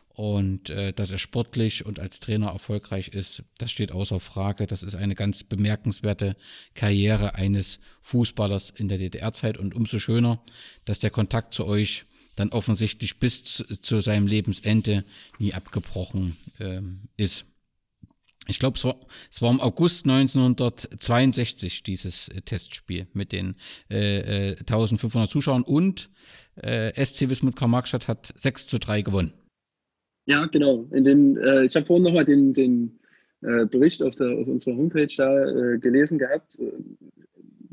und 0.10 0.70
äh, 0.70 0.94
dass 0.94 1.10
er 1.10 1.18
sportlich 1.18 1.88
und 1.88 2.00
als 2.00 2.20
Trainer 2.20 2.50
erfolgreich 2.50 3.08
ist, 3.08 3.42
das 3.58 3.72
steht 3.72 3.92
außer 3.92 4.20
Frage. 4.20 4.68
Das 4.68 4.84
ist 4.84 4.94
eine 4.94 5.16
ganz 5.16 5.44
bemerkenswerte 5.44 6.36
Karriere 6.76 7.34
eines 7.34 7.80
Fußballers 8.04 8.70
in 8.70 8.90
der 8.90 9.00
DDR-Zeit 9.00 9.58
und 9.58 9.74
umso 9.74 9.98
schöner, 9.98 10.40
dass 10.86 11.00
der 11.00 11.10
Kontakt 11.10 11.56
zu 11.56 11.66
euch 11.66 12.06
dann 12.38 12.50
offensichtlich 12.50 13.20
bis 13.20 13.44
zu, 13.44 14.00
seinem 14.00 14.28
Lebensende 14.28 15.04
nie 15.40 15.54
abgebrochen 15.54 16.38
ähm, 16.60 17.10
ist. 17.18 17.46
Ich 18.48 18.60
glaube, 18.60 18.78
es 18.78 18.86
war, 18.86 18.96
es 19.30 19.42
war 19.42 19.52
im 19.52 19.60
August 19.60 20.06
1962 20.06 21.84
dieses 21.84 22.30
äh, 22.30 22.42
Testspiel 22.42 23.08
mit 23.14 23.34
den 23.34 23.56
äh, 23.92 24.52
äh, 24.52 24.58
1500 24.60 25.30
Zuschauern 25.30 25.64
und 25.64 26.10
äh, 26.56 26.94
SC 27.04 27.30
Wismut 27.30 27.58
Karl-Marxstadt 27.58 28.08
hat 28.08 28.34
6 28.38 28.68
zu 28.68 28.80
3 28.80 29.02
gewonnen. 29.02 29.34
Ja, 30.26 30.46
genau. 30.46 30.88
In 30.92 31.04
den, 31.04 31.38
äh, 31.38 31.66
ich 31.66 31.76
habe 31.76 31.86
vorhin 31.86 32.04
nochmal 32.04 32.26
den, 32.26 32.54
den 32.54 33.00
äh, 33.42 33.66
Bericht 33.66 34.02
auf, 34.02 34.16
der, 34.16 34.30
auf 34.30 34.48
unserer 34.48 34.76
Homepage 34.76 35.14
da 35.18 35.78
gelesen 35.78 36.18
gehabt 36.18 36.58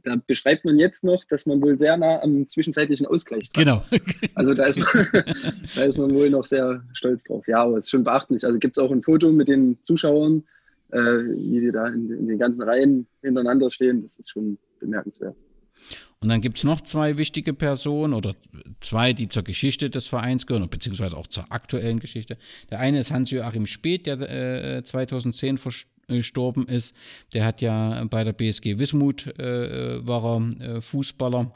da 0.05 0.17
beschreibt 0.27 0.65
man 0.65 0.79
jetzt 0.79 1.03
noch, 1.03 1.25
dass 1.25 1.47
man 1.47 1.61
wohl 1.61 1.79
sehr 1.79 1.97
nah 1.97 2.23
am 2.23 2.49
zwischenzeitlichen 2.51 3.07
Ausgleich 3.07 3.51
dran 3.51 3.65
Genau. 3.65 3.85
Also 4.35 4.55
da 4.55 4.67
ist, 4.67 4.77
man, 4.77 4.87
da 5.75 5.83
ist 5.83 5.99
man 5.99 6.15
wohl 6.15 6.31
noch 6.31 6.47
sehr 6.47 6.83
stolz 6.93 7.23
drauf. 7.25 7.47
Ja, 7.49 7.63
aber 7.63 7.79
es 7.79 7.85
ist 7.85 7.91
schon 7.91 8.05
beachtlich. 8.05 8.45
Also 8.45 8.59
gibt 8.59 8.77
es 8.77 8.83
auch 8.83 8.91
ein 8.91 9.03
Foto 9.03 9.33
mit 9.33 9.49
den 9.49 9.79
Zuschauern, 9.83 10.45
äh, 10.93 10.99
wie 10.99 11.61
die 11.61 11.73
da 11.73 11.89
in, 11.89 12.11
in 12.11 12.29
den 12.29 12.39
ganzen 12.39 12.63
Reihen 12.63 13.07
hintereinander 13.23 13.71
stehen. 13.71 14.03
Das 14.03 14.13
ist 14.19 14.31
schon 14.31 14.59
bemerkenswert. 14.79 15.37
Und 16.21 16.29
dann 16.29 16.41
gibt 16.41 16.59
es 16.59 16.65
noch 16.65 16.81
zwei 16.83 17.17
wichtige 17.17 17.53
Personen 17.53 18.15
oder 18.15 18.35
zwei, 18.81 19.13
die 19.13 19.29
zur 19.29 19.43
Geschichte 19.43 19.91
des 19.91 20.07
Vereins 20.07 20.47
gehören, 20.47 20.69
beziehungsweise 20.71 21.17
auch 21.17 21.27
zur 21.27 21.51
aktuellen 21.51 21.99
Geschichte. 21.99 22.39
Der 22.71 22.81
eine 22.81 23.01
ist 23.01 23.11
Hans-Joachim 23.11 23.67
Speth, 23.67 24.07
der 24.07 24.77
äh, 24.77 24.83
2010 24.85 25.59
verstorben 25.59 25.94
ist. 26.09 26.95
Der 27.33 27.45
hat 27.45 27.61
ja 27.61 28.05
bei 28.05 28.25
der 28.25 28.33
BSG 28.33 28.79
Wismut 28.79 29.27
äh, 29.39 30.07
war 30.07 30.25
er 30.25 30.77
äh, 30.77 30.81
Fußballer 30.81 31.53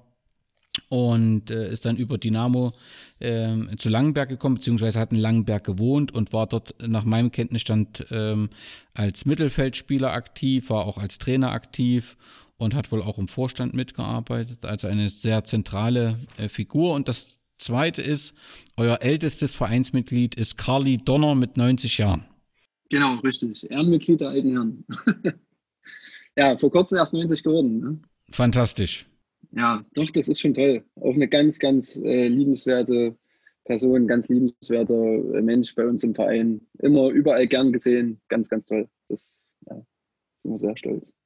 und 0.89 1.51
äh, 1.51 1.71
ist 1.71 1.85
dann 1.85 1.97
über 1.97 2.19
Dynamo 2.19 2.73
äh, 3.19 3.57
zu 3.79 3.89
Langenberg 3.89 4.29
gekommen, 4.29 4.57
beziehungsweise 4.57 4.99
hat 4.99 5.13
in 5.13 5.19
Langenberg 5.19 5.65
gewohnt 5.65 6.13
und 6.13 6.33
war 6.33 6.47
dort 6.47 6.75
nach 6.87 7.05
meinem 7.05 7.33
Kenntnisstand 7.33 8.07
ähm, 8.11 8.51
als 8.95 9.25
Mittelfeldspieler 9.25 10.13
aktiv, 10.13 10.71
war 10.71 10.87
auch 10.87 10.99
als 10.99 11.19
Trainer 11.19 11.53
aktiv 11.53 12.17
und 12.57 12.75
hat 12.75 12.93
wohl 12.93 13.03
auch 13.03 13.19
im 13.19 13.29
Vorstand 13.29 13.75
mitgearbeitet, 13.75 14.65
also 14.65 14.89
eine 14.89 15.11
sehr 15.11 15.45
zentrale 15.45 16.19
äh, 16.37 16.49
Figur. 16.49 16.95
Und 16.95 17.09
das 17.09 17.39
Zweite 17.59 18.03
ist, 18.03 18.35
euer 18.77 18.99
ältestes 19.03 19.55
Vereinsmitglied 19.55 20.35
ist 20.37 20.59
Carly 20.59 20.99
Donner 20.99 21.35
mit 21.35 21.57
90 21.57 21.99
Jahren. 21.99 22.25
Genau, 22.91 23.17
richtig. 23.17 23.71
Ehrenmitglied 23.71 24.21
der 24.21 24.29
alten 24.31 24.53
Herren. 24.53 24.85
ja, 26.37 26.57
vor 26.57 26.71
kurzem 26.71 26.97
erst 26.97 27.13
90 27.13 27.43
geworden. 27.43 27.81
Ne? 27.81 28.01
Fantastisch. 28.31 29.07
Ja, 29.53 29.85
doch, 29.95 30.11
das 30.11 30.29
ist 30.29 30.41
schon 30.41 30.55
toll. 30.55 30.85
Auch 30.97 31.15
eine 31.15 31.29
ganz, 31.29 31.59
ganz 31.59 31.95
äh, 31.97 32.29
liebenswerte 32.29 33.17
Person, 33.65 34.07
ganz 34.07 34.29
liebenswerter 34.29 34.95
äh, 34.95 35.43
Mensch 35.43 35.75
bei 35.75 35.87
uns 35.87 36.03
im 36.03 36.15
Verein. 36.15 36.61
Immer 36.79 37.11
überall 37.11 37.47
gern 37.47 37.73
gesehen. 37.73 38.21
Ganz, 38.29 38.49
ganz 38.49 38.67
toll. 38.67 38.89
Das 39.09 39.27
ja, 39.67 39.77
sind 40.43 40.53
wir 40.53 40.59
sehr 40.59 40.77
stolz. 40.77 41.18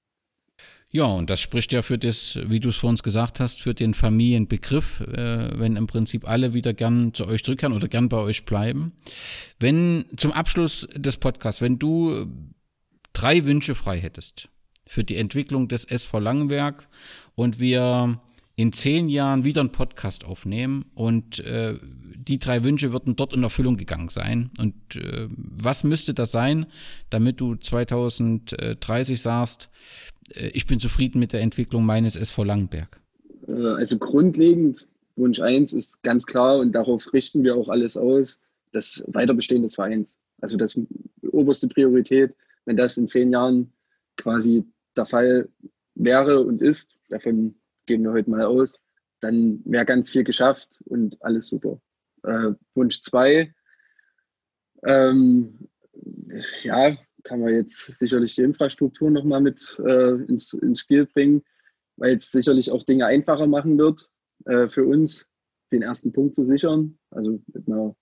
Ja, 0.94 1.06
und 1.06 1.30
das 1.30 1.40
spricht 1.40 1.72
ja 1.72 1.80
für 1.80 1.96
das, 1.96 2.38
wie 2.46 2.60
du 2.60 2.68
es 2.68 2.76
vor 2.76 2.90
uns 2.90 3.02
gesagt 3.02 3.40
hast, 3.40 3.62
für 3.62 3.72
den 3.72 3.94
Familienbegriff, 3.94 5.00
äh, 5.00 5.58
wenn 5.58 5.76
im 5.76 5.86
Prinzip 5.86 6.28
alle 6.28 6.52
wieder 6.52 6.74
gern 6.74 7.14
zu 7.14 7.26
euch 7.26 7.42
zurückkehren 7.42 7.74
oder 7.74 7.88
gern 7.88 8.10
bei 8.10 8.18
euch 8.18 8.44
bleiben. 8.44 8.92
Wenn 9.58 10.04
zum 10.18 10.32
Abschluss 10.32 10.86
des 10.94 11.16
Podcasts, 11.16 11.62
wenn 11.62 11.78
du 11.78 12.26
drei 13.14 13.46
Wünsche 13.46 13.74
frei 13.74 14.00
hättest 14.00 14.50
für 14.86 15.02
die 15.02 15.16
Entwicklung 15.16 15.66
des 15.66 15.86
SV 15.86 16.18
Langenberg 16.18 16.86
und 17.34 17.58
wir 17.58 18.20
in 18.62 18.72
zehn 18.72 19.08
Jahren 19.08 19.44
wieder 19.44 19.60
einen 19.60 19.72
Podcast 19.72 20.24
aufnehmen 20.24 20.84
und 20.94 21.40
äh, 21.40 21.74
die 21.82 22.38
drei 22.38 22.62
Wünsche 22.62 22.92
würden 22.92 23.16
dort 23.16 23.34
in 23.34 23.42
Erfüllung 23.42 23.76
gegangen 23.76 24.08
sein. 24.08 24.52
Und 24.56 24.74
äh, 24.94 25.26
was 25.28 25.82
müsste 25.82 26.14
das 26.14 26.30
sein, 26.30 26.66
damit 27.10 27.40
du 27.40 27.56
2030 27.56 29.20
sagst, 29.20 29.68
äh, 30.32 30.50
ich 30.54 30.66
bin 30.66 30.78
zufrieden 30.78 31.18
mit 31.18 31.32
der 31.32 31.40
Entwicklung 31.40 31.84
meines 31.84 32.14
SV 32.14 32.44
Langenberg? 32.44 33.00
Äh, 33.48 33.52
also 33.52 33.98
grundlegend, 33.98 34.86
Wunsch 35.16 35.40
1 35.40 35.72
ist 35.72 36.00
ganz 36.04 36.24
klar 36.24 36.58
und 36.58 36.70
darauf 36.70 37.12
richten 37.12 37.42
wir 37.42 37.56
auch 37.56 37.68
alles 37.68 37.96
aus, 37.96 38.38
das 38.70 39.02
Weiterbestehen 39.08 39.64
des 39.64 39.74
Vereins. 39.74 40.14
Also 40.40 40.56
das 40.56 40.78
oberste 41.32 41.66
Priorität, 41.66 42.32
wenn 42.64 42.76
das 42.76 42.96
in 42.96 43.08
zehn 43.08 43.32
Jahren 43.32 43.72
quasi 44.16 44.64
der 44.96 45.06
Fall 45.06 45.48
wäre 45.96 46.44
und 46.44 46.62
ist, 46.62 46.96
davon 47.08 47.56
gehen 47.86 48.02
wir 48.02 48.12
heute 48.12 48.30
mal 48.30 48.44
aus, 48.44 48.78
dann 49.20 49.60
wäre 49.64 49.84
ganz 49.84 50.10
viel 50.10 50.24
geschafft 50.24 50.68
und 50.84 51.22
alles 51.22 51.46
super. 51.46 51.80
Äh, 52.24 52.52
Wunsch 52.74 53.02
2, 53.02 53.52
ähm, 54.84 55.68
ja, 56.62 56.96
kann 57.24 57.40
man 57.40 57.54
jetzt 57.54 57.98
sicherlich 57.98 58.34
die 58.34 58.42
Infrastruktur 58.42 59.10
nochmal 59.10 59.40
mit 59.40 59.60
äh, 59.84 60.14
ins, 60.24 60.52
ins 60.54 60.80
Spiel 60.80 61.06
bringen, 61.06 61.42
weil 61.96 62.16
es 62.16 62.30
sicherlich 62.30 62.70
auch 62.70 62.82
Dinge 62.84 63.06
einfacher 63.06 63.46
machen 63.46 63.78
wird 63.78 64.08
äh, 64.46 64.68
für 64.68 64.84
uns, 64.84 65.26
den 65.70 65.82
ersten 65.82 66.12
Punkt 66.12 66.34
zu 66.34 66.44
sichern. 66.44 66.98
Also 67.10 67.40
mit 67.52 67.68
einer 67.68 67.94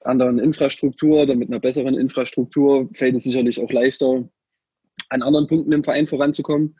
anderen 0.00 0.38
Infrastruktur 0.38 1.22
oder 1.22 1.34
mit 1.34 1.48
einer 1.48 1.60
besseren 1.60 1.94
Infrastruktur 1.94 2.90
fällt 2.94 3.16
es 3.16 3.24
sicherlich 3.24 3.58
auch 3.60 3.70
leichter, 3.70 4.28
an 5.08 5.22
anderen 5.22 5.46
Punkten 5.46 5.72
im 5.72 5.84
Verein 5.84 6.06
voranzukommen. 6.06 6.78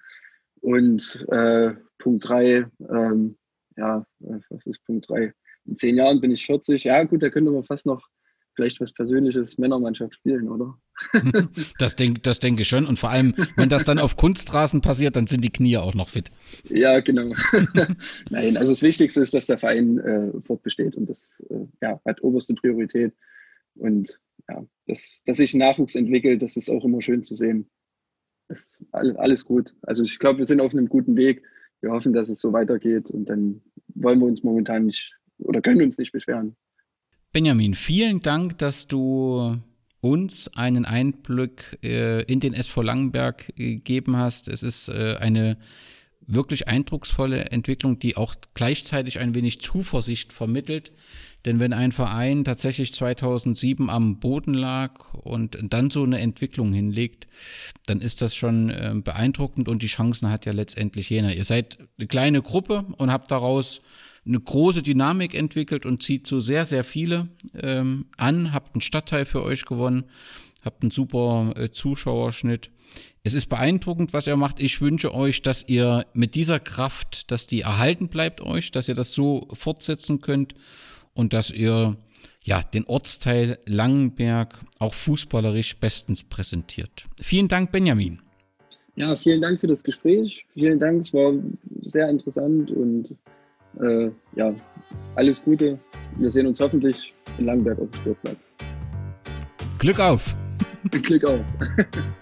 Und 0.61 1.27
äh, 1.31 1.75
Punkt 2.01 2.29
3, 2.29 2.67
ähm, 2.91 3.37
ja, 3.77 4.05
was 4.19 4.67
ist 4.67 4.85
Punkt 4.85 5.09
3? 5.09 5.33
In 5.67 5.79
zehn 5.79 5.97
Jahren 5.97 6.21
bin 6.21 6.31
ich 6.31 6.47
40. 6.47 6.85
Ja, 6.85 7.05
gut, 7.05 7.23
da 7.23 7.31
könnte 7.31 7.51
man 7.51 7.65
fast 7.65 7.87
noch 7.87 8.09
vielleicht 8.55 8.81
was 8.81 8.93
Persönliches 8.93 9.59
Männermannschaft 9.59 10.15
spielen, 10.15 10.49
oder? 10.49 10.77
das 11.79 11.97
denke 11.97 12.21
das 12.21 12.41
denk 12.41 12.61
ich 12.61 12.69
schon. 12.69 12.85
Und 12.87 12.99
vor 12.99 13.11
allem, 13.11 13.35
wenn 13.57 13.69
das 13.69 13.85
dann 13.85 13.99
auf 13.99 14.17
Kunstrasen 14.17 14.81
passiert, 14.81 15.17
dann 15.17 15.27
sind 15.27 15.45
die 15.45 15.51
Knie 15.51 15.79
auch 15.79 15.95
noch 15.95 16.09
fit. 16.09 16.31
Ja, 16.69 17.01
genau. 17.01 17.35
Nein, 18.31 18.57
also 18.57 18.73
das 18.73 18.83
Wichtigste 18.83 19.21
ist, 19.23 19.33
dass 19.33 19.47
der 19.47 19.59
Verein 19.59 19.99
äh, 19.99 20.41
fortbesteht 20.43 20.97
und 20.97 21.09
das 21.09 21.21
äh, 21.49 21.67
ja, 21.81 22.01
hat 22.05 22.23
oberste 22.23 22.55
Priorität. 22.55 23.15
Und 23.77 24.19
ja, 24.49 24.65
dass, 24.87 25.21
dass 25.27 25.37
sich 25.37 25.55
Nachwuchs 25.55 25.95
entwickelt, 25.95 26.43
das 26.43 26.57
ist 26.57 26.69
auch 26.69 26.85
immer 26.85 27.01
schön 27.01 27.23
zu 27.25 27.35
sehen. 27.35 27.71
Das 28.49 28.59
ist 28.59 28.79
alles 28.93 29.45
gut. 29.45 29.73
Also 29.83 30.03
ich 30.03 30.19
glaube, 30.19 30.41
wir 30.41 30.47
sind 30.47 30.61
auf 30.61 30.73
einem 30.73 30.89
guten 30.89 31.17
Weg. 31.17 31.43
Wir 31.81 31.91
hoffen, 31.91 32.13
dass 32.13 32.29
es 32.29 32.41
so 32.41 32.53
weitergeht 32.53 33.11
und 33.11 33.27
dann 33.27 33.63
wollen 33.95 34.19
wir 34.19 34.27
uns 34.27 34.43
momentan 34.43 34.87
nicht 34.87 35.13
oder 35.39 35.61
können 35.61 35.83
uns 35.83 35.99
nicht 35.99 36.13
beschweren. 36.13 36.57
Benjamin, 37.33 37.75
vielen 37.75 38.21
Dank, 38.21 38.59
dass 38.59 38.87
du 38.87 39.57
uns 40.01 40.51
einen 40.57 40.85
Einblick 40.85 41.79
äh, 41.83 42.23
in 42.23 42.41
den 42.41 42.55
SV 42.55 42.83
Langenberg 42.83 43.55
gegeben 43.55 44.17
hast. 44.17 44.49
Es 44.49 44.63
ist 44.63 44.89
äh, 44.89 45.17
eine 45.21 45.59
wirklich 46.21 46.69
eindrucksvolle 46.69 47.47
Entwicklung, 47.47 47.99
die 47.99 48.17
auch 48.17 48.35
gleichzeitig 48.55 49.19
ein 49.19 49.35
wenig 49.35 49.61
Zuversicht 49.61 50.33
vermittelt. 50.33 50.93
Denn 51.45 51.59
wenn 51.59 51.73
ein 51.73 51.93
Verein 51.93 52.45
tatsächlich 52.45 52.93
2007 52.93 53.89
am 53.89 54.19
Boden 54.21 54.53
lag 54.53 55.15
und 55.15 55.59
dann 55.63 55.91
so 55.91 56.03
eine 56.03 56.19
Entwicklung 56.21 56.73
hinlegt, 56.73 57.27
dann 57.87 58.01
ist 58.01 58.21
das 58.21 58.35
schon 58.35 58.69
äh, 58.69 58.95
beeindruckend 58.97 59.69
und 59.69 59.83
die 59.83 59.87
Chancen 59.87 60.31
hat 60.31 60.45
ja 60.45 60.53
letztendlich 60.53 61.09
jener. 61.09 61.35
Ihr 61.35 61.45
seid 61.45 61.79
eine 61.99 62.09
kleine 62.09 62.43
Gruppe 62.43 62.85
und 62.99 63.11
habt 63.11 63.31
daraus 63.31 63.81
eine 64.27 64.39
große 64.39 64.83
Dynamik 64.83 65.35
entwickelt 65.35 65.87
und 65.87 66.03
zieht 66.03 66.27
so 66.27 66.41
sehr, 66.41 66.67
sehr 66.67 66.85
viele 66.85 67.29
ähm, 67.55 68.07
an, 68.19 68.53
habt 68.53 68.75
einen 68.75 68.83
Stadtteil 68.83 69.25
für 69.25 69.43
euch 69.43 69.65
gewonnen, 69.65 70.05
habt 70.63 70.83
einen 70.83 70.91
super 70.91 71.55
äh, 71.57 71.71
Zuschauerschnitt. 71.71 72.71
Es 73.23 73.35
ist 73.35 73.47
beeindruckend, 73.47 74.13
was 74.13 74.27
ihr 74.27 74.37
macht. 74.37 74.61
Ich 74.61 74.81
wünsche 74.81 75.15
euch, 75.15 75.43
dass 75.43 75.67
ihr 75.69 76.07
mit 76.13 76.35
dieser 76.35 76.61
Kraft, 76.61 77.31
dass 77.31 77.47
die 77.47 77.63
erhalten 77.63 78.09
bleibt 78.09 78.41
euch, 78.41 78.71
dass 78.73 78.89
ihr 78.89 78.95
das 78.95 79.13
so 79.13 79.49
fortsetzen 79.53 80.21
könnt 80.21 80.55
und 81.21 81.35
dass 81.35 81.51
ihr 81.51 81.97
ja 82.43 82.63
den 82.63 82.85
Ortsteil 82.87 83.59
Langenberg 83.67 84.59
auch 84.79 84.95
fußballerisch 84.95 85.77
bestens 85.77 86.25
präsentiert. 86.25 87.05
Vielen 87.21 87.47
Dank, 87.47 87.71
Benjamin. 87.73 88.21
Ja, 88.97 89.15
vielen 89.17 89.43
Dank 89.43 89.61
für 89.61 89.67
das 89.67 89.83
Gespräch. 89.83 90.47
Vielen 90.55 90.81
Dank, 90.81 91.07
es 91.07 91.13
war 91.13 91.35
sehr 91.83 92.09
interessant 92.09 92.71
und 92.71 93.15
äh, 93.81 94.11
ja, 94.35 94.55
alles 95.15 95.43
Gute. 95.43 95.79
Wir 96.17 96.31
sehen 96.31 96.47
uns 96.47 96.59
hoffentlich 96.59 97.13
in 97.37 97.45
Langenberg 97.45 97.79
auf 97.79 97.91
dem 97.91 98.01
Sportplatz. 98.01 98.39
Glück 99.79 100.01
auf! 100.01 100.35
Glück 100.91 101.25
auf! 101.25 101.41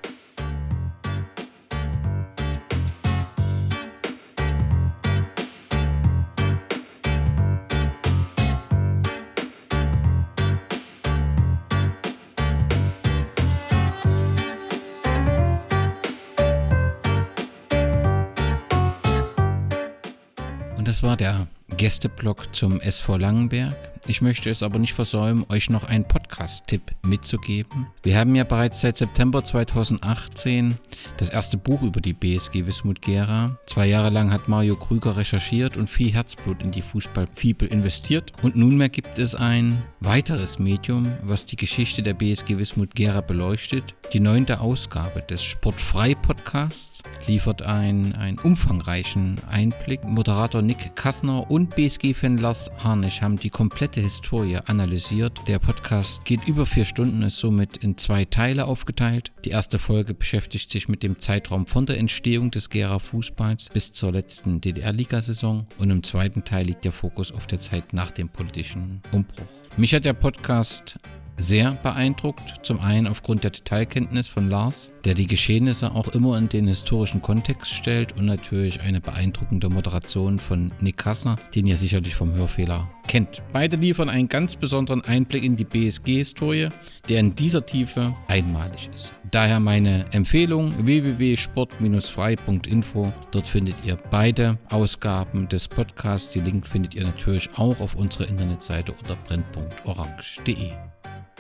war 21.09 21.17
der 21.17 21.47
Gästeblock 21.75 22.55
zum 22.55 22.83
SV 22.83 23.17
Langenberg. 23.17 23.75
Ich 24.11 24.23
möchte 24.23 24.49
es 24.49 24.63
aber 24.63 24.79
nicht 24.79 24.95
versäumen, 24.95 25.45
euch 25.51 25.69
noch 25.69 25.85
einen 25.85 26.09
Podcast-Tipp 26.09 26.81
mitzugeben. 27.05 27.89
Wir 28.03 28.19
haben 28.19 28.35
ja 28.35 28.45
bereits 28.45 28.81
seit 28.81 28.97
September 28.97 29.45
2018 29.45 30.79
das 31.19 31.29
erste 31.29 31.59
Buch 31.59 31.83
über 31.83 32.01
die 32.01 32.15
BSG 32.15 32.65
Wismut 32.65 33.03
Gera. 33.03 33.59
Zwei 33.67 33.87
Jahre 33.87 34.09
lang 34.09 34.33
hat 34.33 34.49
Mario 34.49 34.77
Krüger 34.77 35.19
recherchiert 35.19 35.77
und 35.77 35.91
viel 35.91 36.11
Herzblut 36.11 36.63
in 36.63 36.71
die 36.71 36.81
Fußballfibel 36.81 37.69
investiert. 37.69 38.33
Und 38.41 38.57
nunmehr 38.57 38.89
gibt 38.89 39.19
es 39.19 39.35
ein 39.35 39.83
weiteres 40.01 40.59
Medium, 40.59 41.13
was 41.23 41.45
die 41.45 41.57
Geschichte 41.57 42.03
der 42.03 42.15
BSG 42.15 42.57
Wismut 42.57 42.95
Gera 42.95 43.21
beleuchtet. 43.21 43.95
Die 44.15 44.21
neunte 44.21 44.61
Ausgabe 44.61 45.21
des 45.21 45.45
Sportfrei-Podcasts 45.45 47.03
liefert 47.27 47.61
einen, 47.61 48.15
einen 48.15 48.39
umfangreichen 48.39 49.39
Einblick. 49.51 50.03
Moderator 50.05 50.63
Nick 50.63 50.97
Kassner 50.97 51.51
und 51.51 51.75
BSG-Fan 51.77 52.39
Lars 52.39 52.71
Harnisch 52.83 53.21
haben 53.21 53.39
die 53.39 53.51
komplette 53.51 53.98
Historie 54.01 54.59
analysiert. 54.65 55.41
Der 55.47 55.59
Podcast 55.59 56.25
geht 56.25 56.47
über 56.47 56.67
vier 56.67 56.85
Stunden, 56.85 57.23
ist 57.23 57.39
somit 57.39 57.79
in 57.79 57.97
zwei 57.97 58.25
Teile 58.25 58.67
aufgeteilt. 58.67 59.33
Die 59.45 59.51
erste 59.51 59.79
Folge 59.79 60.15
beschäftigt 60.15 60.71
sich 60.71 60.89
mit 60.89 61.03
dem 61.03 61.19
Zeitraum 61.19 61.67
von 61.67 61.87
der 61.87 61.99
Entstehung 61.99 62.51
des 62.51 62.71
Gera 62.71 62.99
Fußballs 62.99 63.71
bis 63.71 63.93
zur 63.93 64.13
letzten 64.13 64.61
DDR-Ligasaison 64.61 65.67
und 65.79 65.91
im 65.91 66.03
zweiten 66.03 66.45
Teil 66.45 66.67
liegt 66.67 66.85
der 66.85 66.93
Fokus 66.93 67.33
auf 67.33 67.47
der 67.47 67.61
Zeit 67.61 67.93
nach 67.93 68.11
dem 68.11 68.29
politischen 68.29 69.03
Umbruch. 69.13 69.47
Mich 69.77 69.95
hat 69.95 70.05
der 70.05 70.13
Podcast 70.13 70.99
sehr 71.39 71.73
beeindruckt. 71.83 72.57
Zum 72.63 72.81
einen 72.81 73.07
aufgrund 73.07 73.45
der 73.45 73.53
Detailkenntnis 73.53 74.29
von 74.29 74.51
Lars, 74.51 74.91
der 75.05 75.15
die 75.15 75.27
Geschehnisse 75.27 75.93
auch 75.93 76.09
immer 76.09 76.37
in 76.37 76.49
den 76.49 76.67
historischen 76.67 77.23
Kontext 77.23 77.73
stellt 77.73 78.17
und 78.17 78.27
natürlich 78.27 78.83
eine 78.83 79.01
beeindruckende 79.01 79.71
Moderation 79.71 80.39
von 80.39 80.73
Nick 80.81 80.99
Kassner, 80.99 81.37
den 81.55 81.67
ihr 81.67 81.77
sicherlich 81.77 82.15
vom 82.15 82.35
Hörfehler 82.35 82.91
kennt. 83.07 83.43
Beide 83.53 83.77
liefern 83.77 84.11
einen 84.11 84.29
ganz 84.29 84.57
besonderen 84.57 85.05
Einblick 85.05 85.45
in 85.45 85.55
die 85.57 85.65
BSG-Historie, 85.65 86.69
der 87.09 87.21
in 87.21 87.35
dieser 87.35 87.65
Tiefe 87.65 88.15
einmalig 88.27 88.91
ist. 88.95 89.15
Daher 89.31 89.61
meine 89.61 90.05
Empfehlung 90.13 90.75
www.sport-frei.info. 90.85 93.13
Dort 93.31 93.49
findet 93.49 93.77
ihr 93.85 93.97
beide 94.11 94.59
Ausgaben 94.71 95.49
des 95.49 95.69
Podcasts. 95.69 96.33
Die 96.33 96.41
Link 96.41 96.67
findet 96.67 96.95
ihr 96.95 97.05
natürlich 97.05 97.49
auch 97.57 97.81
auf 97.81 97.95
unserer 97.95 98.29
Internetseite 98.29 98.93
unter 98.93 99.17
brennpunkt.orange.de. 99.17 100.73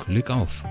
Glück 0.07 0.31
auf! 0.31 0.65